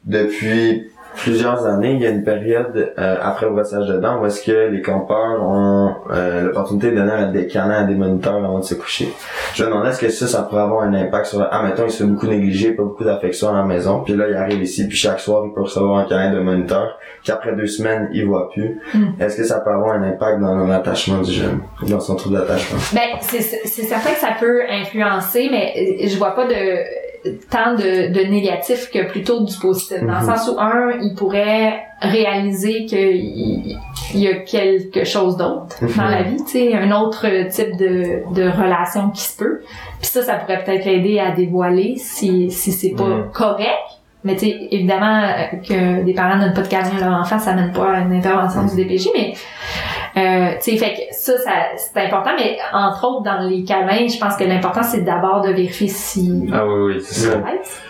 depuis 0.05 0.89
plusieurs 1.17 1.67
années, 1.67 1.93
il 1.93 2.01
y 2.01 2.07
a 2.07 2.11
une 2.11 2.25
période 2.25 2.93
euh, 2.99 3.17
après 3.21 3.47
le 3.47 3.53
brossage 3.53 3.87
de 3.87 3.99
dents 3.99 4.21
où 4.21 4.27
est-ce 4.27 4.45
que 4.45 4.69
les 4.71 4.83
campeurs 4.83 5.43
ont 5.43 5.95
euh, 6.11 6.43
l'opportunité 6.43 6.91
de 6.91 6.97
donner 6.97 7.33
des 7.33 7.47
câlins 7.47 7.83
à 7.83 7.85
des 7.85 7.95
moniteurs 7.95 8.37
avant 8.37 8.59
de 8.59 8.65
se 8.65 8.75
coucher. 8.75 9.09
Je 9.55 9.65
me 9.65 9.69
demandais 9.69 9.91
est-ce 9.91 10.01
que 10.01 10.09
ça, 10.09 10.27
ça 10.27 10.43
pourrait 10.43 10.63
avoir 10.63 10.83
un 10.83 10.95
impact 10.95 11.27
sur... 11.27 11.47
Ah, 11.51 11.63
mettons, 11.63 11.85
il 11.85 11.91
se 11.91 12.03
fait 12.03 12.09
beaucoup 12.09 12.27
négliger, 12.27 12.73
pas 12.73 12.83
beaucoup 12.83 13.05
d'affection 13.05 13.51
à 13.51 13.59
la 13.59 13.65
maison, 13.65 14.01
puis 14.01 14.15
là, 14.15 14.29
il 14.29 14.35
arrive 14.35 14.63
ici, 14.63 14.87
puis 14.89 14.97
chaque 14.97 15.21
soir, 15.21 15.45
il 15.47 15.53
peut 15.53 15.63
recevoir 15.63 15.99
un 15.99 16.05
câlin 16.05 16.33
de 16.33 16.41
moniteur, 16.41 16.99
qu'après 17.23 17.55
deux 17.55 17.67
semaines, 17.67 18.09
il 18.13 18.27
voit 18.27 18.51
plus. 18.51 18.81
Mm. 18.93 19.21
Est-ce 19.21 19.37
que 19.37 19.45
ça 19.45 19.61
peut 19.61 19.71
avoir 19.71 19.95
un 19.95 20.03
impact 20.03 20.41
dans 20.41 20.67
l'attachement 20.67 21.23
du 21.23 21.33
jeune, 21.33 21.61
dans 21.89 22.01
son 22.01 22.17
trouble 22.17 22.37
d'attachement? 22.37 22.79
Ben, 22.93 23.19
c'est 23.21 23.41
c'est 23.41 23.83
certain 23.83 24.11
que 24.11 24.19
ça 24.19 24.35
peut 24.39 24.63
influencer, 24.69 25.49
mais 25.51 25.75
euh, 25.77 26.09
je 26.09 26.17
vois 26.17 26.35
pas 26.35 26.47
de 26.47 27.04
tant 27.51 27.75
de, 27.75 28.13
de 28.13 28.21
négatif 28.31 28.91
que 28.93 29.09
plutôt 29.11 29.45
du 29.45 29.57
positif. 29.57 29.99
Dans 30.01 30.07
le 30.21 30.27
Mhm. 30.27 30.37
sens 30.37 30.49
où, 30.49 30.59
un, 30.61 30.93
il 31.03 31.15
pourrait 31.15 31.83
réaliser 32.01 32.85
qu'il 32.87 33.79
il 34.13 34.21
y 34.21 34.29
a 34.29 34.35
quelque 34.35 35.05
chose 35.05 35.37
d'autre 35.37 35.77
dans 35.81 36.05
Mhm. 36.05 36.11
la 36.11 36.23
vie, 36.23 36.37
tu 36.45 36.53
sais, 36.53 36.75
un 36.75 36.93
autre 36.93 37.27
type 37.49 37.77
de, 37.79 38.23
de 38.35 38.49
relation 38.49 39.09
qui 39.11 39.23
se 39.23 39.37
peut. 39.37 39.61
Puis 40.01 40.09
ça, 40.11 40.23
ça 40.23 40.35
pourrait 40.35 40.63
peut-être 40.63 40.85
l'aider 40.85 41.19
à 41.19 41.31
dévoiler 41.33 41.95
si, 41.97 42.51
si 42.51 42.71
c'est 42.71 42.91
pas 42.95 43.05
Mhm. 43.09 43.31
correct. 43.33 43.81
Mais 44.23 44.35
tu 44.37 44.47
sais, 44.47 44.57
évidemment, 44.71 45.21
euh, 45.23 45.57
que 45.67 46.03
des 46.05 46.15
parents 46.15 46.39
donnent 46.39 46.55
pas 46.55 46.63
de 46.63 46.69
câlin 46.69 46.91
à 46.97 47.01
leur 47.11 47.21
enfant, 47.21 47.39
ça 47.39 47.55
mène 47.55 47.73
pas 47.73 47.91
à 47.91 48.01
une 48.01 48.13
intervention 48.15 48.65
du 48.65 48.75
DPJ, 48.77 49.09
mais 49.15 49.35
euh, 50.17 50.51
tu 50.63 50.71
sais, 50.73 50.77
fait 50.77 50.95
que 50.95 51.01
ça, 51.13 51.37
ça 51.39 51.51
c'est 51.77 52.01
important, 52.01 52.31
mais 52.37 52.57
entre 52.73 53.05
autres, 53.09 53.23
dans 53.23 53.41
les 53.49 53.65
câlins, 53.65 54.07
je 54.07 54.19
pense 54.19 54.37
que 54.37 54.45
l'important, 54.45 54.83
c'est 54.83 55.03
d'abord 55.03 55.41
de 55.41 55.49
vérifier 55.51 55.89
si... 55.89 56.49
Ah 56.53 56.65
oui, 56.67 56.95
oui, 56.95 57.01
c'est 57.01 57.31
ça. 57.31 57.41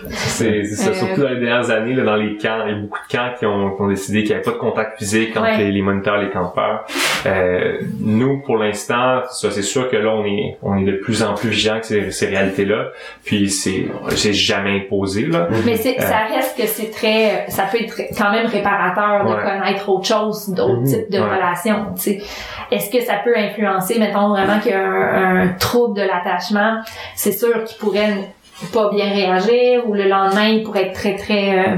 C'est 0.09 0.65
ça. 0.65 0.91
Euh, 0.91 0.95
Surtout 0.95 1.21
dans 1.23 1.29
les 1.29 1.41
dernières 1.41 1.71
années, 1.71 1.95
là, 1.95 2.03
dans 2.05 2.17
les 2.17 2.37
camps, 2.37 2.65
il 2.67 2.73
y 2.73 2.75
a 2.75 2.79
beaucoup 2.81 2.99
de 3.11 3.17
camps 3.17 3.31
qui 3.39 3.47
ont, 3.47 3.75
qui 3.77 3.83
ont 3.83 3.89
décidé 3.89 4.21
qu'il 4.23 4.31
n'y 4.31 4.35
avait 4.37 4.43
pas 4.45 4.53
de 4.53 4.57
contact 4.57 4.99
physique 4.99 5.37
entre 5.37 5.45
Ouais. 5.45 5.59
les, 5.59 5.73
les 5.73 5.83
moniteurs 5.83 6.17
et 6.21 6.27
les 6.27 6.31
campeurs. 6.31 6.85
Euh, 7.27 7.79
nous, 8.01 8.41
pour 8.43 8.57
l'instant, 8.57 9.21
ça, 9.31 9.51
c'est 9.51 9.63
sûr 9.63 9.91
que 9.91 9.97
là, 9.97 10.11
on 10.11 10.25
est, 10.25 10.57
on 10.63 10.79
est 10.79 10.85
de 10.85 10.97
plus 10.97 11.23
en 11.23 11.35
plus 11.35 11.51
vigilants 11.51 11.81
que 11.81 11.87
ces, 11.87 12.11
ces 12.11 12.27
réalités-là. 12.27 12.89
Puis 13.25 13.51
c'est, 13.51 13.87
c'est 14.11 14.33
jamais 14.33 14.81
imposé, 14.85 15.27
là. 15.27 15.49
Mais 15.67 15.77
c'est, 15.77 16.01
ça 16.01 16.25
reste 16.35 16.57
que 16.57 16.67
c'est 16.67 16.91
très, 16.91 17.45
ça 17.49 17.65
peut 17.71 17.79
être 17.81 17.95
quand 18.17 18.31
même 18.31 18.47
réparateur 18.47 19.25
de 19.25 19.35
Ouais. 19.35 19.43
connaître 19.43 19.89
autre 19.89 20.07
chose, 20.07 20.49
d'autres 20.51 20.81
Mhm. 20.81 20.85
types 20.87 21.11
de 21.11 21.19
Ouais. 21.19 21.25
relations, 21.25 21.87
tu 21.97 22.01
sais. 22.03 22.14
Est-ce 22.71 22.91
que 22.91 23.03
ça 23.05 23.15
peut 23.25 23.37
influencer, 23.37 23.99
mettons 23.99 24.29
vraiment 24.29 24.59
qu'il 24.61 24.73
y 24.73 24.75
a 24.75 24.81
un, 24.83 25.41
un 25.43 25.49
trouble 25.59 25.97
de 25.99 26.03
l'attachement? 26.03 26.81
C'est 27.15 27.33
sûr 27.33 27.65
qu'il 27.65 27.77
pourrait 27.79 28.15
pas 28.73 28.89
bien 28.91 29.11
réagir 29.11 29.83
ou 29.89 29.95
le 29.95 30.09
lendemain, 30.09 30.47
il 30.47 30.63
pourrait 30.63 30.87
être 30.87 30.95
très, 30.95 31.17
très, 31.17 31.59
euh, 31.59 31.77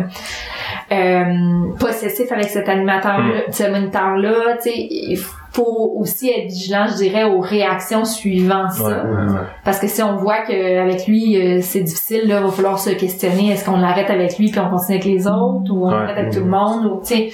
euh, 0.93 1.73
possessif 1.79 2.31
avec 2.33 2.45
cet 2.49 2.69
animateur-là, 2.69 3.41
ce 3.51 3.65
moniteur-là, 3.71 4.57
tu 4.63 4.71
sais. 4.71 4.75
Il 4.77 5.19
faut 5.53 5.95
aussi 5.97 6.29
être 6.29 6.49
vigilant, 6.51 6.87
je 6.89 6.97
dirais, 6.97 7.25
aux 7.25 7.41
réactions 7.41 8.05
suivant 8.05 8.69
ça. 8.69 8.83
Ouais, 8.85 8.93
ouais, 8.93 9.33
ouais. 9.33 9.41
Parce 9.65 9.79
que 9.79 9.87
si 9.89 10.03
on 10.03 10.17
voit 10.17 10.43
qu'avec 10.43 11.07
lui, 11.07 11.37
euh, 11.41 11.61
c'est 11.63 11.81
difficile, 11.81 12.29
là, 12.29 12.41
va 12.43 12.51
falloir 12.51 12.79
se 12.79 12.91
questionner. 12.91 13.53
Est-ce 13.53 13.65
qu'on 13.65 13.79
l'arrête 13.79 14.11
avec 14.11 14.39
lui 14.39 14.51
puis 14.51 14.61
on 14.61 14.69
continue 14.69 14.99
avec 14.99 15.05
les 15.07 15.27
autres 15.27 15.71
ou 15.73 15.87
on 15.87 15.91
Ouais. 15.91 15.95
l'arrête 15.97 16.19
avec 16.19 16.33
tout 16.35 16.41
le 16.41 16.47
monde 16.51 16.85
ou, 16.87 17.01
tu 17.01 17.15
sais... 17.15 17.33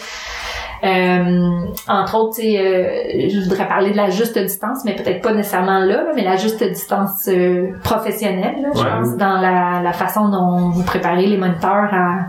Euh, 0.84 1.60
entre 1.88 2.16
autres, 2.18 2.40
euh, 2.40 3.28
je 3.28 3.40
voudrais 3.48 3.68
parler 3.68 3.92
de 3.92 3.96
la 3.96 4.10
juste 4.10 4.36
distance, 4.36 4.84
mais 4.84 4.94
peut-être 4.96 5.22
pas 5.22 5.32
nécessairement 5.32 5.78
là, 5.78 5.86
là, 6.02 6.12
mais 6.16 6.24
la 6.24 6.36
juste 6.36 6.62
distance 6.64 7.28
euh, 7.28 7.68
professionnelle, 7.84 8.56
là, 8.62 8.68
je 8.74 8.82
pense, 8.82 9.16
dans 9.16 9.40
la, 9.40 9.80
la 9.82 9.92
façon 9.92 10.28
dont 10.28 10.70
vous 10.70 10.82
préparez 10.82 11.26
les 11.26 11.36
moniteurs 11.36 11.88
à, 11.92 12.26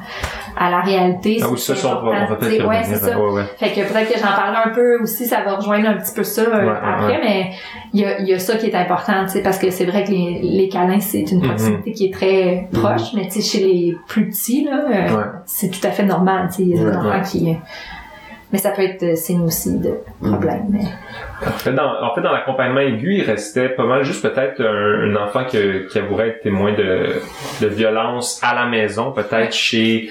à 0.56 0.70
la 0.70 0.82
réalité. 0.82 1.40
Ah 1.42 1.48
oui, 1.52 1.58
ça, 1.58 1.76
ça, 1.76 2.00
on 2.00 2.06
va, 2.12 2.36
peut-être 2.36 2.68
ouais, 2.68 2.84
c'est 2.84 2.96
ça. 2.98 3.18
Ouais, 3.20 3.32
ouais. 3.32 3.44
Fait 3.58 3.70
que 3.72 3.92
peut-être 3.92 4.14
que 4.14 4.20
j'en 4.20 4.36
parlerai 4.36 4.70
un 4.70 4.74
peu 4.74 5.02
aussi, 5.02 5.26
ça 5.26 5.42
va 5.44 5.56
rejoindre 5.56 5.90
un 5.90 5.98
petit 5.98 6.14
peu 6.14 6.24
ça 6.24 6.44
euh, 6.44 6.74
après, 6.76 7.20
mais 7.24 7.50
il 7.92 8.02
y 8.02 8.06
a, 8.06 8.22
y 8.22 8.34
a 8.34 8.40
ça 8.40 8.56
qui 8.58 8.68
est 8.68 8.76
important, 8.76 9.24
tu 9.24 9.30
sais, 9.30 9.42
parce 9.42 9.58
que 9.58 9.72
c'est 9.72 9.86
vrai 9.86 10.04
que 10.04 10.12
les, 10.12 10.42
les 10.44 10.70
câlins, 10.70 11.00
c'est 11.00 11.22
une 11.32 11.40
Mhm. 11.40 11.48
proximité 11.48 11.92
qui 11.92 12.06
est 12.06 12.14
très 12.14 12.68
proche, 12.72 13.14
mais 13.16 13.24
tu 13.28 13.42
sais, 13.42 13.58
chez 13.58 13.66
les 13.66 13.98
plus 14.08 14.30
petits, 14.30 14.64
là, 14.66 14.84
euh, 14.92 15.24
c'est 15.46 15.70
tout 15.70 15.86
à 15.88 15.90
fait 15.92 16.04
normal, 16.06 16.48
tu 16.50 16.58
sais, 16.58 16.62
il 16.64 16.70
y 16.70 16.80
a 16.80 16.84
des 16.92 16.96
enfants 16.98 17.22
qui... 17.24 17.50
euh, 17.50 17.54
mais 18.54 18.60
ça 18.60 18.70
peut 18.70 18.84
être 18.84 19.04
euh, 19.04 19.16
signe 19.16 19.42
aussi 19.42 19.74
de 19.80 19.98
problème. 20.22 20.68
mais- 20.70 20.86
En 21.48 21.52
fait, 21.52 21.72
dans, 21.74 22.02
en 22.04 22.14
fait, 22.16 22.22
dans 22.22 22.32
l'accompagnement 22.32 22.80
aigu, 22.82 23.16
il 23.16 23.24
restait 23.24 23.70
pas 23.70 23.86
mal 23.86 24.04
juste 24.04 24.22
peut-être 24.22 24.62
un, 24.62 25.12
un 25.12 25.16
enfant 25.16 25.44
que, 25.46 25.88
qui 25.88 25.98
avouerait 26.00 26.30
être 26.30 26.42
témoin 26.42 26.74
de, 26.74 27.22
de 27.62 27.68
violence 27.68 28.40
à 28.44 28.54
la 28.56 28.66
maison, 28.66 29.12
peut-être 29.12 29.54
chez 29.54 30.10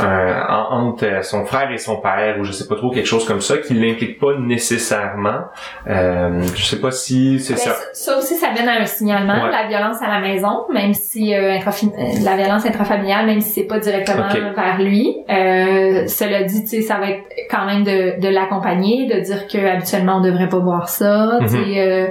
euh, 0.00 0.04
en- 0.48 0.88
entre 0.88 1.24
son 1.24 1.44
frère 1.44 1.70
et 1.72 1.78
son 1.78 1.96
père, 1.96 2.36
ou 2.38 2.44
je 2.44 2.52
sais 2.52 2.66
pas 2.68 2.76
trop, 2.76 2.90
quelque 2.90 3.06
chose 3.08 3.26
comme 3.26 3.40
ça, 3.40 3.58
qui 3.58 3.74
l'implique 3.74 4.18
pas 4.18 4.34
nécessairement. 4.38 5.40
Euh, 5.88 6.42
je 6.54 6.62
sais 6.64 6.80
pas 6.80 6.90
si 6.90 7.40
c'est 7.40 7.54
Ben, 7.54 7.58
ça. 7.60 7.76
ça. 7.92 8.18
aussi, 8.18 8.36
ça 8.36 8.48
mène 8.52 8.68
à 8.68 8.80
un 8.80 8.86
signalement, 8.86 9.44
Ouais. 9.44 9.50
la 9.50 9.66
violence 9.68 9.96
à 10.02 10.08
la 10.08 10.20
maison, 10.20 10.66
même 10.72 10.94
si 10.94 11.34
euh, 11.34 11.54
euh, 11.54 11.90
la 12.24 12.36
violence 12.36 12.66
intrafamiliale, 12.66 13.26
même 13.26 13.40
si 13.40 13.50
c'est 13.60 13.66
pas 13.66 13.78
directement 13.78 14.28
vers 14.28 14.78
lui. 14.80 15.16
Euh, 15.28 16.06
cela 16.06 16.44
dit, 16.44 16.82
ça 16.82 16.98
va 16.98 17.10
être 17.10 17.24
quand 17.50 17.66
même 17.66 17.84
de, 17.84 18.20
de 18.20 18.28
l'accompagner, 18.28 19.06
de 19.06 19.20
dire 19.20 19.46
que 19.48 19.58
habituellement 19.58 20.18
on 20.18 20.20
devrait 20.20 20.48
pas 20.48 20.59
voir 20.60 20.88
ça, 20.88 21.38
Mhm. 21.40 21.48
euh, 21.76 22.06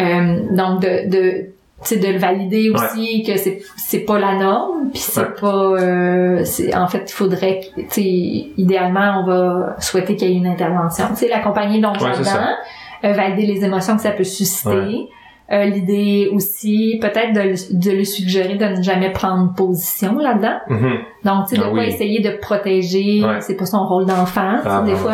euh, 0.00 0.40
donc 0.56 0.80
de, 0.82 1.08
de 1.10 1.46
sais, 1.82 1.98
de 1.98 2.08
le 2.08 2.18
valider 2.18 2.70
aussi 2.70 3.22
que 3.22 3.36
c'est 3.36 3.60
c'est 3.76 4.00
pas 4.00 4.18
la 4.18 4.34
norme 4.36 4.88
puis 4.92 5.00
c'est 5.00 5.20
Ouais. 5.20 5.26
pas 5.40 5.46
euh, 5.80 6.40
c'est 6.44 6.74
en 6.74 6.88
fait 6.88 7.04
il 7.08 7.12
faudrait 7.12 7.60
tu 7.90 8.00
idéalement 8.00 9.22
on 9.22 9.26
va 9.26 9.76
souhaiter 9.78 10.16
qu'il 10.16 10.30
y 10.30 10.32
ait 10.32 10.36
une 10.36 10.46
intervention 10.46 11.04
tu 11.10 11.16
sais 11.16 11.28
l'accompagner 11.28 11.78
Ouais, 11.84 11.84
c'est 12.24 13.08
euh, 13.08 13.12
valider 13.12 13.46
les 13.46 13.64
émotions 13.64 13.94
que 13.96 14.02
ça 14.02 14.10
peut 14.12 14.24
susciter 14.24 15.08
Euh, 15.52 15.64
l'idée 15.66 16.28
aussi 16.32 16.98
peut-être 17.00 17.32
de, 17.32 17.40
le- 17.40 17.78
de 17.84 17.90
lui 17.92 18.04
suggérer 18.04 18.56
de 18.56 18.64
ne 18.78 18.82
jamais 18.82 19.10
prendre 19.12 19.54
position 19.54 20.18
là-dedans 20.18 20.58
Mhm. 20.68 20.92
donc 21.24 21.44
tu 21.46 21.54
sais 21.54 21.60
de 21.60 21.66
Ah 21.66 21.70
pas 21.70 21.72
oui. 21.82 21.86
essayer 21.86 22.20
de 22.20 22.30
protéger 22.48 23.22
c'est 23.40 23.54
pas 23.56 23.66
son 23.66 23.86
rôle 23.86 24.06
d'enfant 24.06 24.56
Ah, 24.64 24.82
des 24.84 24.90
ouais. 24.90 24.96
fois 24.96 25.12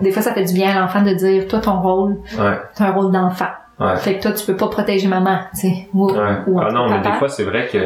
des 0.00 0.10
fois 0.12 0.22
ça 0.22 0.32
fait 0.32 0.44
du 0.44 0.54
bien 0.54 0.76
à 0.76 0.80
l'enfant 0.80 1.02
de 1.02 1.12
dire 1.14 1.46
toi 1.48 1.58
ton 1.60 1.80
rôle 1.80 2.16
Ouais. 2.38 2.58
t'as 2.74 2.86
un 2.86 2.92
rôle 2.92 3.12
d'enfant 3.12 3.46
Ouais. 3.78 3.94
fait 3.98 4.16
que 4.16 4.22
toi, 4.22 4.32
tu 4.32 4.46
peux 4.46 4.56
pas 4.56 4.68
protéger 4.68 5.06
maman, 5.06 5.36
tu 5.54 5.60
sais. 5.68 5.72
Ou, 5.92 6.10
Ouais. 6.10 6.16
ou 6.46 6.58
en 6.58 6.62
Ah 6.66 6.72
non, 6.72 6.88
mais 6.88 6.98
des 7.02 7.12
fois, 7.18 7.28
c'est 7.28 7.44
vrai 7.44 7.68
que, 7.70 7.76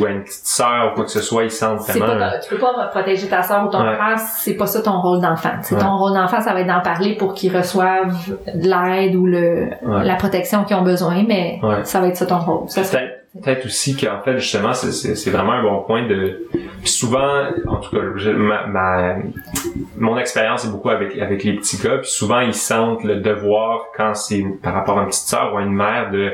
ou 0.00 0.06
une 0.06 0.22
petite 0.22 0.46
sœur 0.46 0.90
ou 0.90 0.94
quoi 0.94 1.04
que 1.04 1.10
ce 1.10 1.20
soit, 1.20 1.44
ils 1.44 1.50
sentent 1.50 1.82
C'est 1.82 1.98
vraiment. 1.98 2.18
pas, 2.30 2.38
tu 2.38 2.48
peux 2.48 2.56
pas 2.58 2.86
protéger 2.90 3.28
ta 3.28 3.42
soeur 3.42 3.66
ou 3.66 3.68
ton 3.68 3.82
Ouais. 3.86 3.94
frère, 3.94 4.18
c'est 4.18 4.54
pas 4.54 4.64
ça 4.64 4.80
ton 4.80 4.98
rôle 5.02 5.20
d'enfant. 5.20 5.50
C'est 5.60 5.76
ton 5.76 5.98
rôle 5.98 6.14
d'enfant, 6.14 6.40
ça 6.40 6.54
va 6.54 6.60
être 6.62 6.66
d'en 6.66 6.80
parler 6.80 7.14
pour 7.14 7.34
qu'ils 7.34 7.54
reçoivent 7.54 8.16
de 8.54 8.70
l'aide 8.70 9.16
ou 9.16 9.26
le, 9.26 9.68
la 10.02 10.14
protection 10.14 10.64
qu'ils 10.64 10.76
ont 10.76 10.82
besoin, 10.82 11.22
mais 11.28 11.60
ça 11.82 12.00
va 12.00 12.06
être 12.08 12.16
ça 12.16 12.24
ton 12.24 12.38
rôle. 12.38 12.62
C'est- 12.68 12.90
Peut-être 12.90 13.12
peut-être 13.44 13.66
aussi 13.66 13.94
qu'en 13.94 14.22
fait 14.24 14.38
justement 14.38 14.72
c'est- 14.72 14.90
c'est 14.92 15.14
c'est 15.14 15.30
vraiment 15.30 15.52
un 15.52 15.62
bon 15.62 15.82
point 15.82 16.08
de 16.08 16.48
souvent 16.84 17.44
en 17.66 17.76
tout 17.76 17.90
cas 17.96 18.02
je- 18.16 18.30
ma, 18.30 18.66
ma 18.66 19.14
mon 19.96 20.16
expérience 20.18 20.64
est 20.64 20.70
beaucoup 20.70 20.90
avec 20.90 21.18
avec 21.18 21.44
les 21.44 21.54
petits 21.54 21.76
gars 21.82 21.98
puis 21.98 22.10
souvent 22.10 22.40
ils 22.40 22.54
sentent 22.54 23.02
le 23.04 23.16
devoir 23.16 23.86
quand 23.96 24.14
c'est 24.14 24.44
par 24.62 24.74
rapport 24.74 24.98
à 24.98 25.02
une 25.02 25.08
petite 25.08 25.26
sœur 25.28 25.52
ou 25.54 25.58
à 25.58 25.62
une 25.62 25.74
mère 25.74 26.10
de 26.10 26.32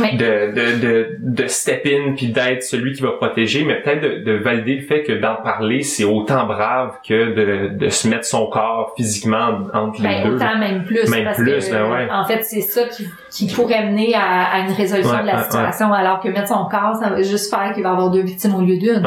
Oui. 0.00 0.16
de, 0.16 0.52
de 0.52 0.80
de 0.80 1.16
de 1.20 1.46
step 1.46 1.86
in 1.86 2.14
puis 2.16 2.28
d'être 2.28 2.62
celui 2.62 2.92
qui 2.92 3.02
va 3.02 3.12
protéger 3.12 3.64
mais 3.64 3.80
peut-être 3.82 4.02
de, 4.02 4.24
de 4.24 4.36
valider 4.38 4.76
le 4.76 4.82
fait 4.82 5.02
que 5.02 5.12
d'en 5.12 5.36
parler 5.36 5.82
c'est 5.82 6.04
autant 6.04 6.46
brave 6.46 6.96
que 7.06 7.34
de 7.34 7.68
de 7.76 7.88
se 7.88 8.08
mettre 8.08 8.24
son 8.24 8.46
corps 8.46 8.94
physiquement 8.96 9.58
entre 9.74 10.02
les 10.02 10.08
Ben, 10.08 10.24
deux 10.28 10.36
autant 10.36 10.58
même 10.58 10.84
plus. 10.84 11.08
Même 11.10 11.24
parce 11.24 11.36
plus, 11.36 11.66
que, 11.68 11.72
ben 11.72 11.90
ouais. 11.90 12.08
En 12.10 12.24
fait, 12.24 12.42
c'est 12.42 12.60
ça 12.60 12.84
qui, 12.84 13.06
qui 13.30 13.46
pourrait 13.52 13.86
mener 13.86 14.14
à, 14.14 14.44
à 14.54 14.58
une 14.60 14.72
résolution 14.72 15.12
Ouais, 15.12 15.22
de 15.22 15.26
la 15.26 15.36
ouais, 15.36 15.42
situation, 15.42 15.92
alors 15.92 16.20
que 16.20 16.28
mettre 16.28 16.48
son 16.48 16.64
corps, 16.64 16.96
ça 17.00 17.10
va 17.10 17.22
juste 17.22 17.50
faire 17.54 17.72
qu'il 17.74 17.82
va 17.82 17.90
avoir 17.92 18.10
deux 18.10 18.22
victimes 18.22 18.54
au 18.54 18.60
lieu 18.62 18.76
d'une. 18.78 19.02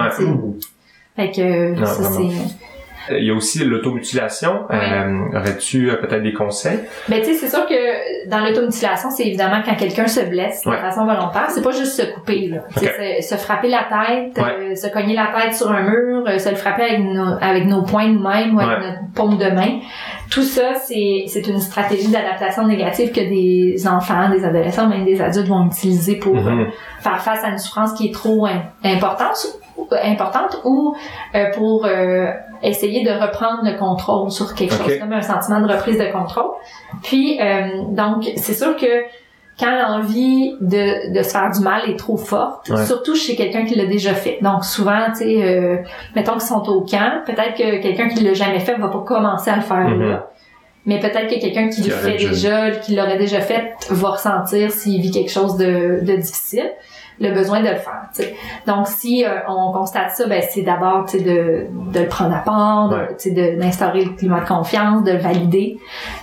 Fait 1.15 1.31
que 1.31 1.73
Non, 1.79 1.85
ça, 1.85 2.03
c'est... 2.03 2.21
Euh, 3.11 3.17
il 3.17 3.25
y 3.25 3.31
a 3.31 3.33
aussi 3.33 3.65
l'automutilation 3.65 4.61
Oui. 4.69 4.75
euh, 4.79 5.37
aurais-tu 5.39 5.89
euh, 5.89 5.95
peut-être 5.95 6.21
des 6.21 6.33
conseils? 6.33 6.79
Ben 7.09 7.19
tu 7.19 7.25
sais, 7.25 7.33
c'est 7.33 7.49
sûr 7.49 7.65
que 7.65 8.29
dans 8.29 8.39
l'automutilation, 8.41 9.09
c'est 9.09 9.25
évidemment 9.25 9.61
quand 9.65 9.75
quelqu'un 9.75 10.05
se 10.07 10.19
blesse 10.21 10.61
Ouais. 10.67 10.75
de 10.75 10.81
façon 10.81 11.03
volontaire, 11.05 11.47
c'est 11.49 11.63
pas 11.63 11.71
juste 11.71 11.93
se 11.99 12.03
couper 12.13 12.47
là. 12.47 12.59
C'est 12.75 13.21
se 13.21 13.35
frapper 13.35 13.69
la 13.69 13.85
tête, 13.89 14.37
Ouais. 14.37 14.71
euh, 14.71 14.75
se 14.75 14.87
cogner 14.87 15.15
la 15.15 15.27
tête 15.35 15.55
sur 15.55 15.71
un 15.71 15.81
mur, 15.81 16.25
euh, 16.27 16.37
se 16.37 16.49
le 16.49 16.55
frapper 16.55 16.83
avec 16.83 16.99
nos, 16.99 17.37
avec 17.41 17.65
nos 17.65 17.81
poings 17.81 18.07
nous-mêmes 18.07 18.55
ou 18.55 18.59
avec 18.59 18.77
Ouais. 18.77 18.85
notre 18.91 19.13
paume 19.15 19.37
de 19.39 19.49
main. 19.49 19.79
Tout 20.29 20.43
ça, 20.43 20.75
c'est 20.75 21.25
une 21.47 21.59
stratégie 21.59 22.07
d'adaptation 22.09 22.67
négative 22.67 23.11
que 23.11 23.19
des 23.19 23.87
enfants, 23.87 24.29
des 24.29 24.45
adolescents, 24.45 24.87
même 24.87 25.05
des 25.05 25.19
adultes 25.19 25.47
vont 25.47 25.65
utiliser 25.65 26.15
pour 26.17 26.35
Mhm. 26.35 26.61
euh, 26.61 26.65
faire 27.01 27.19
face 27.19 27.43
à 27.43 27.49
une 27.49 27.57
souffrance 27.57 27.93
qui 27.93 28.09
est 28.09 28.13
trop 28.13 28.45
im- 28.45 28.61
importante 28.83 29.57
importante 30.03 30.59
ou 30.63 30.95
euh, 31.35 31.51
pour 31.55 31.85
euh, 31.85 32.27
essayer 32.63 33.03
de 33.03 33.11
reprendre 33.11 33.61
le 33.63 33.77
contrôle 33.77 34.31
sur 34.31 34.53
quelque 34.53 34.73
chose 34.73 34.99
comme 34.99 35.13
un 35.13 35.21
sentiment 35.21 35.59
de 35.61 35.71
reprise 35.71 35.97
de 35.97 36.11
contrôle 36.11 36.51
puis 37.03 37.39
euh, 37.41 37.83
donc 37.89 38.29
c'est 38.37 38.53
sûr 38.53 38.75
que 38.77 39.03
quand 39.59 39.71
l'envie 39.77 40.55
de, 40.61 41.13
de 41.15 41.21
se 41.23 41.29
faire 41.29 41.51
du 41.51 41.59
mal 41.59 41.87
est 41.87 41.97
trop 41.99 42.17
forte, 42.17 42.69
Ouais. 42.69 42.83
surtout 42.85 43.15
chez 43.15 43.35
quelqu'un 43.35 43.63
qui 43.65 43.75
l'a 43.75 43.85
déjà 43.85 44.15
fait. 44.15 44.39
Donc 44.41 44.65
souvent, 44.65 45.05
tu 45.09 45.17
sais, 45.19 45.83
mettons 46.15 46.31
qu'ils 46.33 46.41
sont 46.41 46.67
au 46.67 46.81
camp, 46.81 47.21
peut-être 47.27 47.55
que 47.55 47.79
quelqu'un 47.81 48.07
qui 48.07 48.23
l'a 48.23 48.33
jamais 48.33 48.59
fait 48.59 48.73
va 48.75 48.87
pas 48.87 48.99
commencer 49.05 49.51
à 49.51 49.57
le 49.57 49.61
faire 49.61 49.87
Mhm. 49.89 50.09
là. 50.09 50.27
Mais 50.87 50.99
peut-être 50.99 51.27
que 51.27 51.39
quelqu'un 51.39 51.67
qui, 51.69 51.83
Qui 51.83 51.89
le 51.89 51.95
fait 51.95 52.17
déjà, 52.17 52.71
qui 52.71 52.95
l'aurait 52.95 53.19
déjà 53.19 53.39
fait, 53.39 53.73
va 53.91 54.09
ressentir 54.11 54.71
s'il 54.71 54.99
vit 54.99 55.11
quelque 55.11 55.29
chose 55.29 55.57
de, 55.57 55.99
de 56.03 56.15
difficile, 56.15 56.71
le 57.21 57.31
besoin 57.33 57.61
de 57.61 57.67
le 57.69 57.75
faire. 57.75 58.09
Donc 58.67 58.87
si 58.87 59.23
euh, 59.23 59.29
on 59.47 59.71
constate 59.71 60.11
ça, 60.11 60.27
ben 60.27 60.41
c'est 60.49 60.63
d'abord 60.63 61.05
de, 61.13 61.19
de 61.93 61.99
le 61.99 62.07
prendre 62.07 62.35
à 62.35 62.39
part, 62.39 62.89
de- 62.89 63.59
d'instaurer 63.59 64.03
le 64.05 64.11
climat 64.11 64.41
de 64.41 64.47
confiance, 64.47 65.03
de 65.03 65.11
le 65.11 65.17
valider. 65.19 65.77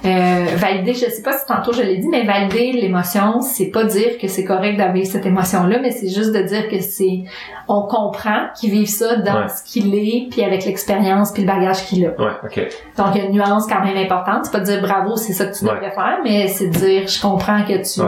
Euh, 0.04 0.46
valider, 0.56 0.94
je 0.94 1.06
sais 1.10 1.22
pas 1.22 1.32
si 1.38 1.46
tantôt 1.46 1.72
je 1.72 1.82
l'ai 1.82 1.98
dit, 1.98 2.08
mais 2.08 2.24
valider 2.24 2.72
l'émotion, 2.72 3.40
c'est 3.40 3.66
pas 3.66 3.84
dire 3.84 4.18
que 4.20 4.28
c'est 4.28 4.44
correct 4.44 4.76
d'avoir 4.76 5.04
cette 5.06 5.26
émotion-là, 5.26 5.78
mais 5.80 5.90
c'est 5.92 6.08
juste 6.08 6.32
de 6.32 6.42
dire 6.42 6.68
que 6.68 6.80
c'est, 6.80 7.24
on 7.68 7.82
comprend 7.82 8.48
qu'il 8.58 8.70
vive 8.70 8.88
ça 8.88 9.16
dans 9.16 9.38
Ouais. 9.42 9.48
ce 9.48 9.62
qu'il 9.62 9.94
est, 9.94 10.28
puis 10.30 10.42
avec 10.42 10.64
l'expérience, 10.64 11.30
puis 11.32 11.42
le 11.42 11.46
bagage 11.48 11.84
qu'il 11.86 12.04
a. 12.06 12.08
ouais 12.10 12.32
ok 12.42 12.68
Donc 12.96 13.06
il 13.14 13.18
y 13.18 13.20
a 13.20 13.24
une 13.26 13.32
nuance 13.32 13.66
quand 13.68 13.84
même 13.84 13.96
importante. 13.96 14.46
C'est 14.46 14.52
pas 14.52 14.60
de 14.60 14.64
dire 14.64 14.80
bravo, 14.82 15.16
c'est 15.16 15.32
ça 15.32 15.46
que 15.46 15.56
tu 15.56 15.64
Ouais. 15.64 15.74
devrais 15.74 15.90
faire, 15.92 16.18
mais 16.24 16.48
c'est 16.48 16.66
de 16.68 16.72
dire 16.76 17.06
je 17.06 17.20
comprends 17.20 17.62
que 17.62 17.74
tu. 17.94 18.00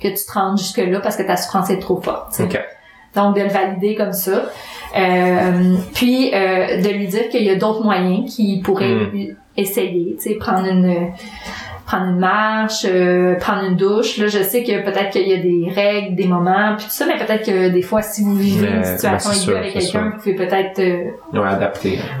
Que 0.00 0.08
tu 0.08 0.24
te 0.26 0.32
rendes 0.32 0.58
jusque 0.58 0.78
là 0.78 1.00
parce 1.00 1.16
que 1.16 1.22
ta 1.22 1.36
souffrance 1.36 1.70
est 1.70 1.78
trop 1.78 2.00
forte. 2.00 2.40
Donc 3.14 3.34
de 3.36 3.40
le 3.42 3.48
valider 3.48 3.94
comme 3.96 4.12
ça. 4.12 4.42
Euh, 4.96 5.74
puis 5.94 6.30
euh, 6.34 6.80
de 6.80 6.88
lui 6.90 7.06
dire 7.08 7.28
qu'il 7.28 7.42
y 7.42 7.50
a 7.50 7.56
d'autres 7.56 7.82
moyens 7.82 8.34
qu'il 8.34 8.62
pourrait 8.62 8.94
Mm. 8.94 9.36
essayer, 9.56 10.16
tu 10.20 10.30
sais, 10.30 10.34
prendre 10.36 10.66
une 10.66 11.08
prendre 11.86 12.06
une 12.06 12.18
marche, 12.20 12.86
euh, 12.88 13.34
prendre 13.40 13.64
une 13.64 13.74
douche. 13.74 14.16
Là, 14.18 14.28
je 14.28 14.40
sais 14.44 14.62
que 14.62 14.84
peut-être 14.84 15.10
qu'il 15.10 15.26
y 15.26 15.32
a 15.34 15.38
des 15.38 15.72
règles, 15.74 16.14
des 16.14 16.28
moments, 16.28 16.76
puis 16.76 16.84
tout 16.86 16.92
ça, 16.92 17.04
mais 17.04 17.16
peut-être 17.16 17.44
que 17.44 17.68
des 17.70 17.82
fois, 17.82 18.00
si 18.00 18.22
vous 18.22 18.36
vivez 18.36 18.68
Mais- 18.70 18.76
une 18.76 18.84
situation 18.84 19.30
ben, 19.30 19.36
c'est 19.36 19.50
aiguë 19.50 19.56
avec 19.58 19.72
quelqu'un, 19.72 20.10
vous 20.14 20.18
pouvez 20.18 20.34
peut-être 20.36 20.78
euh, 20.78 21.10
ouais 21.40 21.48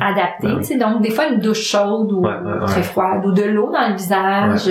adapter. 0.00 0.48
Oui. 0.56 0.64
sais. 0.64 0.76
Donc, 0.76 1.02
des 1.02 1.10
fois, 1.10 1.28
une 1.28 1.38
douche 1.38 1.62
chaude 1.62 2.10
ou 2.10 2.22
Ouais, 2.26 2.32
très 2.66 2.82
froide, 2.82 3.24
ou 3.24 3.30
de 3.30 3.44
l'eau 3.44 3.70
dans 3.72 3.88
le 3.90 3.94
visage, 3.94 4.68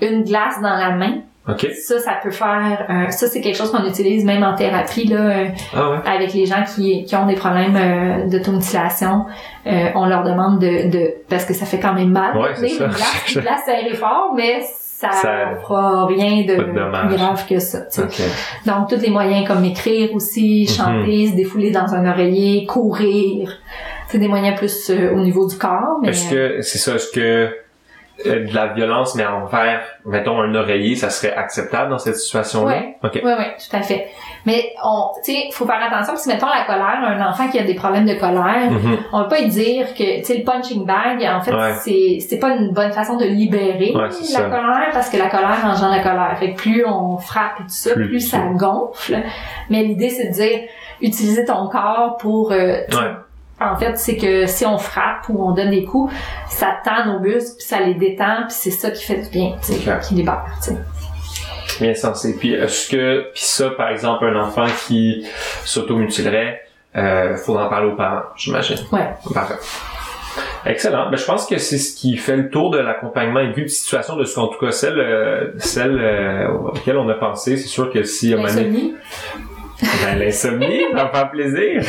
une 0.00 0.24
glace 0.24 0.58
dans 0.62 0.74
la 0.74 0.92
main. 0.92 1.16
Ok 1.48 1.66
Ça, 1.86 1.98
ça 1.98 2.12
peut 2.22 2.30
faire... 2.30 2.86
euh, 2.90 3.10
ça, 3.10 3.26
c'est 3.26 3.40
quelque 3.40 3.56
chose 3.56 3.70
qu'on 3.70 3.86
utilise 3.86 4.24
même 4.24 4.42
en 4.42 4.54
thérapie, 4.54 5.06
là, 5.08 5.16
euh, 5.20 5.44
ah 5.74 5.90
ouais 5.90 5.96
avec 6.06 6.32
les 6.34 6.46
gens 6.46 6.62
qui, 6.74 7.04
qui 7.04 7.16
ont 7.16 7.26
des 7.26 7.34
problèmes 7.34 7.76
euh, 7.76 8.28
d'automutilation. 8.28 9.26
Euh, 9.66 9.88
on 9.94 10.06
leur 10.06 10.22
demande 10.24 10.60
de, 10.60 10.88
de... 10.90 11.14
Parce 11.28 11.44
que 11.44 11.54
ça 11.54 11.66
fait 11.66 11.78
quand 11.78 11.94
même 11.94 12.10
mal. 12.10 12.36
Ouais, 12.36 12.50
c'est 12.54 12.68
ça. 12.68 12.84
Une 12.86 13.40
glace, 13.42 13.62
serrée 13.66 13.94
fort, 13.94 14.32
mais 14.36 14.60
ça, 14.62 15.10
Ça- 15.12 15.56
fera 15.62 16.06
rien 16.06 16.42
de 16.42 16.56
de 16.56 17.14
grave 17.16 17.46
que 17.48 17.58
ça. 17.58 17.82
tu 17.82 18.00
sais. 18.00 18.02
ok 18.02 18.20
Donc, 18.66 18.88
tous 18.88 19.00
les 19.00 19.10
moyens 19.10 19.46
comme 19.46 19.64
écrire 19.64 20.12
aussi, 20.14 20.66
Mhm. 20.68 20.74
chanter, 20.76 21.26
se 21.28 21.36
défouler 21.36 21.70
dans 21.70 21.94
un 21.94 22.10
oreiller, 22.10 22.66
courir. 22.66 23.50
C'est 24.08 24.18
des 24.18 24.26
moyens 24.28 24.58
plus 24.58 24.90
euh, 24.90 25.12
au 25.14 25.20
niveau 25.20 25.46
du 25.46 25.56
corps, 25.56 25.98
mais... 26.02 26.08
est-ce 26.08 26.30
que 26.30 26.62
c'est 26.62 26.78
ça 26.78 26.94
est-ce 26.94 27.12
que 27.12 27.48
de 28.24 28.54
la 28.54 28.68
violence 28.68 29.14
mais 29.14 29.24
envers 29.26 29.80
mettons 30.04 30.40
un 30.40 30.54
oreiller 30.54 30.96
ça 30.96 31.08
serait 31.10 31.34
acceptable 31.34 31.90
dans 31.90 31.98
cette 31.98 32.16
situation 32.16 32.64
là 32.66 32.74
Ouais. 32.76 32.96
ok 33.04 33.20
Oui, 33.24 33.32
oui, 33.38 33.44
tout 33.58 33.76
à 33.76 33.82
fait. 33.82 34.08
Mais 34.46 34.72
on, 34.84 35.10
tu 35.24 35.32
sais, 35.32 35.48
faut 35.52 35.66
faire 35.66 35.76
attention 35.82 36.14
parce 36.14 36.24
que 36.26 36.32
mettons 36.32 36.46
la 36.46 36.64
colère, 36.64 36.98
un 37.04 37.28
enfant 37.28 37.48
qui 37.48 37.58
a 37.58 37.64
des 37.64 37.74
problèmes 37.74 38.06
de 38.06 38.14
colère, 38.14 38.70
Mhm. 38.70 38.98
on 39.12 39.18
va 39.20 39.24
pas 39.24 39.40
lui 39.40 39.48
dire 39.48 39.92
que, 39.94 40.18
tu 40.18 40.24
sais, 40.24 40.38
le 40.38 40.44
punching 40.44 40.86
bag, 40.86 41.22
en 41.30 41.40
fait, 41.40 41.52
Ouais. 41.54 41.74
c'est, 41.82 42.18
c'est 42.26 42.38
pas 42.38 42.50
une 42.56 42.72
bonne 42.72 42.92
façon 42.92 43.16
de 43.16 43.24
libérer 43.24 43.92
Ouais, 43.94 44.02
la 44.08 44.10
ça. 44.10 44.42
colère 44.42 44.88
parce 44.92 45.10
que 45.10 45.16
la 45.16 45.28
colère 45.28 45.58
engendre 45.64 45.92
la 45.96 46.02
colère. 46.02 46.36
Fait 46.38 46.52
que 46.52 46.56
plus 46.56 46.84
on 46.86 47.18
frappe 47.18 47.60
et 47.60 47.62
tout 47.64 47.68
ça, 47.68 47.94
Plus- 47.94 48.08
plus, 48.08 48.20
ça 48.20 48.38
gonfle. 48.54 49.18
Mais 49.70 49.82
l'idée, 49.82 50.08
c'est 50.10 50.28
de 50.28 50.32
dire, 50.32 50.60
utiliser 51.00 51.44
ton 51.44 51.68
corps 51.68 52.16
pour, 52.18 52.52
euh, 52.52 52.56
Ouais. 52.56 53.10
En 53.60 53.76
fait, 53.76 53.96
c'est 53.96 54.16
que 54.16 54.46
si 54.46 54.64
on 54.64 54.78
frappe 54.78 55.28
ou 55.28 55.42
on 55.42 55.52
donne 55.52 55.70
des 55.70 55.84
coups, 55.84 56.12
ça 56.48 56.76
tend 56.84 57.06
nos 57.06 57.20
muscles, 57.20 57.56
puis 57.56 57.66
ça 57.66 57.80
les 57.80 57.94
détend, 57.94 58.46
puis 58.46 58.56
c'est 58.56 58.70
ça 58.70 58.90
qui 58.90 59.04
fait 59.04 59.22
du 59.22 59.30
bien, 59.30 59.56
qui 60.06 60.14
libère, 60.14 60.44
bien 61.80 61.94
sensé 61.94 62.36
puis 62.36 62.54
est-ce 62.54 62.88
que 62.88 63.30
puis 63.32 63.42
ça 63.44 63.70
par 63.70 63.90
exemple 63.90 64.24
un 64.24 64.40
enfant 64.40 64.66
qui 64.86 65.24
s'automutilerait 65.64 66.60
euh, 66.96 67.36
faut 67.36 67.56
en 67.56 67.68
parler 67.68 67.88
aux 67.88 67.96
parents 67.96 68.22
j'imagine 68.36 68.78
Ouais. 68.90 69.08
Parfait. 69.32 69.54
Excellent. 70.66 71.10
Ben, 71.10 71.16
je 71.16 71.24
pense 71.24 71.46
que 71.46 71.58
c'est 71.58 71.78
ce 71.78 71.96
qui 71.96 72.16
fait 72.16 72.36
le 72.36 72.50
tour 72.50 72.70
de 72.70 72.78
l'accompagnement 72.78 73.40
aigu 73.40 73.62
de 73.62 73.68
situation, 73.68 74.16
de 74.16 74.24
ce 74.24 74.34
qu'en 74.34 74.48
tout 74.48 74.58
cas 74.58 74.72
celle, 74.72 74.98
euh, 74.98 75.52
celle 75.58 75.98
euh, 75.98 76.48
auquel 76.50 76.96
on 76.96 77.08
a 77.08 77.14
pensé. 77.14 77.56
C'est 77.56 77.68
sûr 77.68 77.92
que 77.92 78.02
si 78.02 78.34
à 78.34 78.38
Ben, 80.04 80.18
l'insomnie, 80.18 80.82
ça 80.92 81.04
va 81.04 81.08
faire 81.10 81.30
plaisir. 81.30 81.82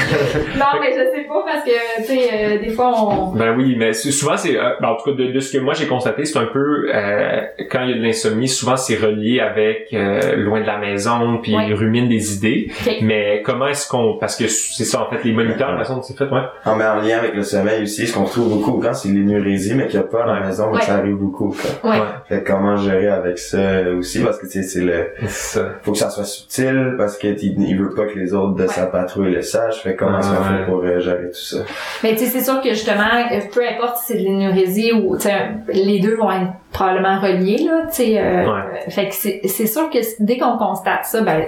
Non, 0.58 0.66
mais 0.80 0.92
je 0.92 1.16
sais 1.16 1.24
pas 1.28 1.44
parce 1.46 1.64
que, 1.64 1.98
tu 2.02 2.04
sais, 2.06 2.30
euh, 2.34 2.60
des 2.60 2.70
fois, 2.70 2.92
on... 2.96 3.36
Ben 3.36 3.56
oui, 3.58 3.76
mais 3.78 3.94
souvent 3.94 4.36
c'est, 4.38 4.58
euh, 4.58 4.72
ben, 4.82 4.90
en 4.90 4.96
tout 4.96 5.06
cas 5.12 5.16
de, 5.24 5.32
de 5.32 5.40
ce 5.40 5.52
que 5.56 5.58
moi 5.62 5.74
j'ai 5.74 5.88
constaté, 5.88 6.26
c'est 6.26 6.38
un 6.38 6.46
peu 6.46 6.90
euh, 6.94 7.42
quand 7.72 7.84
il 7.84 7.90
y 7.92 7.94
a 7.94 7.98
de 7.98 8.02
l'insomnie, 8.04 8.48
souvent 8.48 8.78
c'est 8.78 8.96
relié 8.96 9.40
avec 9.40 9.88
euh, 9.94 10.36
loin 10.36 10.62
de 10.62 10.66
la 10.66 10.78
maison, 10.78 11.40
puis 11.42 11.56
Ouais. 11.56 11.66
il 11.68 11.74
rumine 11.74 12.08
des 12.08 12.36
idées. 12.36 12.72
Mais 13.02 13.42
comment 13.44 13.68
est-ce 13.68 13.88
qu'on, 13.88 14.18
parce 14.20 14.36
que 14.36 14.48
c'est 14.48 14.86
ça 14.86 15.02
en 15.04 15.10
fait 15.10 15.24
les 15.24 15.32
moniteurs, 15.34 15.72
la 15.72 15.78
façon 15.80 15.96
dont 15.98 16.02
c'est 16.04 16.18
fait, 16.18 16.26
ouais. 16.26 16.42
En, 16.66 16.76
mais 16.76 16.86
en 16.86 17.00
lien 17.02 17.18
avec 17.18 17.34
le 17.36 17.44
sommeil 17.44 17.84
aussi, 17.84 18.06
ce 18.08 18.14
qu'on 18.14 18.26
retrouve 18.26 18.50
beaucoup 18.50 18.80
quand 18.80 18.94
c'est 18.94 19.10
l'énurésie, 19.10 19.74
mais 19.76 19.88
qu'il 19.88 20.00
n'y 20.00 20.06
a 20.06 20.08
pas 20.10 20.24
à 20.24 20.28
la 20.28 20.34
Ouais. 20.42 20.48
maison, 20.48 20.70
mais 20.72 20.78
Ouais. 20.78 20.84
ça 20.84 20.96
arrive 20.96 21.16
beaucoup. 21.16 21.56
Quoi. 21.82 21.92
Ouais. 21.92 21.98
Fait 22.28 22.44
que 22.44 22.48
comment 22.52 22.76
gérer 22.78 23.08
avec 23.08 23.38
ça 23.40 23.90
aussi, 23.98 24.24
parce 24.24 24.38
que 24.38 24.46
tu 24.46 24.52
sais, 24.52 24.64
c'est 24.64 24.82
le, 24.82 25.08
C'est 25.22 25.60
ça. 25.60 25.70
faut 25.82 25.92
que 25.94 25.98
ça 25.98 26.10
soit 26.10 26.24
subtil, 26.26 26.94
parce 26.98 27.18
que 27.18 27.28
il 27.28 27.79
veut 27.84 27.94
pas 27.96 28.06
que 28.06 28.18
les 28.18 28.34
autres 28.34 28.56
de 28.56 28.68
sa 28.68 28.86
patrouille 28.88 29.34
le 29.34 29.42
sachent. 29.42 29.82
Fait 29.84 29.96
comment 29.96 30.22
ça 30.22 30.32
ouais. 30.32 30.38
fait 30.60 30.66
pour 30.66 30.82
euh, 30.84 31.00
gérer 31.00 31.28
tout 31.30 31.34
ça? 31.40 31.58
Mais 32.04 32.12
tu 32.14 32.20
sais, 32.20 32.26
c'est 32.26 32.44
sûr 32.44 32.62
que 32.62 32.70
justement, 32.70 33.04
euh, 33.32 33.40
peu 33.54 33.62
importe 33.68 33.98
si 33.98 34.14
c'est 34.14 34.20
de 34.20 34.24
l'énurésie 34.26 34.92
ou, 34.94 35.16
tu 35.18 35.24
sais, 35.24 35.50
les 35.74 36.00
deux 36.00 36.16
vont 36.16 36.32
être 36.32 36.52
probablement 36.72 37.20
reliés, 37.20 37.58
là, 37.66 37.84
tu 37.90 37.96
sais. 38.04 38.20
euh, 38.20 38.46
Ouais. 38.46 38.60
euh, 38.88 38.90
Fait 38.92 39.08
que 39.10 39.16
c'est 39.16 39.42
c'est 39.46 39.68
sûr 39.68 39.90
que 39.90 39.98
dès 40.20 40.38
qu'on 40.38 40.58
constate 40.58 41.06
ça, 41.06 41.22
ben, 41.22 41.44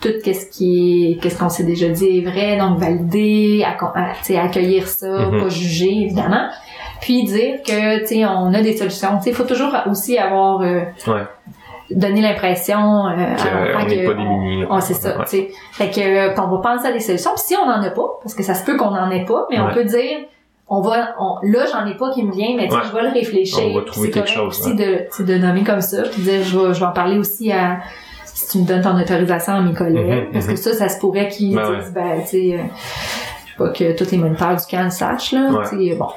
tout 0.00 0.10
qu'est-ce 0.24 0.46
qui 0.46 1.12
est, 1.18 1.22
qu'est-ce 1.22 1.38
qu'on 1.38 1.48
s'est 1.48 1.64
déjà 1.64 1.88
dit 1.88 2.18
est 2.18 2.28
vrai, 2.28 2.56
donc 2.56 2.78
valider, 2.78 3.64
acco- 3.64 3.92
à- 3.94 4.12
tu 4.20 4.32
sais, 4.32 4.38
accueillir 4.38 4.86
ça, 4.88 5.06
Mhm. 5.08 5.40
pas 5.42 5.48
juger, 5.48 5.90
évidemment. 6.04 6.48
Puis 7.00 7.24
dire 7.24 7.56
que, 7.66 8.00
tu 8.00 8.06
sais, 8.06 8.24
on 8.24 8.54
a 8.54 8.60
des 8.62 8.76
solutions. 8.76 9.16
Tu 9.18 9.24
sais, 9.24 9.30
il 9.30 9.34
faut 9.36 9.42
toujours 9.44 9.74
aussi 9.90 10.16
avoir, 10.18 10.60
euh, 10.62 10.80
Ouais. 11.08 11.22
Donner 11.94 12.20
l'impression, 12.22 12.78
euh, 13.06 13.10
à 13.10 13.16
l'enfant 13.26 13.84
on 13.84 13.88
n'est 13.88 14.04
pas 14.04 14.12
on- 14.12 14.16
démunis. 14.16 14.60
là. 14.62 14.66
ah, 14.70 14.80
c'est 14.80 14.94
ça, 14.94 15.18
Ouais. 15.18 15.24
tu 15.24 15.30
sais. 15.30 15.50
Fait 15.72 15.90
que 15.90 16.00
euh, 16.00 16.30
qu'on 16.34 16.48
va 16.48 16.58
penser 16.58 16.88
à 16.88 16.92
des 16.92 17.00
solutions. 17.00 17.30
Puis 17.34 17.44
si 17.46 17.56
on 17.56 17.64
en 17.68 17.82
a 17.82 17.90
pas, 17.90 18.18
parce 18.22 18.34
que 18.34 18.42
ça 18.42 18.54
se 18.54 18.64
peut 18.64 18.76
qu'on 18.76 18.86
en 18.96 19.10
ait 19.10 19.24
pas, 19.24 19.46
mais 19.50 19.58
on 19.60 19.66
Ouais. 19.66 19.74
peut 19.74 19.84
dire 19.84 20.18
on 20.68 20.80
va 20.80 21.14
on, 21.18 21.36
là 21.42 21.66
j'en 21.70 21.86
ai 21.86 21.94
pas 21.96 22.10
qui 22.12 22.22
me 22.24 22.32
vient, 22.32 22.54
mais 22.56 22.72
Ouais. 22.72 22.78
je 22.90 22.94
vais 22.96 23.02
le 23.02 23.10
réfléchir. 23.10 23.58
On 23.70 23.74
va 23.78 23.82
trouver 23.84 24.10
quelque 24.10 24.30
chose, 24.30 24.48
aussi 24.60 24.74
de, 24.74 24.84
tu 25.00 25.06
sais, 25.10 25.24
de 25.24 25.36
nommer 25.36 25.64
comme 25.64 25.80
ça, 25.82 26.02
puis 26.02 26.22
dire 26.22 26.42
je 26.42 26.58
vais, 26.58 26.72
je 26.74 26.80
vais 26.80 26.86
en 26.86 26.92
parler 26.92 27.18
aussi 27.18 27.52
à 27.52 27.78
si 28.24 28.48
tu 28.48 28.58
me 28.58 28.66
donnes 28.66 28.80
ton 28.82 28.98
autorisation 28.98 29.52
à 29.54 29.60
mes 29.60 29.74
collègues, 29.74 30.26
Mhm, 30.26 30.32
parce 30.32 30.46
mhm. 30.46 30.54
que 30.54 30.58
ça, 30.58 30.72
ça 30.72 30.88
se 30.88 30.98
pourrait 30.98 31.28
qu'ils 31.28 31.54
Ben 31.56 31.78
disent 31.80 31.92
ben 31.92 32.20
tu 32.22 32.26
sais 32.28 32.54
euh, 32.54 32.62
je 33.44 33.50
sais 33.50 33.56
pas 33.58 33.68
que 33.68 33.92
tous 33.96 34.10
les 34.12 34.16
moniteurs 34.18 34.56
du 34.56 34.64
camp 34.70 34.84
le 34.84 34.90
sachent 34.90 35.32
là, 35.32 35.50
Ouais. 35.50 35.64
tu 35.68 35.88
sais 35.90 35.94
bon. 35.96 36.08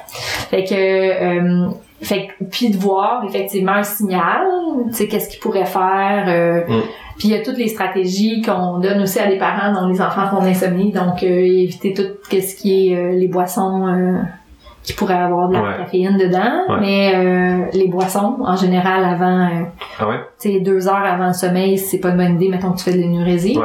Fait 0.50 0.64
que 0.64 0.74
euh, 0.74 1.68
fait 2.02 2.28
que- 2.38 2.44
puis 2.44 2.70
de 2.70 2.76
voir 2.76 3.24
effectivement 3.26 3.72
un 3.72 3.82
signal, 3.82 4.46
tu 4.88 4.92
sais 4.94 5.08
qu'est-ce 5.08 5.28
qu'ils 5.30 5.40
pourraient 5.40 5.64
faire 5.64 6.24
euh, 6.28 6.60
Mm. 6.68 6.82
puis 7.18 7.28
il 7.28 7.30
y 7.30 7.34
a 7.34 7.42
toutes 7.42 7.58
les 7.58 7.68
stratégies 7.68 8.42
qu'on 8.42 8.78
donne 8.78 9.00
aussi 9.02 9.18
à 9.18 9.26
des 9.26 9.38
parents 9.38 9.72
dont 9.72 9.88
les 9.88 10.00
enfants 10.02 10.26
font 10.28 10.40
de 10.40 10.46
l'insomnie, 10.46 10.92
donc 10.92 11.22
euh, 11.22 11.26
éviter 11.26 11.94
tout 11.94 12.02
ce 12.30 12.54
qui 12.56 12.88
est 12.90 12.96
euh, 12.96 13.12
les 13.12 13.28
boissons 13.28 13.86
euh, 13.88 14.18
qui 14.82 14.92
pourraient 14.92 15.14
avoir 15.14 15.48
de 15.48 15.54
la 15.54 15.62
Ouais. 15.62 15.76
caféine 15.78 16.16
dedans, 16.16 16.60
Ouais. 16.68 16.76
mais 16.80 17.12
euh, 17.16 17.64
les 17.72 17.88
boissons 17.88 18.36
en 18.40 18.54
général 18.54 19.04
avant, 19.04 19.46
euh, 19.46 19.64
Ah 19.98 20.08
ouais? 20.08 20.20
tu 20.40 20.52
sais 20.52 20.60
deux 20.60 20.86
heures 20.86 21.04
avant 21.04 21.26
le 21.26 21.32
sommeil, 21.32 21.76
c'est 21.76 21.98
pas 21.98 22.10
une 22.10 22.18
bonne 22.18 22.36
idée. 22.36 22.48
Mettons 22.48 22.70
que 22.70 22.78
tu 22.78 22.84
fais 22.84 22.92
de 22.92 22.98
l'énurésie. 22.98 23.58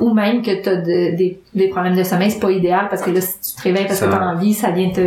Ou 0.00 0.12
même 0.12 0.42
que 0.42 0.62
tu 0.62 0.68
as 0.68 0.76
des, 0.76 1.40
des 1.54 1.68
problèmes 1.68 1.96
de 1.96 2.02
sommeil, 2.02 2.30
c'est 2.30 2.40
pas 2.40 2.50
idéal 2.50 2.88
parce 2.90 3.00
que 3.00 3.10
là, 3.10 3.22
si 3.22 3.40
tu 3.40 3.56
te 3.56 3.62
réveilles 3.62 3.86
parce 3.86 4.00
Ça- 4.00 4.06
que 4.06 4.12
t'as 4.12 4.26
envie, 4.34 4.52
ça 4.52 4.70
vient 4.70 4.90
te, 4.90 5.00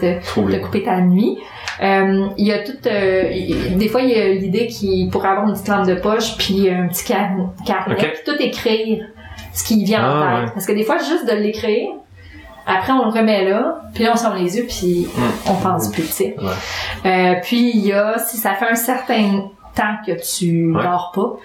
te, 0.00 0.52
de 0.52 0.58
couper 0.58 0.82
ta 0.82 1.00
nuit. 1.00 1.38
Euh, 1.82 2.26
Il 2.38 2.46
y 2.46 2.52
a 2.52 2.58
tout, 2.60 2.72
euh, 2.86 3.30
il- 3.32 3.76
des 3.76 3.88
fois 3.88 4.00
il 4.02 4.10
y 4.10 4.14
a 4.14 4.28
l'idée 4.28 4.66
qu'il 4.66 5.08
pourrait 5.10 5.28
avoir 5.28 5.46
une 5.46 5.52
petite 5.54 5.68
lampe 5.68 5.86
de 5.86 5.94
poche 5.94 6.36
puis 6.38 6.70
un 6.70 6.88
petit 6.88 7.04
car- 7.04 7.30
carnet 7.66 7.94
puis 7.96 8.08
tout 8.24 8.40
écrire 8.40 9.04
ce 9.52 9.64
qui 9.64 9.84
vient 9.84 10.00
en 10.00 10.04
Ah, 10.22 10.22
tête. 10.36 10.44
ouais. 10.46 10.50
Parce 10.54 10.66
que 10.66 10.72
des 10.72 10.84
fois 10.84 10.96
juste 10.98 11.26
de 11.30 11.36
l'écrire, 11.36 11.88
après 12.66 12.92
on 12.92 13.04
le 13.04 13.10
remet 13.10 13.44
là, 13.48 13.82
puis 13.94 14.04
là 14.04 14.12
on 14.14 14.16
ferme 14.16 14.36
les 14.42 14.56
yeux 14.56 14.66
puis 14.68 15.06
Hmm. 15.16 15.50
on 15.50 15.54
pense 15.54 15.90
plus, 15.92 16.02
tu 16.02 16.08
sais. 16.12 16.36
Ouais. 16.40 17.10
Euh, 17.10 17.34
puis 17.42 17.70
il 17.74 17.86
y 17.86 17.92
a 17.92 18.18
si 18.18 18.36
ça 18.38 18.54
fait 18.54 18.68
un 18.70 18.74
certain 18.74 19.50
temps 19.74 19.96
que 20.06 20.12
tu 20.12 20.72
Ouais. 20.74 20.82
dors 20.82 21.12
pas, 21.14 21.36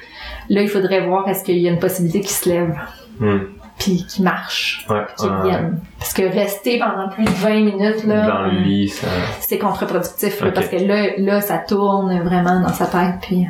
là 0.50 0.62
il 0.62 0.70
faudrait 0.70 1.02
voir 1.06 1.28
est-ce 1.28 1.44
qu'il 1.44 1.58
y 1.58 1.68
a 1.68 1.72
une 1.72 1.80
possibilité 1.80 2.22
qu'il 2.22 2.30
se 2.32 2.48
lève 2.50 2.74
Hmm. 3.20 3.40
Puis 3.82 4.06
qu'il 4.06 4.24
marche 4.24 4.86
Ouais. 4.90 4.98
ouais. 4.98 5.28
revienne. 5.28 5.80
Parce 5.98 6.14
que 6.14 6.22
rester 6.22 6.78
pendant 6.78 7.10
plus 7.10 7.26
de 7.26 7.30
20 7.30 7.50
minutes, 7.62 8.04
là, 8.06 8.28
Dans 8.28 8.42
le 8.44 8.60
lit, 8.60 8.90
ça. 8.90 9.08
c'est 9.40 9.58
contre-productif, 9.58 10.40
parce 10.54 10.68
que 10.68 10.76
là, 10.76 11.18
là, 11.18 11.42
ça 11.42 11.58
tourne 11.58 12.22
vraiment 12.22 12.60
dans 12.60 12.74
sa 12.74 12.86
tête, 12.86 13.16
puis... 13.22 13.48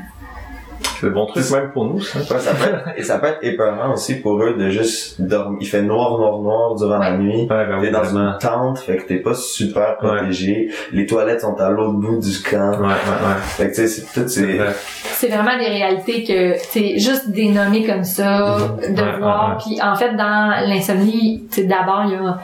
C'est 1.02 1.08
le 1.08 1.14
bon 1.14 1.26
truc 1.26 1.50
même 1.50 1.72
pour 1.72 1.86
nous, 1.86 2.00
ça. 2.00 2.20
Ouais, 2.20 2.40
ça 2.40 2.52
peut 2.54 2.70
être, 2.70 2.84
et 2.96 3.02
ça 3.04 3.18
peut 3.18 3.26
être 3.26 3.40
épeurant 3.42 3.92
aussi 3.94 4.16
pour 4.22 4.40
eux 4.44 4.54
de 4.54 4.70
juste 4.70 5.20
dormir. 5.20 5.58
Il 5.60 5.68
fait 5.68 5.82
noir, 5.82 6.16
noir, 6.20 6.38
noir 6.38 6.76
durant 6.76 7.00
la 7.00 7.18
nuit. 7.18 7.42
Ouais, 7.42 7.48
ben 7.48 7.78
oui, 7.80 7.88
T'es 7.88 7.92
dans 7.92 8.04
vraiment. 8.04 8.34
une 8.34 8.38
tente, 8.40 8.78
fait 8.80 8.98
que 8.98 9.08
t'es 9.08 9.16
pas 9.18 9.34
super 9.34 9.98
protégé. 9.98 10.70
Les 10.92 11.08
toilettes 11.08 11.42
sont 11.42 11.56
à 11.60 11.70
l'autre 11.72 11.94
bout 11.94 12.20
du 12.20 12.40
camp. 12.44 12.74
Ouais, 12.74 12.86
ouais, 12.86 12.88
ouais. 12.88 13.42
Fait 13.42 13.64
que 13.72 13.76
tu 13.76 13.76
sais, 13.78 13.88
c'est 13.88 14.22
tout, 14.22 14.28
c'est... 14.30 14.60
Ouais. 14.60 14.68
C'est 15.14 15.28
vraiment 15.30 15.58
des 15.58 15.66
réalités 15.70 16.24
que, 16.24 16.54
c'est 16.70 17.00
juste 17.00 17.30
des 17.32 17.50
nommés 17.50 17.84
comme 17.86 18.04
ça, 18.04 18.58
Mhm. 18.58 18.96
de 18.96 19.02
Ouais, 19.02 19.18
voir, 19.18 19.58
puis 19.58 19.82
en 19.82 19.96
fait, 19.96 20.16
dans 20.16 20.54
l'insomnie, 20.68 21.44
tu 21.52 21.66
d'abord, 21.66 22.04
il 22.06 22.12
y 22.12 22.16
a, 22.16 22.38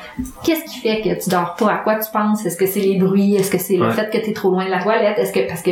qu'est-ce 0.44 0.64
qui 0.66 0.80
fait 0.80 1.02
que 1.02 1.24
tu 1.24 1.30
dors 1.30 1.56
pas? 1.56 1.72
À 1.74 1.78
quoi 1.78 1.96
tu 1.96 2.10
penses? 2.12 2.44
Est-ce 2.46 2.58
que 2.58 2.66
c'est 2.66 2.80
les 2.80 2.98
bruits? 2.98 3.36
Est-ce 3.36 3.52
que 3.52 3.58
c'est 3.60 3.78
le 3.78 3.90
fait 3.92 4.10
que 4.10 4.18
t'es 4.18 4.34
trop 4.34 4.50
loin 4.52 4.66
de 4.66 4.72
la 4.72 4.82
toilette? 4.82 5.20
Est-ce 5.20 5.32
que, 5.34 5.48
parce 5.48 5.62
que, 5.62 5.72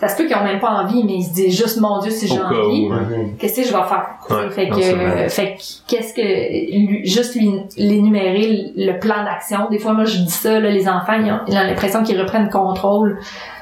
ça 0.00 0.08
se 0.08 0.16
peut 0.16 0.26
qu'ils 0.26 0.36
ont 0.36 0.44
même 0.44 0.60
pas 0.60 0.70
envie, 0.70 1.04
mais 1.04 1.14
ils 1.14 1.24
se 1.24 1.32
disent 1.32 1.56
juste, 1.56 1.80
mon 1.80 2.00
Dieu, 2.00 2.10
ouais. 2.26 2.88
Mhm. 2.88 3.36
qu'est-ce 3.38 3.60
que 3.60 3.66
je 3.66 3.72
vais 3.72 3.82
faire? 3.82 4.06
Ouais, 4.30 4.50
fait 4.50 4.68
que, 4.68 4.80
c'est 4.80 5.28
fait 5.28 5.54
que, 5.56 5.62
qu'est-ce 5.88 6.14
que, 6.14 7.06
juste 7.08 7.34
lui, 7.34 7.50
l'énumérer, 7.76 8.72
le 8.76 8.98
plan 8.98 9.24
d'action. 9.24 9.68
Des 9.70 9.78
fois, 9.78 9.92
moi, 9.92 10.04
je 10.04 10.18
dis 10.18 10.30
ça, 10.30 10.58
là, 10.60 10.70
les 10.70 10.88
enfants, 10.88 11.14
ils 11.18 11.30
ont, 11.32 11.40
ils 11.48 11.54
ont 11.56 11.62
l'impression 11.62 12.02
qu'ils 12.02 12.20
reprennent 12.20 12.48
contrôle 12.50 13.18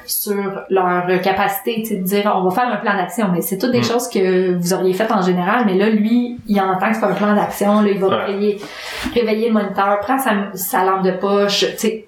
sur 0.06 0.36
leur 0.70 1.04
capacité, 1.20 1.76
tu 1.78 1.84
sais, 1.86 1.96
de 1.96 2.04
dire, 2.04 2.32
on 2.36 2.44
va 2.48 2.50
faire 2.54 2.68
un 2.72 2.76
plan 2.76 2.94
d'action. 2.96 3.26
Mais 3.32 3.40
c'est 3.40 3.58
toutes 3.58 3.72
des 3.72 3.80
Mm. 3.80 3.84
choses 3.84 4.08
que 4.08 4.54
vous 4.54 4.72
auriez 4.72 4.92
faites 4.92 5.10
en 5.10 5.20
général. 5.22 5.64
Mais 5.66 5.74
là, 5.74 5.88
lui, 5.90 6.38
il 6.46 6.60
entend 6.60 6.88
que 6.88 6.94
c'est 6.94 7.00
pas 7.00 7.08
un 7.08 7.14
plan 7.14 7.34
d'action, 7.34 7.80
là, 7.80 7.88
il 7.90 7.98
va 7.98 8.06
Ouais. 8.08 8.24
réveiller, 8.26 8.60
réveiller 9.14 9.48
le 9.48 9.54
moniteur, 9.54 9.98
prend 10.00 10.16
sa, 10.18 10.30
sa 10.54 10.84
lampe 10.84 11.02
de 11.02 11.10
poche, 11.12 11.66
tu 11.72 11.76
sais, 11.78 12.06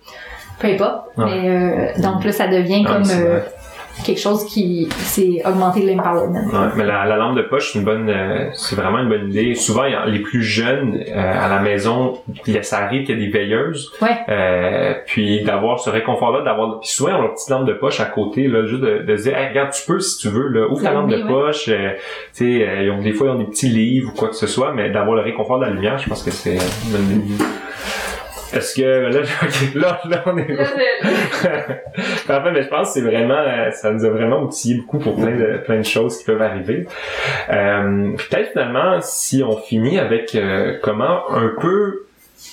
peu 0.60 0.68
importe. 0.68 1.06
Ouais. 1.16 1.24
Mais, 1.24 1.48
euh, 1.48 2.00
donc 2.02 2.24
là, 2.24 2.30
ça 2.30 2.46
devient 2.46 2.84
Ah, 2.86 2.92
comme, 2.92 3.04
c'est 3.04 3.20
euh. 3.20 3.40
Quelque 4.04 4.20
chose 4.20 4.44
qui, 4.46 4.88
c'est 4.98 5.42
augmenter 5.46 5.82
l'empowerment. 5.82 6.46
Ouais, 6.52 6.68
mais 6.76 6.84
la, 6.84 7.04
la 7.06 7.16
lampe 7.16 7.36
de 7.36 7.42
poche, 7.42 7.72
c'est 7.72 7.78
une 7.78 7.84
bonne, 7.84 8.08
euh, 8.08 8.48
c'est 8.54 8.76
vraiment 8.76 8.98
une 8.98 9.08
bonne 9.08 9.30
idée. 9.30 9.54
Souvent, 9.54 9.82
les 10.06 10.20
plus 10.20 10.42
jeunes 10.42 11.02
euh, 11.08 11.14
à 11.44 11.48
la 11.48 11.60
maison, 11.60 12.18
il 12.46 12.54
y 12.54 12.58
a, 12.58 12.62
ça 12.62 12.78
arrive 12.78 13.04
qu'il 13.06 13.18
y 13.18 13.22
a 13.22 13.26
des 13.26 13.30
veilleuses. 13.30 13.92
Ouais. 14.00 14.16
Euh, 14.28 14.94
puis 15.06 15.42
d'avoir 15.44 15.80
ce 15.80 15.90
réconfort-là, 15.90 16.42
d'avoir, 16.42 16.80
puis 16.80 16.88
souvent, 16.88 17.12
on 17.18 17.22
a 17.22 17.24
une 17.26 17.32
petite 17.34 17.50
lampe 17.50 17.66
de 17.66 17.72
poche 17.74 18.00
à 18.00 18.06
côté, 18.06 18.48
là, 18.48 18.64
juste 18.66 18.82
de, 18.82 18.98
de 19.02 19.16
se 19.16 19.22
dire, 19.24 19.36
Hey, 19.36 19.48
regarde, 19.48 19.70
tu 19.72 19.82
peux 19.86 20.00
si 20.00 20.18
tu 20.18 20.28
veux, 20.28 20.48
là, 20.48 20.66
ouvre 20.68 20.82
ta 20.82 20.90
La 20.92 21.00
lampe 21.00 21.10
de 21.10 21.22
poche. 21.26 21.68
euh, 21.68 21.92
tu 22.34 22.58
sais, 22.58 22.68
euh, 22.68 22.82
ils 22.84 22.90
ont 22.90 23.02
des 23.02 23.12
fois, 23.12 23.28
ils 23.28 23.30
ont 23.30 23.38
des 23.38 23.44
petits 23.46 23.68
livres 23.68 24.10
ou 24.12 24.16
quoi 24.16 24.28
que 24.28 24.36
ce 24.36 24.46
soit, 24.46 24.72
mais 24.72 24.90
d'avoir 24.90 25.16
le 25.16 25.22
réconfort 25.22 25.58
de 25.58 25.64
la 25.66 25.70
lumière, 25.70 25.98
je 25.98 26.08
pense 26.08 26.22
que 26.22 26.30
c'est 26.30 26.54
une 26.54 26.92
bonne 26.92 27.10
idée. 27.26 27.44
Est-ce 28.52 28.74
que 28.74 28.82
là, 28.82 29.20
ok, 29.42 29.74
là, 29.74 30.00
là, 30.08 30.22
on 30.26 30.38
est 30.38 30.48
Là, 30.48 30.64
c'est- 30.64 32.32
en 32.32 32.42
fait, 32.42 32.50
mais 32.52 32.62
je 32.62 32.68
pense 32.68 32.88
que 32.88 32.94
c'est 33.00 33.06
vraiment, 33.06 33.38
euh, 33.38 33.70
ça 33.72 33.90
nous 33.92 34.04
a 34.04 34.10
vraiment 34.10 34.40
outillé 34.42 34.76
beaucoup 34.76 34.98
pour 34.98 35.16
plein 35.16 35.36
de 35.36 35.58
plein 35.64 35.78
de 35.78 35.84
choses 35.84 36.18
qui 36.18 36.24
peuvent 36.24 36.40
arriver. 36.42 36.86
Euh, 37.50 38.12
Peut-être 38.16 38.52
finalement, 38.52 39.00
si 39.02 39.42
on 39.42 39.56
finit 39.58 39.98
avec 39.98 40.34
euh, 40.34 40.78
comment 40.82 41.30
un 41.30 41.50
peu 41.60 42.06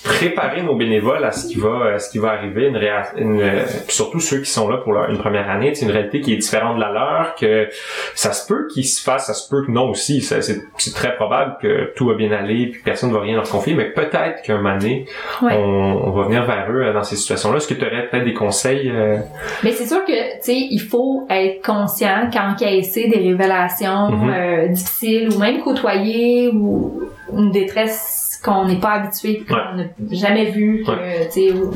préparer 0.04 0.62
nos 0.62 0.74
bénévoles 0.74 1.24
à 1.24 1.32
ce 1.32 1.46
qui 1.48 1.56
va 1.58 1.92
à 1.94 1.98
ce 1.98 2.10
qui 2.10 2.18
va 2.18 2.30
arriver 2.30 2.66
une, 2.66 2.76
réa- 2.76 3.16
une 3.16 3.40
euh, 3.40 3.62
surtout 3.88 4.20
ceux 4.20 4.40
qui 4.40 4.50
sont 4.50 4.68
là 4.68 4.78
pour 4.78 4.92
leur, 4.92 5.10
une 5.10 5.18
première 5.18 5.48
année 5.50 5.74
c'est 5.74 5.84
une 5.84 5.90
réalité 5.92 6.20
qui 6.20 6.32
est 6.32 6.36
différente 6.36 6.76
de 6.76 6.80
la 6.80 6.90
leur 6.92 7.34
que 7.34 7.68
ça 8.14 8.32
se 8.32 8.46
peut 8.46 8.66
qu'ils 8.72 8.84
se 8.84 9.02
fassent 9.02 9.26
ça 9.26 9.34
se 9.34 9.48
peut 9.48 9.64
que 9.66 9.70
non 9.70 9.90
aussi 9.90 10.20
c'est 10.22 10.94
très 10.94 11.14
probable 11.16 11.56
que 11.60 11.92
tout 11.96 12.06
va 12.06 12.14
bien 12.14 12.32
aller 12.32 12.66
puis 12.66 12.80
personne 12.84 13.10
ne 13.10 13.14
va 13.14 13.20
rien 13.20 13.34
leur 13.36 13.48
confier 13.48 13.74
mais 13.74 13.86
peut-être 13.90 14.42
qu'un 14.42 14.56
moment 14.58 14.76
donné 14.76 15.06
Ouais. 15.42 15.52
on, 15.54 16.08
on 16.08 16.10
va 16.12 16.24
venir 16.24 16.44
vers 16.46 16.66
eux 16.70 16.82
euh, 16.84 16.92
dans 16.92 17.02
ces 17.02 17.16
situations 17.16 17.50
là 17.52 17.58
est-ce 17.58 17.68
que 17.68 17.74
tu 17.74 17.84
aurais 17.86 18.08
peut-être 18.08 18.24
des 18.24 18.34
conseils 18.34 18.90
euh, 18.90 19.18
Mais 19.62 19.72
c'est 19.72 19.86
sûr 19.86 20.04
que, 20.04 20.12
tu 20.36 20.42
sais, 20.42 20.56
il 20.70 20.80
faut 20.80 21.26
être 21.30 21.64
conscient 21.64 22.28
qu'encaisser 22.32 23.08
des 23.08 23.18
révélations 23.18 24.10
Mhm. 24.10 24.30
euh, 24.34 24.68
difficiles 24.68 25.28
ou 25.34 25.38
même 25.38 25.60
côtoyer 25.60 26.48
ou 26.52 27.02
une 27.36 27.50
détresse 27.50 28.15
qu'on 28.42 28.66
n'est 28.66 28.78
pas 28.80 28.92
habitué, 28.92 29.44
qu'on 29.48 29.76
n'a 29.76 29.84
jamais 30.10 30.46
vu, 30.46 30.84
que, 30.86 31.24
tu 31.26 31.30
sais, 31.30 31.52
ou- 31.52 31.70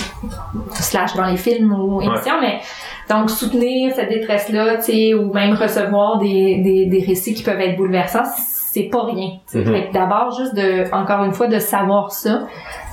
slash 0.73 1.15
dans 1.15 1.27
les 1.27 1.37
films 1.37 1.73
ou 1.73 2.01
émissions, 2.01 2.41
mais 2.41 2.61
donc 3.09 3.31
soutenir 3.31 3.93
cette 3.95 4.09
détresse-là, 4.09 4.77
ou 5.19 5.33
même 5.33 5.55
recevoir 5.55 6.19
des, 6.19 6.61
des, 6.63 6.87
des 6.87 7.05
récits 7.07 7.35
qui 7.35 7.43
peuvent 7.43 7.61
être 7.61 7.77
bouleversants, 7.77 8.25
c'est 8.73 8.85
pas 8.91 9.05
rien. 9.05 9.31
Mhm. 9.55 9.65
Que 9.65 9.93
d'abord, 9.93 10.31
juste 10.39 10.55
de, 10.55 10.93
encore 10.95 11.25
une 11.25 11.33
fois, 11.33 11.49
de 11.49 11.59
savoir 11.59 12.13
ça, 12.13 12.47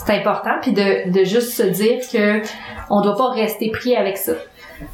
c'est 0.06 0.14
important, 0.18 0.52
puis 0.62 0.72
de, 0.74 1.12
de 1.12 1.24
juste 1.24 1.54
se 1.54 1.64
dire 1.64 2.00
que 2.12 2.42
on 2.90 3.02
doit 3.02 3.16
pas 3.16 3.30
rester 3.32 3.70
pris 3.70 3.96
avec 3.96 4.18
ça. 4.18 4.34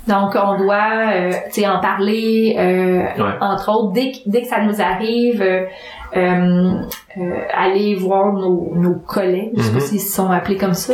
Donc, 0.08 0.36
on 0.36 0.58
doit, 0.58 1.12
euh, 1.14 1.32
tu 1.54 1.62
sais, 1.62 1.68
en 1.68 1.80
parler, 1.82 2.56
euh, 2.58 3.00
Ouais. 3.22 3.32
entre 3.42 3.70
autres, 3.72 3.92
dès, 3.92 4.12
que- 4.14 4.18
dès 4.26 4.42
que 4.42 4.48
ça 4.48 4.62
nous 4.62 4.82
arrive, 4.82 5.42
euh, 5.42 5.66
euh, 6.16 6.74
euh, 7.18 7.22
aller 7.54 7.96
voir 7.96 8.34
nos, 8.34 8.72
nos 8.76 8.96
collègues, 8.96 9.52
je 9.58 9.62
sais 9.62 9.70
Mhm. 9.72 9.74
pas 9.76 9.80
s'ils 9.86 10.00
sont 10.02 10.30
appelés 10.32 10.58
comme 10.58 10.74
ça, 10.74 10.94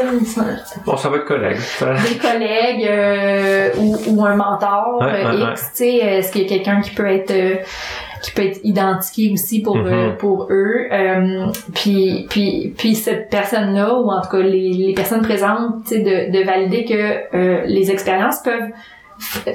Bon, 0.86 0.98
ça 0.98 1.10
va 1.10 1.18
être 1.18 1.26
collègue. 1.26 1.58
Ça- 1.58 1.94
des 1.94 2.18
collègues 2.18 2.86
euh, 2.90 3.70
ou, 3.80 3.96
ou 4.08 4.26
un 4.26 4.36
mentor 4.36 5.00
Ouais, 5.02 5.26
euh, 5.26 5.46
ouais, 5.46 5.52
X, 5.54 5.62
tu 5.72 5.78
sais, 5.78 5.96
est-ce 5.98 6.32
qu'il 6.32 6.42
y 6.44 6.46
a 6.46 6.48
quelqu'un 6.50 6.82
qui 6.82 6.92
peut 6.92 7.08
être 7.08 7.32
euh, 7.32 7.56
qui 8.22 8.32
peut 8.32 8.42
être 8.44 8.60
identifié 8.66 9.32
aussi 9.32 9.62
pour 9.62 9.78
Mhm. 9.78 9.88
euh, 9.88 10.10
pour 10.18 10.48
eux? 10.50 10.88
Euh, 10.92 11.46
puis 11.74 12.28
puis 12.30 12.74
puis 12.78 12.96
cette 12.96 13.30
personne 13.30 13.74
là 13.74 13.94
ou 13.96 14.10
en 14.12 14.22
tout 14.22 14.30
cas 14.30 14.40
les, 14.42 14.72
les 14.74 14.94
personnes 14.94 15.22
présentes 15.22 15.84
tu 15.88 15.96
sais 15.96 16.00
de, 16.00 16.38
de 16.38 16.44
valider 16.46 16.84
que 16.84 17.36
euh, 17.38 17.62
les 17.66 17.92
expériences 17.92 18.40
peuvent 18.44 18.70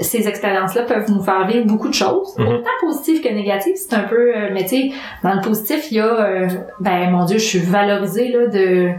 ces 0.00 0.28
expériences-là 0.28 0.82
peuvent 0.82 1.10
nous 1.10 1.22
faire 1.22 1.46
vivre 1.46 1.66
beaucoup 1.66 1.88
de 1.88 1.94
choses, 1.94 2.34
Mhm. 2.38 2.46
autant 2.48 2.70
positives 2.80 3.22
que 3.22 3.28
négatives. 3.28 3.74
C'est 3.76 3.94
un 3.96 4.00
peu, 4.02 4.34
euh, 4.36 4.50
mais 4.52 4.62
tu 4.64 4.68
sais, 4.68 4.90
dans 5.22 5.32
le 5.34 5.40
positif, 5.40 5.90
il 5.90 5.96
y 5.96 6.00
a, 6.00 6.04
euh, 6.06 6.48
ben 6.80 7.10
mon 7.10 7.24
Dieu, 7.24 7.38
je 7.38 7.44
suis 7.44 7.58
valorisée 7.60 8.28
là 8.28 8.46
de 8.48 8.90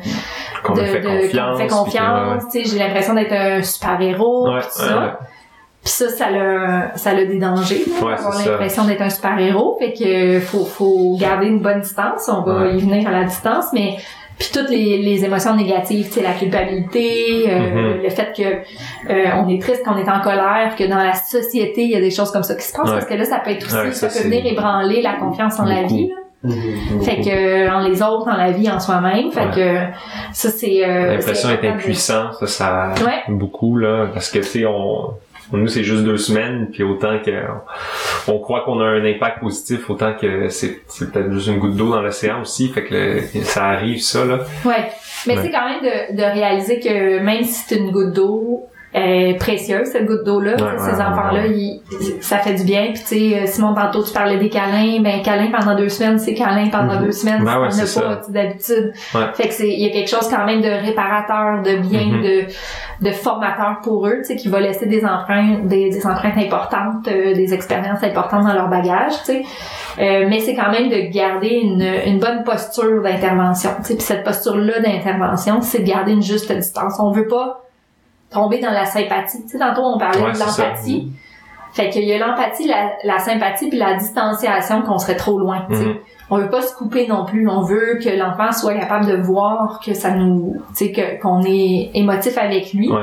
Qu'on 0.63 0.73
de, 0.73 0.81
me 0.81 0.85
fait 0.87 1.01
de- 1.01 1.07
confiance. 1.21 1.57
fait 1.59 1.67
confiance, 1.67 2.43
tu 2.51 2.63
sais, 2.63 2.69
j'ai 2.71 2.79
l'impression 2.79 3.13
d'être 3.13 3.33
un 3.33 3.61
super 3.61 4.01
héros, 4.01 4.49
Ouais, 4.51 4.59
pis 4.61 4.65
tout 4.65 4.71
ça. 4.83 4.99
ouais. 4.99 5.11
Puis 5.83 5.91
ça, 5.93 6.09
ça 6.09 6.25
a, 6.29 6.97
ça 6.97 7.11
a 7.11 7.15
des 7.15 7.37
dangers, 7.37 7.85
Ouais, 8.01 8.15
l'impression 8.49 8.85
d'être 8.85 9.01
un 9.03 9.09
super 9.11 9.37
héros. 9.37 9.77
Fait 9.77 9.93
que 9.93 10.39
faut, 10.39 10.65
faut 10.65 11.15
garder 11.19 11.45
une 11.45 11.59
bonne 11.59 11.81
distance. 11.81 12.27
On 12.27 12.41
va 12.41 12.61
Ouais. 12.63 12.75
y 12.75 12.79
venir 12.81 13.07
à 13.07 13.11
la 13.11 13.23
distance, 13.25 13.65
mais 13.71 13.97
puis 14.37 14.49
toutes 14.53 14.69
les, 14.69 14.97
les 14.97 15.23
émotions 15.25 15.55
négatives, 15.55 16.07
tu 16.07 16.13
sais, 16.15 16.21
la 16.23 16.33
culpabilité, 16.33 17.45
euh, 17.49 17.59
Mhm. 17.95 18.03
le 18.03 18.09
fait 18.09 18.33
que 18.35 18.43
euh, 19.13 19.29
on 19.37 19.47
est 19.49 19.61
triste, 19.61 19.83
qu'on 19.85 19.97
est 19.97 20.09
en 20.09 20.19
colère, 20.21 20.75
que 20.77 20.83
dans 20.83 20.97
la 20.97 21.13
société 21.13 21.83
il 21.83 21.91
y 21.91 21.95
a 21.95 22.01
des 22.01 22.11
choses 22.11 22.31
comme 22.31 22.43
ça 22.43 22.55
qui 22.55 22.63
se 22.63 22.73
passent, 22.73 22.87
Ouais. 22.89 22.93
parce 22.95 23.05
que 23.05 23.13
là 23.13 23.25
ça 23.25 23.39
peut 23.39 23.51
être 23.51 23.65
aussi, 23.65 23.75
Ouais, 23.75 23.91
ça, 23.91 24.09
ça, 24.09 24.19
peut 24.21 24.27
venir 24.27 24.41
c'est 24.43 24.51
ébranler 24.53 25.01
la 25.01 25.13
confiance 25.13 25.59
en 25.59 25.65
la 25.65 25.83
vie. 25.83 26.09
là. 26.09 26.15
Fait 27.01 27.21
que 27.21 27.69
en 27.71 27.79
les 27.79 28.03
autres, 28.03 28.27
en 28.27 28.35
la 28.37 28.51
vie, 28.51 28.69
en 28.69 28.79
soi-même. 28.79 29.31
Fait 29.31 29.45
Ouais. 29.45 29.51
que 29.55 29.77
ça 30.31 30.49
c'est. 30.49 30.85
euh, 30.87 31.15
L'impression 31.15 31.49
c'est 31.49 31.61
d'être 31.61 31.73
impuissant, 31.73 32.31
ça, 32.33 32.45
ça 32.45 32.93
Ouais. 33.03 33.23
beaucoup, 33.29 33.77
là, 33.77 34.07
parce 34.13 34.29
que, 34.29 34.37
tu 34.39 34.43
sais, 34.43 34.65
on, 34.67 35.09
nous, 35.51 35.67
c'est 35.67 35.83
juste 35.83 36.03
deux 36.03 36.17
semaines, 36.17 36.69
puis 36.71 36.83
autant 36.83 37.19
que 37.23 37.31
on 38.27 38.39
croit 38.39 38.61
qu'on 38.61 38.79
a 38.79 38.85
un 38.85 39.05
impact 39.05 39.39
positif, 39.39 39.89
autant 39.89 40.13
que 40.13 40.49
c'est, 40.49 40.81
peut-être 41.11 41.31
juste 41.31 41.47
une 41.47 41.59
goutte 41.59 41.75
d'eau 41.75 41.91
dans 41.91 42.01
l'océan 42.01 42.41
aussi, 42.41 42.69
fait 42.69 42.83
que 42.83 42.93
le- 42.93 43.43
ça 43.43 43.65
arrive, 43.65 44.01
ça, 44.01 44.25
là. 44.25 44.39
Ouais. 44.65 44.87
Mais 45.27 45.35
Ouais. 45.37 45.43
c'est 45.43 45.51
quand 45.51 45.65
même 45.69 45.81
de, 45.81 46.15
de 46.17 46.21
réaliser 46.23 46.79
que 46.79 47.19
même 47.19 47.43
si 47.43 47.63
c'est 47.67 47.75
une 47.77 47.91
goutte 47.91 48.13
d'eau 48.13 48.63
est 48.97 49.37
précieuse, 49.37 49.87
cette 49.91 50.05
goutte 50.05 50.23
d'eau-là, 50.23 50.53
Ouais, 50.53 50.77
ces 50.77 50.95
ouais, 50.95 51.01
enfants-là, 51.01 51.41
ouais. 51.43 51.51
ils- 51.51 51.81
ça 52.21 52.37
fait 52.37 52.53
du 52.53 52.63
bien. 52.63 52.91
Puis 52.93 53.01
tu 53.01 53.05
sais, 53.31 53.39
euh, 53.41 53.45
Simon, 53.45 53.73
tantôt 53.75 54.03
tu 54.03 54.13
parlais 54.13 54.37
des 54.37 54.49
câlins, 54.49 55.01
ben 55.01 55.21
câlin 55.21 55.49
pendant 55.51 55.75
deux 55.75 55.89
semaines, 55.89 56.17
c'est 56.17 56.33
câlin 56.33 56.69
pendant 56.71 56.95
Mhm. 56.99 57.05
deux 57.05 57.11
semaines, 57.11 57.43
Ben 57.43 57.69
c'est 57.71 57.99
as 57.99 58.01
pas 58.01 58.21
d'habitude. 58.29 58.93
Ouais. 59.13 59.21
Fait 59.33 59.47
que 59.49 59.53
c'est, 59.53 59.67
il 59.67 59.79
y 59.79 59.89
a 59.89 59.91
quelque 59.91 60.09
chose 60.09 60.29
quand 60.29 60.45
même 60.45 60.61
de 60.61 60.69
réparateur, 60.85 61.61
de 61.61 61.75
bien, 61.87 62.05
Mhm. 62.05 62.21
de, 62.23 63.07
de 63.07 63.11
formateur 63.11 63.79
pour 63.83 64.07
eux, 64.07 64.17
tu 64.19 64.25
sais, 64.25 64.35
qui 64.37 64.47
va 64.47 64.61
laisser 64.61 64.85
des 64.85 65.03
empreintes, 65.05 65.67
des, 65.67 65.89
des 65.89 66.07
empreintes 66.07 66.37
importantes, 66.37 67.07
euh, 67.07 67.33
des 67.33 67.53
expériences 67.53 68.03
importantes 68.03 68.45
dans 68.45 68.53
leur 68.53 68.69
bagage, 68.69 69.13
tu 69.25 69.25
sais. 69.25 69.43
Euh, 69.99 70.25
mais 70.29 70.39
c'est 70.39 70.55
quand 70.55 70.71
même 70.71 70.89
de 70.89 71.11
garder 71.11 71.49
une, 71.49 71.85
une 72.05 72.19
bonne 72.19 72.43
posture 72.43 73.01
d'intervention. 73.01 73.71
tu 73.79 73.83
sais. 73.87 73.93
Puis 73.95 74.03
cette 74.03 74.23
posture-là 74.23 74.79
d'intervention, 74.79 75.61
c'est 75.61 75.79
de 75.79 75.87
garder 75.87 76.13
une 76.13 76.21
juste 76.23 76.51
distance. 76.51 76.93
On 76.99 77.11
veut 77.11 77.27
pas 77.27 77.61
tomber 78.35 78.59
dans 78.59 78.71
la 78.71 78.85
sympathie. 78.85 79.41
Tu 79.43 79.49
sais, 79.49 79.57
tantôt 79.59 79.81
on 79.83 79.97
parlait 79.97 80.21
Ouais, 80.21 80.33
de 80.33 80.37
l'empathie. 80.39 81.11
Fait 81.73 81.89
qu'il 81.89 82.03
y 82.05 82.13
a 82.13 82.19
l'empathie, 82.25 82.67
la, 82.67 82.91
la 83.03 83.19
sympathie 83.19 83.67
puis 83.69 83.77
la 83.77 83.95
distanciation 83.95 84.81
qu'on 84.83 84.97
serait 84.97 85.15
trop 85.17 85.37
loin. 85.39 85.65
sais. 85.71 85.85
Mhm. 85.85 85.95
On 86.29 86.37
veut 86.37 86.49
pas 86.49 86.61
se 86.61 86.73
couper 86.75 87.05
non 87.07 87.25
plus. 87.25 87.47
On 87.49 87.61
veut 87.61 87.99
que 88.01 88.09
l'enfant 88.17 88.51
soit 88.51 88.73
capable 88.75 89.05
de 89.07 89.15
voir 89.17 89.79
que 89.85 89.93
ça 89.93 90.11
nous, 90.11 90.55
tu 90.69 90.85
sais, 90.85 90.91
que 90.91 91.21
qu'on 91.21 91.41
est 91.43 91.91
émotif 91.93 92.37
avec 92.37 92.71
lui, 92.73 92.89
Ouais. 92.91 93.01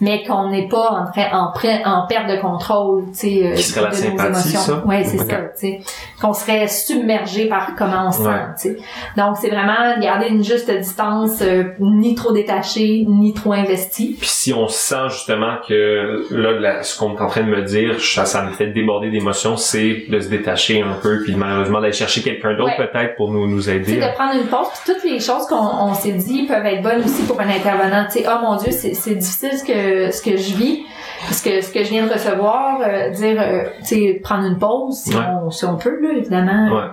Mais 0.00 0.24
qu'on 0.24 0.48
n'est 0.50 0.68
pas 0.68 0.90
en 0.90 1.10
train, 1.52 1.78
en, 1.84 2.06
perte 2.06 2.28
de 2.28 2.40
contrôle, 2.40 3.04
tu 3.12 3.18
sais, 3.18 3.46
euh, 3.46 3.54
Qui 3.54 3.62
serait 3.62 3.82
la 3.82 3.90
de 3.90 3.94
sympathie, 3.94 4.16
nos 4.18 4.28
émotions. 4.40 4.60
ça? 4.60 4.84
Ouais, 4.86 5.04
c'est 5.04 5.18
ça, 5.18 5.24
tu 5.24 5.32
sais, 5.56 5.80
qu'on 6.20 6.32
serait 6.32 6.68
submergé 6.68 7.46
par 7.48 7.74
comment 7.76 8.08
on 8.08 8.12
se 8.12 8.18
sent, 8.22 8.28
Ouais. 8.28 8.34
tu 8.60 8.68
sais. 8.70 8.76
Donc 9.16 9.36
c'est 9.40 9.48
vraiment 9.50 9.98
garder 10.00 10.28
une 10.28 10.44
juste 10.44 10.70
distance, 10.70 11.40
euh, 11.42 11.64
ni 11.80 12.14
trop 12.14 12.32
détaché, 12.32 13.04
ni 13.08 13.32
trop 13.34 13.52
investi. 13.52 14.16
Puis 14.18 14.28
si 14.28 14.52
on 14.52 14.68
sent 14.68 15.08
justement 15.10 15.56
que 15.68 16.26
là, 16.30 16.52
la- 16.52 16.82
ce 16.82 16.98
qu'on 16.98 17.16
est 17.16 17.20
en 17.20 17.26
train 17.28 17.42
de 17.42 17.48
me 17.50 17.62
dire, 17.62 18.00
ça, 18.00 18.24
ça 18.24 18.42
me 18.44 18.52
fait 18.52 18.68
déborder 18.68 19.10
d'émotions, 19.10 19.56
c'est 19.56 20.04
de 20.08 20.20
se 20.20 20.28
détacher 20.28 20.82
un 20.82 20.94
peu, 21.02 21.22
puis 21.22 21.34
malheureusement 21.36 21.80
d'aller 21.80 21.92
chercher 21.92 22.22
quelqu'un 22.22 22.54
d'autre 22.56 22.70
Ouais. 22.78 22.88
peut-être 22.88 23.16
pour 23.16 23.30
nous, 23.30 23.46
nous 23.46 23.68
aider. 23.70 23.96
de 23.96 24.14
prendre 24.14 24.34
une 24.34 24.46
pause, 24.46 24.68
puis 24.84 24.94
toutes 24.94 25.04
les 25.04 25.20
choses 25.20 25.46
qu'on 25.46 25.56
on 25.56 25.94
s'est 25.94 26.12
dit 26.12 26.46
peuvent 26.46 26.64
être 26.64 26.82
bonnes 26.82 27.02
aussi 27.04 27.22
pour 27.24 27.40
un 27.40 27.48
intervenant. 27.48 28.04
Tu 28.10 28.18
sais, 28.20 28.26
oh 28.28 28.38
mon 28.42 28.56
Dieu, 28.56 28.70
c'est 28.72 28.94
c'est 28.94 29.14
difficile 29.14 29.52
ce 29.58 29.64
que 29.64 29.72
ce 30.10 30.22
que 30.22 30.36
je 30.36 30.54
vis, 30.54 30.84
ce 31.30 31.42
que 31.42 31.60
ce 31.60 31.72
que 31.72 31.82
je 31.84 31.90
viens 31.90 32.06
de 32.06 32.12
recevoir, 32.12 32.80
euh, 32.82 33.10
dire, 33.10 33.40
euh, 33.40 33.64
tu 33.80 33.84
sais, 33.94 34.20
prendre 34.22 34.44
une 34.46 34.58
pause 34.58 34.96
si 35.04 35.14
Ouais. 35.14 35.22
on 35.44 35.50
si 35.50 35.64
on 35.64 35.76
peut 35.76 35.98
là, 36.02 36.10
évidemment. 36.16 36.68
Ouais. 36.74 36.88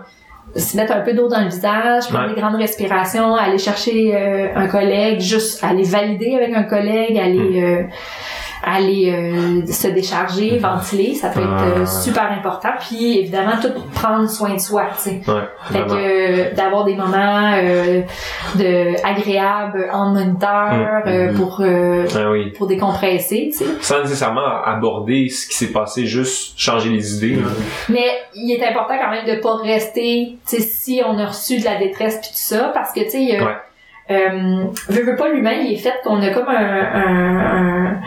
Se 0.61 0.77
mettre 0.77 0.93
un 0.93 1.01
peu 1.01 1.13
d'eau 1.13 1.27
dans 1.27 1.41
le 1.41 1.49
visage, 1.49 2.07
prendre 2.09 2.29
Ouais. 2.29 2.33
des 2.35 2.39
grandes 2.41 2.55
respirations, 2.55 3.35
aller 3.35 3.57
chercher 3.57 4.15
euh, 4.15 4.47
un 4.55 4.67
collègue, 4.67 5.19
juste 5.19 5.63
aller 5.63 5.83
valider 5.83 6.35
avec 6.35 6.53
un 6.55 6.63
collègue, 6.63 7.17
aller 7.17 7.37
Hmm. 7.39 7.63
euh, 7.63 7.83
aller 8.63 9.11
euh, 9.11 9.65
se 9.71 9.87
décharger, 9.87 10.57
ventiler, 10.57 11.13
ça 11.15 11.29
peut 11.29 11.41
être 11.41 11.47
Ah. 11.49 11.79
euh, 11.79 11.85
super 11.85 12.31
important. 12.31 12.69
Puis 12.79 13.19
évidemment 13.19 13.53
tout 13.61 13.69
prendre 13.93 14.29
soin 14.29 14.53
de 14.55 14.59
soi, 14.59 14.85
tu 14.95 15.01
sais. 15.09 15.21
Ouais, 15.27 15.41
Fait 15.71 15.79
que 15.85 15.93
euh, 15.93 16.53
d'avoir 16.55 16.83
des 16.85 16.95
moments 16.95 17.53
euh, 17.55 18.01
de 18.55 18.95
agréables 19.05 19.87
en 19.91 20.13
moniteur 20.13 20.71
Mm. 20.71 21.07
euh, 21.07 21.31
Mhm. 21.31 21.37
pour 21.37 21.61
euh, 21.61 22.05
Ah 22.15 22.31
oui. 22.31 22.51
pour 22.57 22.67
décompresser, 22.67 23.49
tu 23.51 23.63
sais. 23.65 23.65
Sans 23.81 24.01
nécessairement 24.01 24.61
aborder 24.65 25.29
ce 25.29 25.47
qui 25.47 25.55
s'est 25.55 25.71
passé, 25.71 26.05
juste 26.05 26.57
changer 26.59 26.89
les 26.89 27.15
idées. 27.17 27.35
là. 27.41 27.47
Mais 27.89 28.05
il 28.35 28.51
est 28.51 28.65
important 28.67 28.95
quand 28.99 29.11
même 29.11 29.25
de 29.25 29.41
pas 29.41 29.55
rester, 29.57 30.37
tu 30.47 30.55
sais, 30.57 30.61
si 30.61 31.01
on 31.05 31.17
a 31.19 31.27
reçu 31.27 31.59
de 31.59 31.65
la 31.65 31.77
détresse 31.77 32.15
puis 32.21 32.29
tout 32.29 32.35
ça, 32.35 32.71
parce 32.73 32.91
que 32.93 33.01
tu 33.01 33.09
sais, 33.11 33.21
il 33.21 33.29
y 33.29 33.35
a- 33.35 33.43
Ouais. 33.43 33.55
Euh, 34.09 34.63
veux, 34.89 35.03
veux 35.03 35.15
pas 35.15 35.29
l'humain, 35.29 35.51
il 35.51 35.73
est 35.73 35.77
fait 35.77 35.93
qu'on 36.03 36.21
a 36.21 36.29
comme 36.29 36.47
un, 36.47 36.53
un- 36.55 37.39
un- 37.39 38.01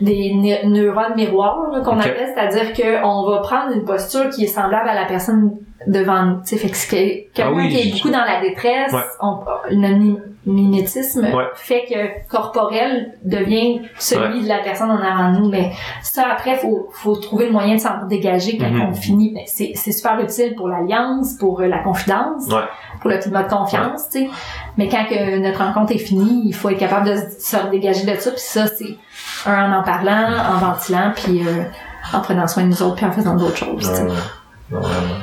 des 0.00 0.32
ne- 0.34 0.68
neurones 0.68 1.14
miroirs 1.16 1.58
qu'on 1.84 1.98
appelle, 2.00 2.30
c'est-à-dire 2.34 2.72
que 2.72 3.04
on 3.04 3.30
va 3.30 3.38
prendre 3.40 3.72
une 3.74 3.84
posture 3.84 4.28
qui 4.30 4.44
est 4.44 4.48
semblable 4.48 4.88
à 4.88 4.94
la 4.94 5.04
personne 5.06 5.50
devant 5.86 6.22
nous. 6.24 6.40
Tu 6.42 6.48
sais, 6.48 6.56
fait 6.58 6.68
que 6.68 6.74
quelqu'un 7.34 7.50
Ah 7.50 7.52
oui, 7.54 7.68
qui 7.68 7.76
est 7.78 7.82
je- 7.90 7.96
beaucoup 7.96 8.10
dans 8.10 8.24
la 8.24 8.40
détresse, 8.40 8.92
Ouais. 8.92 9.00
on, 9.20 9.38
le 9.70 9.94
mi- 9.98 10.18
mimétisme 10.44 11.24
Ouais. 11.32 11.44
fait 11.54 11.84
que 11.88 12.28
corporel 12.28 13.14
devient 13.24 13.80
celui 13.98 14.42
de 14.42 14.48
la 14.48 14.58
personne 14.58 14.90
en 14.90 15.00
avant 15.00 15.32
de 15.32 15.38
nous. 15.38 15.48
Mais 15.48 15.72
ça, 16.02 16.24
après, 16.32 16.56
faut, 16.56 16.88
faut 16.92 17.16
trouver 17.16 17.46
le 17.46 17.52
moyen 17.52 17.76
de 17.76 17.80
s'en 17.80 18.06
dégager 18.08 18.58
quand 18.58 18.70
Mhm. 18.70 18.88
on 18.90 18.94
finit. 18.94 19.30
Mais 19.34 19.44
c'est, 19.46 19.72
c'est 19.74 19.92
super 19.92 20.18
utile 20.20 20.54
pour 20.56 20.68
l'alliance, 20.68 21.34
pour 21.34 21.60
euh, 21.60 21.66
la 21.68 21.78
confidence, 21.78 22.46
Ouais. 22.48 22.62
pour 23.00 23.10
le 23.10 23.18
climat 23.18 23.44
de 23.44 23.50
confiance, 23.50 24.08
tu 24.10 24.20
sais. 24.24 24.30
Mais 24.78 24.88
quand 24.88 25.04
que 25.08 25.38
notre 25.38 25.58
rencontre 25.64 25.92
est 25.92 25.98
finie, 25.98 26.42
il 26.46 26.54
faut 26.54 26.68
être 26.70 26.78
capable 26.78 27.06
de 27.08 27.16
se 27.38 27.70
dégager 27.70 28.04
de 28.04 28.18
ça. 28.18 28.30
Puis 28.30 28.40
ça, 28.40 28.66
c'est 28.66 28.96
un 29.46 29.72
en 29.72 29.78
en 29.80 29.82
parlant, 29.82 30.28
en 30.54 30.58
ventilant, 30.58 31.12
puis 31.14 31.46
euh, 31.46 31.62
en 32.12 32.20
prenant 32.20 32.46
soin 32.48 32.64
de 32.64 32.68
nous 32.68 32.82
autres, 32.82 32.96
puis 32.96 33.06
en 33.06 33.12
faisant 33.12 33.36
d'autres 33.36 33.56
choses. 33.56 33.88
tu 33.88 33.94
sais. 33.94 34.02
Ouais, 34.02 34.08
ouais. 34.10 34.16
Non, 34.70 34.80
vraiment. 34.80 35.14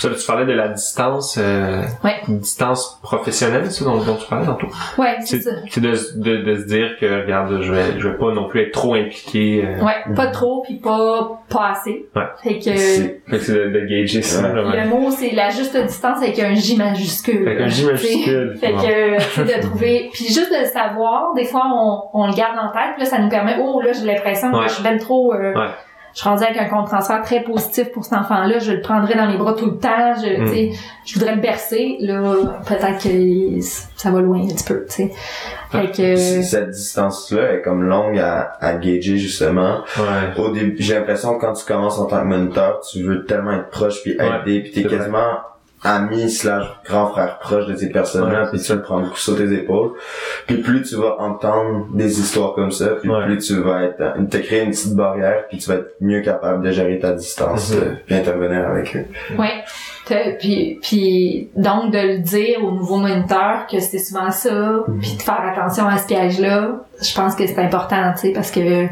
Ça, 0.00 0.08
tu 0.08 0.26
parlais 0.26 0.46
de 0.46 0.52
la 0.52 0.68
distance, 0.68 1.36
euh, 1.38 1.82
Ouais. 2.02 2.16
distance 2.28 2.98
professionnelle, 3.02 3.70
c'est 3.70 3.84
dont, 3.84 4.02
dont 4.02 4.16
tu 4.16 4.26
parlais 4.28 4.46
tantôt? 4.46 4.68
Ouais, 4.96 5.16
c'est 5.20 5.36
C'est 5.36 5.42
ça. 5.42 5.50
c'est 5.68 5.80
de, 5.82 5.90
de, 6.16 6.36
de 6.42 6.56
se 6.56 6.66
dire 6.66 6.96
que, 6.98 7.22
regarde, 7.22 7.60
je 7.60 7.70
vais, 7.72 7.98
je 7.98 8.08
vais 8.08 8.16
pas 8.16 8.32
non 8.32 8.48
plus 8.48 8.62
être 8.62 8.72
trop 8.72 8.94
impliqué. 8.94 9.62
euh, 9.64 9.84
Ouais, 9.84 9.96
pas 10.16 10.28
trop, 10.28 10.62
puis 10.62 10.76
pas, 10.76 11.42
pas 11.50 11.72
assez. 11.72 12.06
Ouais. 12.16 12.22
Fait 12.42 12.54
que 12.58 12.62
C'est- 12.76 13.20
Fait 13.28 13.38
que 13.38 13.44
c'est 13.44 13.52
de, 13.54 13.68
de 13.68 13.80
gager 13.86 14.22
ça. 14.22 14.42
Ouais. 14.50 14.82
le 14.84 14.88
mot, 14.88 15.10
c'est 15.10 15.32
la 15.32 15.50
juste 15.50 15.76
distance 15.76 16.18
avec 16.22 16.38
un 16.38 16.54
J 16.54 16.76
majuscule. 16.78 17.44
Fait 17.44 17.56
qu'un 17.58 17.68
J 17.68 17.84
majuscule. 17.84 18.56
Fait 18.58 18.72
que, 18.72 19.16
tu 19.18 19.22
sais, 19.46 19.56
de 19.58 19.62
trouver, 19.62 20.08
puis 20.14 20.24
juste 20.24 20.50
de 20.50 20.60
le 20.60 20.66
savoir, 20.66 21.34
des 21.34 21.44
fois, 21.44 21.62
on, 21.66 22.02
on 22.14 22.26
le 22.26 22.32
garde 22.34 22.56
en 22.58 22.72
tête, 22.72 22.94
puis 22.94 23.04
là, 23.04 23.10
ça 23.10 23.18
nous 23.18 23.28
permet, 23.28 23.56
oh, 23.60 23.80
là, 23.82 23.92
j'ai 23.92 24.06
l'impression 24.06 24.50
Ouais. 24.52 24.64
que 24.66 24.70
je 24.72 24.74
suis 24.76 24.98
trop, 24.98 25.34
euh, 25.34 25.52
Ouais. 25.54 25.66
Je 26.14 26.20
suis 26.20 26.28
rendue 26.28 26.44
avec 26.44 26.56
un 26.60 26.64
compte 26.66 26.86
transfert 26.88 27.22
très 27.22 27.42
positif 27.42 27.90
pour 27.92 28.04
cet 28.04 28.14
enfant-là, 28.14 28.58
je 28.58 28.72
le 28.72 28.80
prendrai 28.80 29.14
dans 29.14 29.26
mes 29.28 29.36
bras 29.36 29.54
tout 29.54 29.66
le 29.66 29.78
temps, 29.78 30.14
je, 30.16 30.40
Mm. 30.42 30.44
tu 30.46 30.54
sais, 30.54 30.70
je 31.06 31.14
voudrais 31.18 31.34
le 31.36 31.40
bercer, 31.40 31.96
là, 32.00 32.34
peut-être 32.66 33.02
que 33.02 33.60
ça 33.60 34.10
va 34.10 34.20
loin 34.20 34.42
un 34.42 34.48
petit 34.48 34.64
peu, 34.64 34.84
tu 34.88 34.92
sais. 34.94 35.12
Fait 35.70 35.86
que, 35.90 36.16
C- 36.16 36.42
Cette 36.42 36.70
distance-là 36.70 37.52
est 37.54 37.62
comme 37.62 37.84
longue 37.84 38.18
à, 38.18 38.52
à 38.60 38.74
gager 38.74 39.18
justement. 39.18 39.78
Ouais. 39.96 40.42
Au 40.42 40.50
début, 40.50 40.76
j'ai 40.82 40.94
l'impression 40.94 41.36
que 41.38 41.42
quand 41.46 41.52
tu 41.52 41.64
commences 41.64 41.98
en 41.98 42.06
tant 42.06 42.20
que 42.20 42.26
moniteur, 42.26 42.80
tu 42.90 43.02
veux 43.04 43.24
tellement 43.24 43.52
être 43.52 43.70
proche 43.70 44.02
puis 44.02 44.16
Ouais, 44.18 44.26
aider 44.44 44.60
puis 44.62 44.72
t'es 44.72 44.88
vrai. 44.88 44.98
Ami 45.82 46.28
slash 46.30 46.64
grand 46.84 47.08
frère 47.10 47.38
proche 47.38 47.66
de 47.66 47.74
ces 47.76 47.88
personnes-là, 47.90 48.42
Ouais, 48.44 48.48
puis 48.50 48.60
tu 48.60 48.72
le 48.74 48.82
prends 48.82 49.00
beaucoup 49.00 49.16
sur 49.16 49.36
tes 49.36 49.50
épaules. 49.52 49.92
Puis 50.46 50.58
plus 50.58 50.82
tu 50.82 50.96
vas 50.96 51.16
entendre 51.20 51.86
des 51.94 52.20
histoires 52.20 52.52
comme 52.54 52.70
ça, 52.70 52.86
puis 53.00 53.08
Ouais. 53.10 53.24
plus 53.24 53.38
tu 53.38 53.60
vas 53.60 53.84
être, 53.84 54.00
euh, 54.00 54.22
te 54.30 54.36
créer 54.36 54.62
une 54.62 54.70
petite 54.70 54.94
barrière, 54.94 55.44
puis 55.48 55.58
tu 55.58 55.68
vas 55.70 55.76
être 55.76 55.94
mieux 56.00 56.20
capable 56.20 56.64
de 56.64 56.70
gérer 56.70 56.98
ta 56.98 57.12
distance, 57.12 57.72
euh, 57.74 57.94
puis 58.06 58.14
intervenir 58.14 58.68
avec 58.68 58.94
eux. 58.96 59.06
Ouais. 59.38 59.64
Puis, 60.40 60.78
puis 60.82 61.50
donc 61.56 61.92
de 61.92 61.98
le 61.98 62.18
dire 62.18 62.64
au 62.64 62.72
nouveau 62.72 62.96
moniteur 62.96 63.66
que 63.70 63.78
c'est 63.78 63.98
souvent 63.98 64.30
ça, 64.32 64.80
puis 65.00 65.14
de 65.16 65.22
faire 65.22 65.40
attention 65.52 65.86
à 65.86 65.98
ce 65.98 66.06
piège-là, 66.08 66.80
je 67.02 67.14
pense 67.14 67.34
que 67.34 67.46
c'est 67.46 67.58
important, 67.58 68.12
tu 68.14 68.20
sais, 68.20 68.32
parce 68.32 68.50
que 68.50 68.86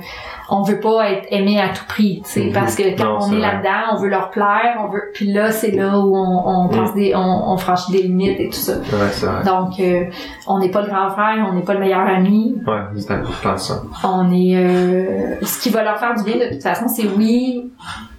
on 0.50 0.62
veut 0.62 0.80
pas 0.80 1.10
être 1.10 1.26
aimé 1.30 1.60
à 1.60 1.68
tout 1.68 1.84
prix, 1.86 2.22
tu 2.24 2.30
sais, 2.30 2.44
Mhm. 2.46 2.52
parce 2.54 2.74
que 2.74 2.96
quand 2.96 3.04
Non, 3.04 3.18
on 3.20 3.32
est 3.34 3.38
là-dedans, 3.38 3.92
on 3.92 3.96
veut 3.96 4.08
leur 4.08 4.30
plaire, 4.30 4.78
on 4.82 4.88
veut, 4.90 5.10
puis 5.12 5.30
là 5.30 5.52
c'est 5.52 5.72
là 5.72 5.98
où 5.98 6.16
on, 6.16 6.64
on 6.64 6.68
passe 6.68 6.94
des, 6.94 7.14
on, 7.14 7.20
on 7.52 7.56
franchit 7.58 7.92
des 7.92 8.02
limites 8.04 8.40
et 8.40 8.46
tout 8.48 8.54
ça. 8.54 8.72
Ouais, 8.78 9.08
c'est 9.10 9.26
vrai. 9.26 9.44
Donc 9.44 9.78
euh, 9.78 10.04
on 10.46 10.58
n'est 10.58 10.70
pas 10.70 10.80
le 10.80 10.88
grand 10.88 11.10
frère, 11.10 11.46
on 11.50 11.52
n'est 11.54 11.62
pas 11.62 11.74
le 11.74 11.80
meilleur 11.80 12.00
ami, 12.00 12.56
Ouais, 12.66 12.80
c'est 12.96 13.10
important 13.12 13.58
ça. 13.58 13.82
on 14.04 14.32
est 14.32 14.56
euh, 14.56 15.34
ce 15.42 15.60
qui 15.60 15.68
va 15.68 15.82
leur 15.84 15.98
faire 15.98 16.14
du 16.14 16.22
bien 16.24 16.36
de 16.36 16.50
toute 16.52 16.62
façon 16.62 16.88
c'est 16.88 17.06
oui 17.16 17.70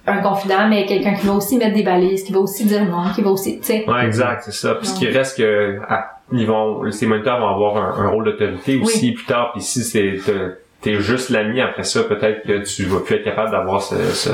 un 0.06 0.18
confident 0.18 0.68
mais 0.68 0.86
quelqu'un 0.86 1.14
qui 1.14 1.26
va 1.26 1.32
aussi 1.34 1.56
mettre 1.56 1.74
des 1.74 1.82
balises 1.82 2.22
qui 2.22 2.32
va 2.32 2.38
aussi 2.40 2.64
dire 2.64 2.84
non 2.84 3.10
qui 3.14 3.22
va 3.22 3.30
aussi 3.30 3.58
tu 3.58 3.66
sais 3.66 3.84
Ouais, 3.88 4.06
exact, 4.06 4.42
c'est 4.44 4.52
ça. 4.54 4.76
Puis 4.76 4.86
ce 4.86 4.94
qui 4.98 5.08
reste 5.08 5.36
que 5.36 5.80
à- 5.88 6.19
ils 6.32 6.46
vont, 6.46 6.90
ces 6.90 7.06
moniteurs 7.06 7.40
vont 7.40 7.48
avoir 7.48 7.76
un, 7.76 8.04
un 8.04 8.08
rôle 8.08 8.24
d'autorité 8.24 8.78
aussi 8.82 9.12
plus 9.12 9.24
tard. 9.26 9.50
Puis 9.52 9.62
si 9.62 9.82
c'est 9.82 10.18
t'es- 10.82 10.98
juste 11.00 11.28
l'ami 11.28 11.60
après 11.60 11.82
ça, 11.82 12.04
peut-être 12.04 12.42
que 12.46 12.64
tu 12.64 12.84
vas 12.84 13.00
plus 13.00 13.16
être 13.16 13.24
capable 13.24 13.50
d'avoir 13.50 13.82
ce, 13.82 13.96
ce 14.14 14.30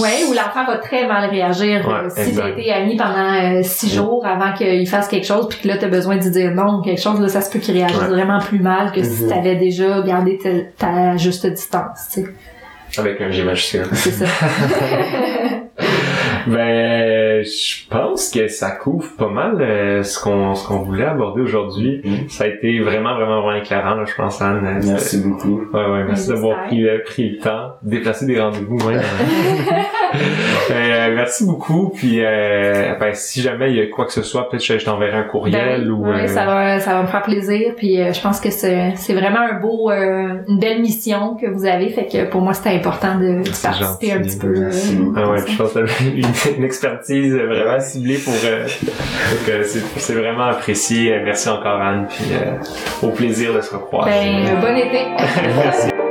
ouais 0.00 0.24
ou 0.28 0.32
l'enfant 0.32 0.66
va 0.66 0.78
très 0.78 1.06
mal 1.06 1.30
réagir 1.30 1.86
Ouais, 1.86 1.94
euh, 2.06 2.08
si 2.10 2.34
t'as 2.34 2.48
été 2.48 2.72
ami 2.72 2.96
pendant 2.96 3.32
euh, 3.34 3.60
six 3.62 3.94
jours 3.94 4.26
avant 4.26 4.52
qu'il 4.52 4.88
fasse 4.88 5.06
quelque 5.06 5.26
chose 5.26 5.46
puis 5.48 5.60
que 5.60 5.68
là 5.68 5.76
t'as 5.78 5.86
besoin 5.86 6.16
de 6.16 6.24
lui 6.24 6.30
dire 6.32 6.50
non 6.50 6.78
ou 6.78 6.82
quelque 6.82 7.00
chose 7.00 7.20
là 7.20 7.28
ça 7.28 7.40
se 7.40 7.52
peut 7.52 7.60
qu'il 7.60 7.74
réagisse 7.76 8.00
Ouais. 8.00 8.08
vraiment 8.08 8.40
plus 8.40 8.58
mal 8.58 8.90
que 8.90 9.00
si 9.04 9.22
Mhm. 9.24 9.28
t'avais 9.28 9.54
déjà 9.54 10.00
gardé 10.02 10.38
ta, 10.38 10.48
ta 10.76 11.16
juste 11.18 11.46
distance 11.46 12.08
tu 12.12 12.22
sais 12.22 13.00
avec 13.00 13.20
un 13.20 13.30
G 13.30 13.44
majuscule. 13.44 13.86
c'est 13.92 14.10
ça 14.10 14.24
Ben, 16.46 17.44
je 17.44 17.88
pense 17.88 18.30
que 18.30 18.48
ça 18.48 18.70
couvre 18.70 19.08
pas 19.16 19.28
mal 19.28 19.60
euh, 19.60 20.02
ce 20.02 20.22
qu'on 20.22 20.54
ce 20.54 20.66
qu'on 20.66 20.78
voulait 20.78 21.04
aborder 21.04 21.42
aujourd'hui. 21.42 22.00
Mhm. 22.04 22.28
Ça 22.28 22.44
a 22.44 22.46
été 22.48 22.80
vraiment 22.80 23.14
vraiment 23.14 23.42
vraiment 23.42 23.60
éclairant, 23.60 23.94
là, 23.94 24.04
je 24.04 24.14
pense 24.14 24.40
Anne. 24.40 24.64
Euh, 24.64 24.80
Merci 24.84 25.18
beaucoup. 25.22 25.62
Ouais, 25.72 25.86
ouais, 25.86 26.04
merci 26.04 26.28
d'avoir 26.28 26.64
pris, 26.66 26.86
euh, 26.88 26.98
pris 27.04 27.30
le 27.30 27.38
temps, 27.38 27.72
déplacer 27.82 28.26
des 28.26 28.40
rendez-vous, 28.40 28.78
ouais. 28.86 28.96
Euh, 30.68 31.14
merci 31.14 31.46
beaucoup, 31.46 31.90
puis 31.90 32.18
euh, 32.20 32.94
ben, 32.98 33.14
si 33.14 33.40
jamais 33.40 33.70
il 33.70 33.76
y 33.76 33.80
a 33.80 33.86
quoi 33.86 34.04
que 34.04 34.12
ce 34.12 34.22
soit, 34.22 34.48
peut-être 34.50 34.66
que 34.66 34.78
je 34.78 34.84
t'enverrai 34.84 35.18
un 35.18 35.22
courriel 35.22 35.84
Ben 35.84 35.90
oui, 35.90 35.90
ou... 35.90 36.06
euh, 36.06 36.26
ça 36.26 36.44
va 36.44 36.80
ça 36.80 36.94
va 36.94 37.02
me 37.02 37.06
faire 37.06 37.22
plaisir 37.22 37.74
puis 37.76 38.00
euh, 38.00 38.12
je 38.12 38.20
pense 38.20 38.40
que 38.40 38.50
c'est 38.50 38.94
vraiment 39.14 39.40
un 39.40 39.60
beau 39.60 39.90
euh, 39.90 40.42
une 40.48 40.58
belle 40.58 40.80
mission 40.80 41.36
que 41.36 41.46
vous 41.46 41.64
avez 41.66 41.90
fait 41.90 42.06
que 42.06 42.28
pour 42.28 42.40
moi 42.40 42.52
c'était 42.52 42.74
important 42.74 43.18
de, 43.18 43.42
participer 43.62 44.12
un 44.12 44.20
petit 44.22 44.38
peu 44.38 44.54
euh. 44.56 44.70
Ah 45.16 45.30
ouais, 45.30 45.42
puis 45.44 45.52
je 45.52 45.58
pense 45.58 45.72
que 45.72 46.04
une, 46.04 46.56
une 46.56 46.64
expertise 46.64 47.34
vraiment 47.34 47.80
ciblée 47.80 48.18
pour... 48.18 48.34
Euh, 48.44 48.64
donc, 48.64 49.64
c'est 49.96 50.14
vraiment 50.14 50.44
apprécié. 50.44 51.20
Merci 51.24 51.48
encore 51.48 51.80
Anne, 51.80 52.06
puis 52.08 52.26
euh, 52.32 53.06
au 53.06 53.10
plaisir 53.10 53.54
de 53.54 53.60
se 53.60 53.74
recroiser. 53.74 54.10
ben 54.10 54.60
bon 54.60 54.76
été 54.76 55.06
Merci. 55.56 56.05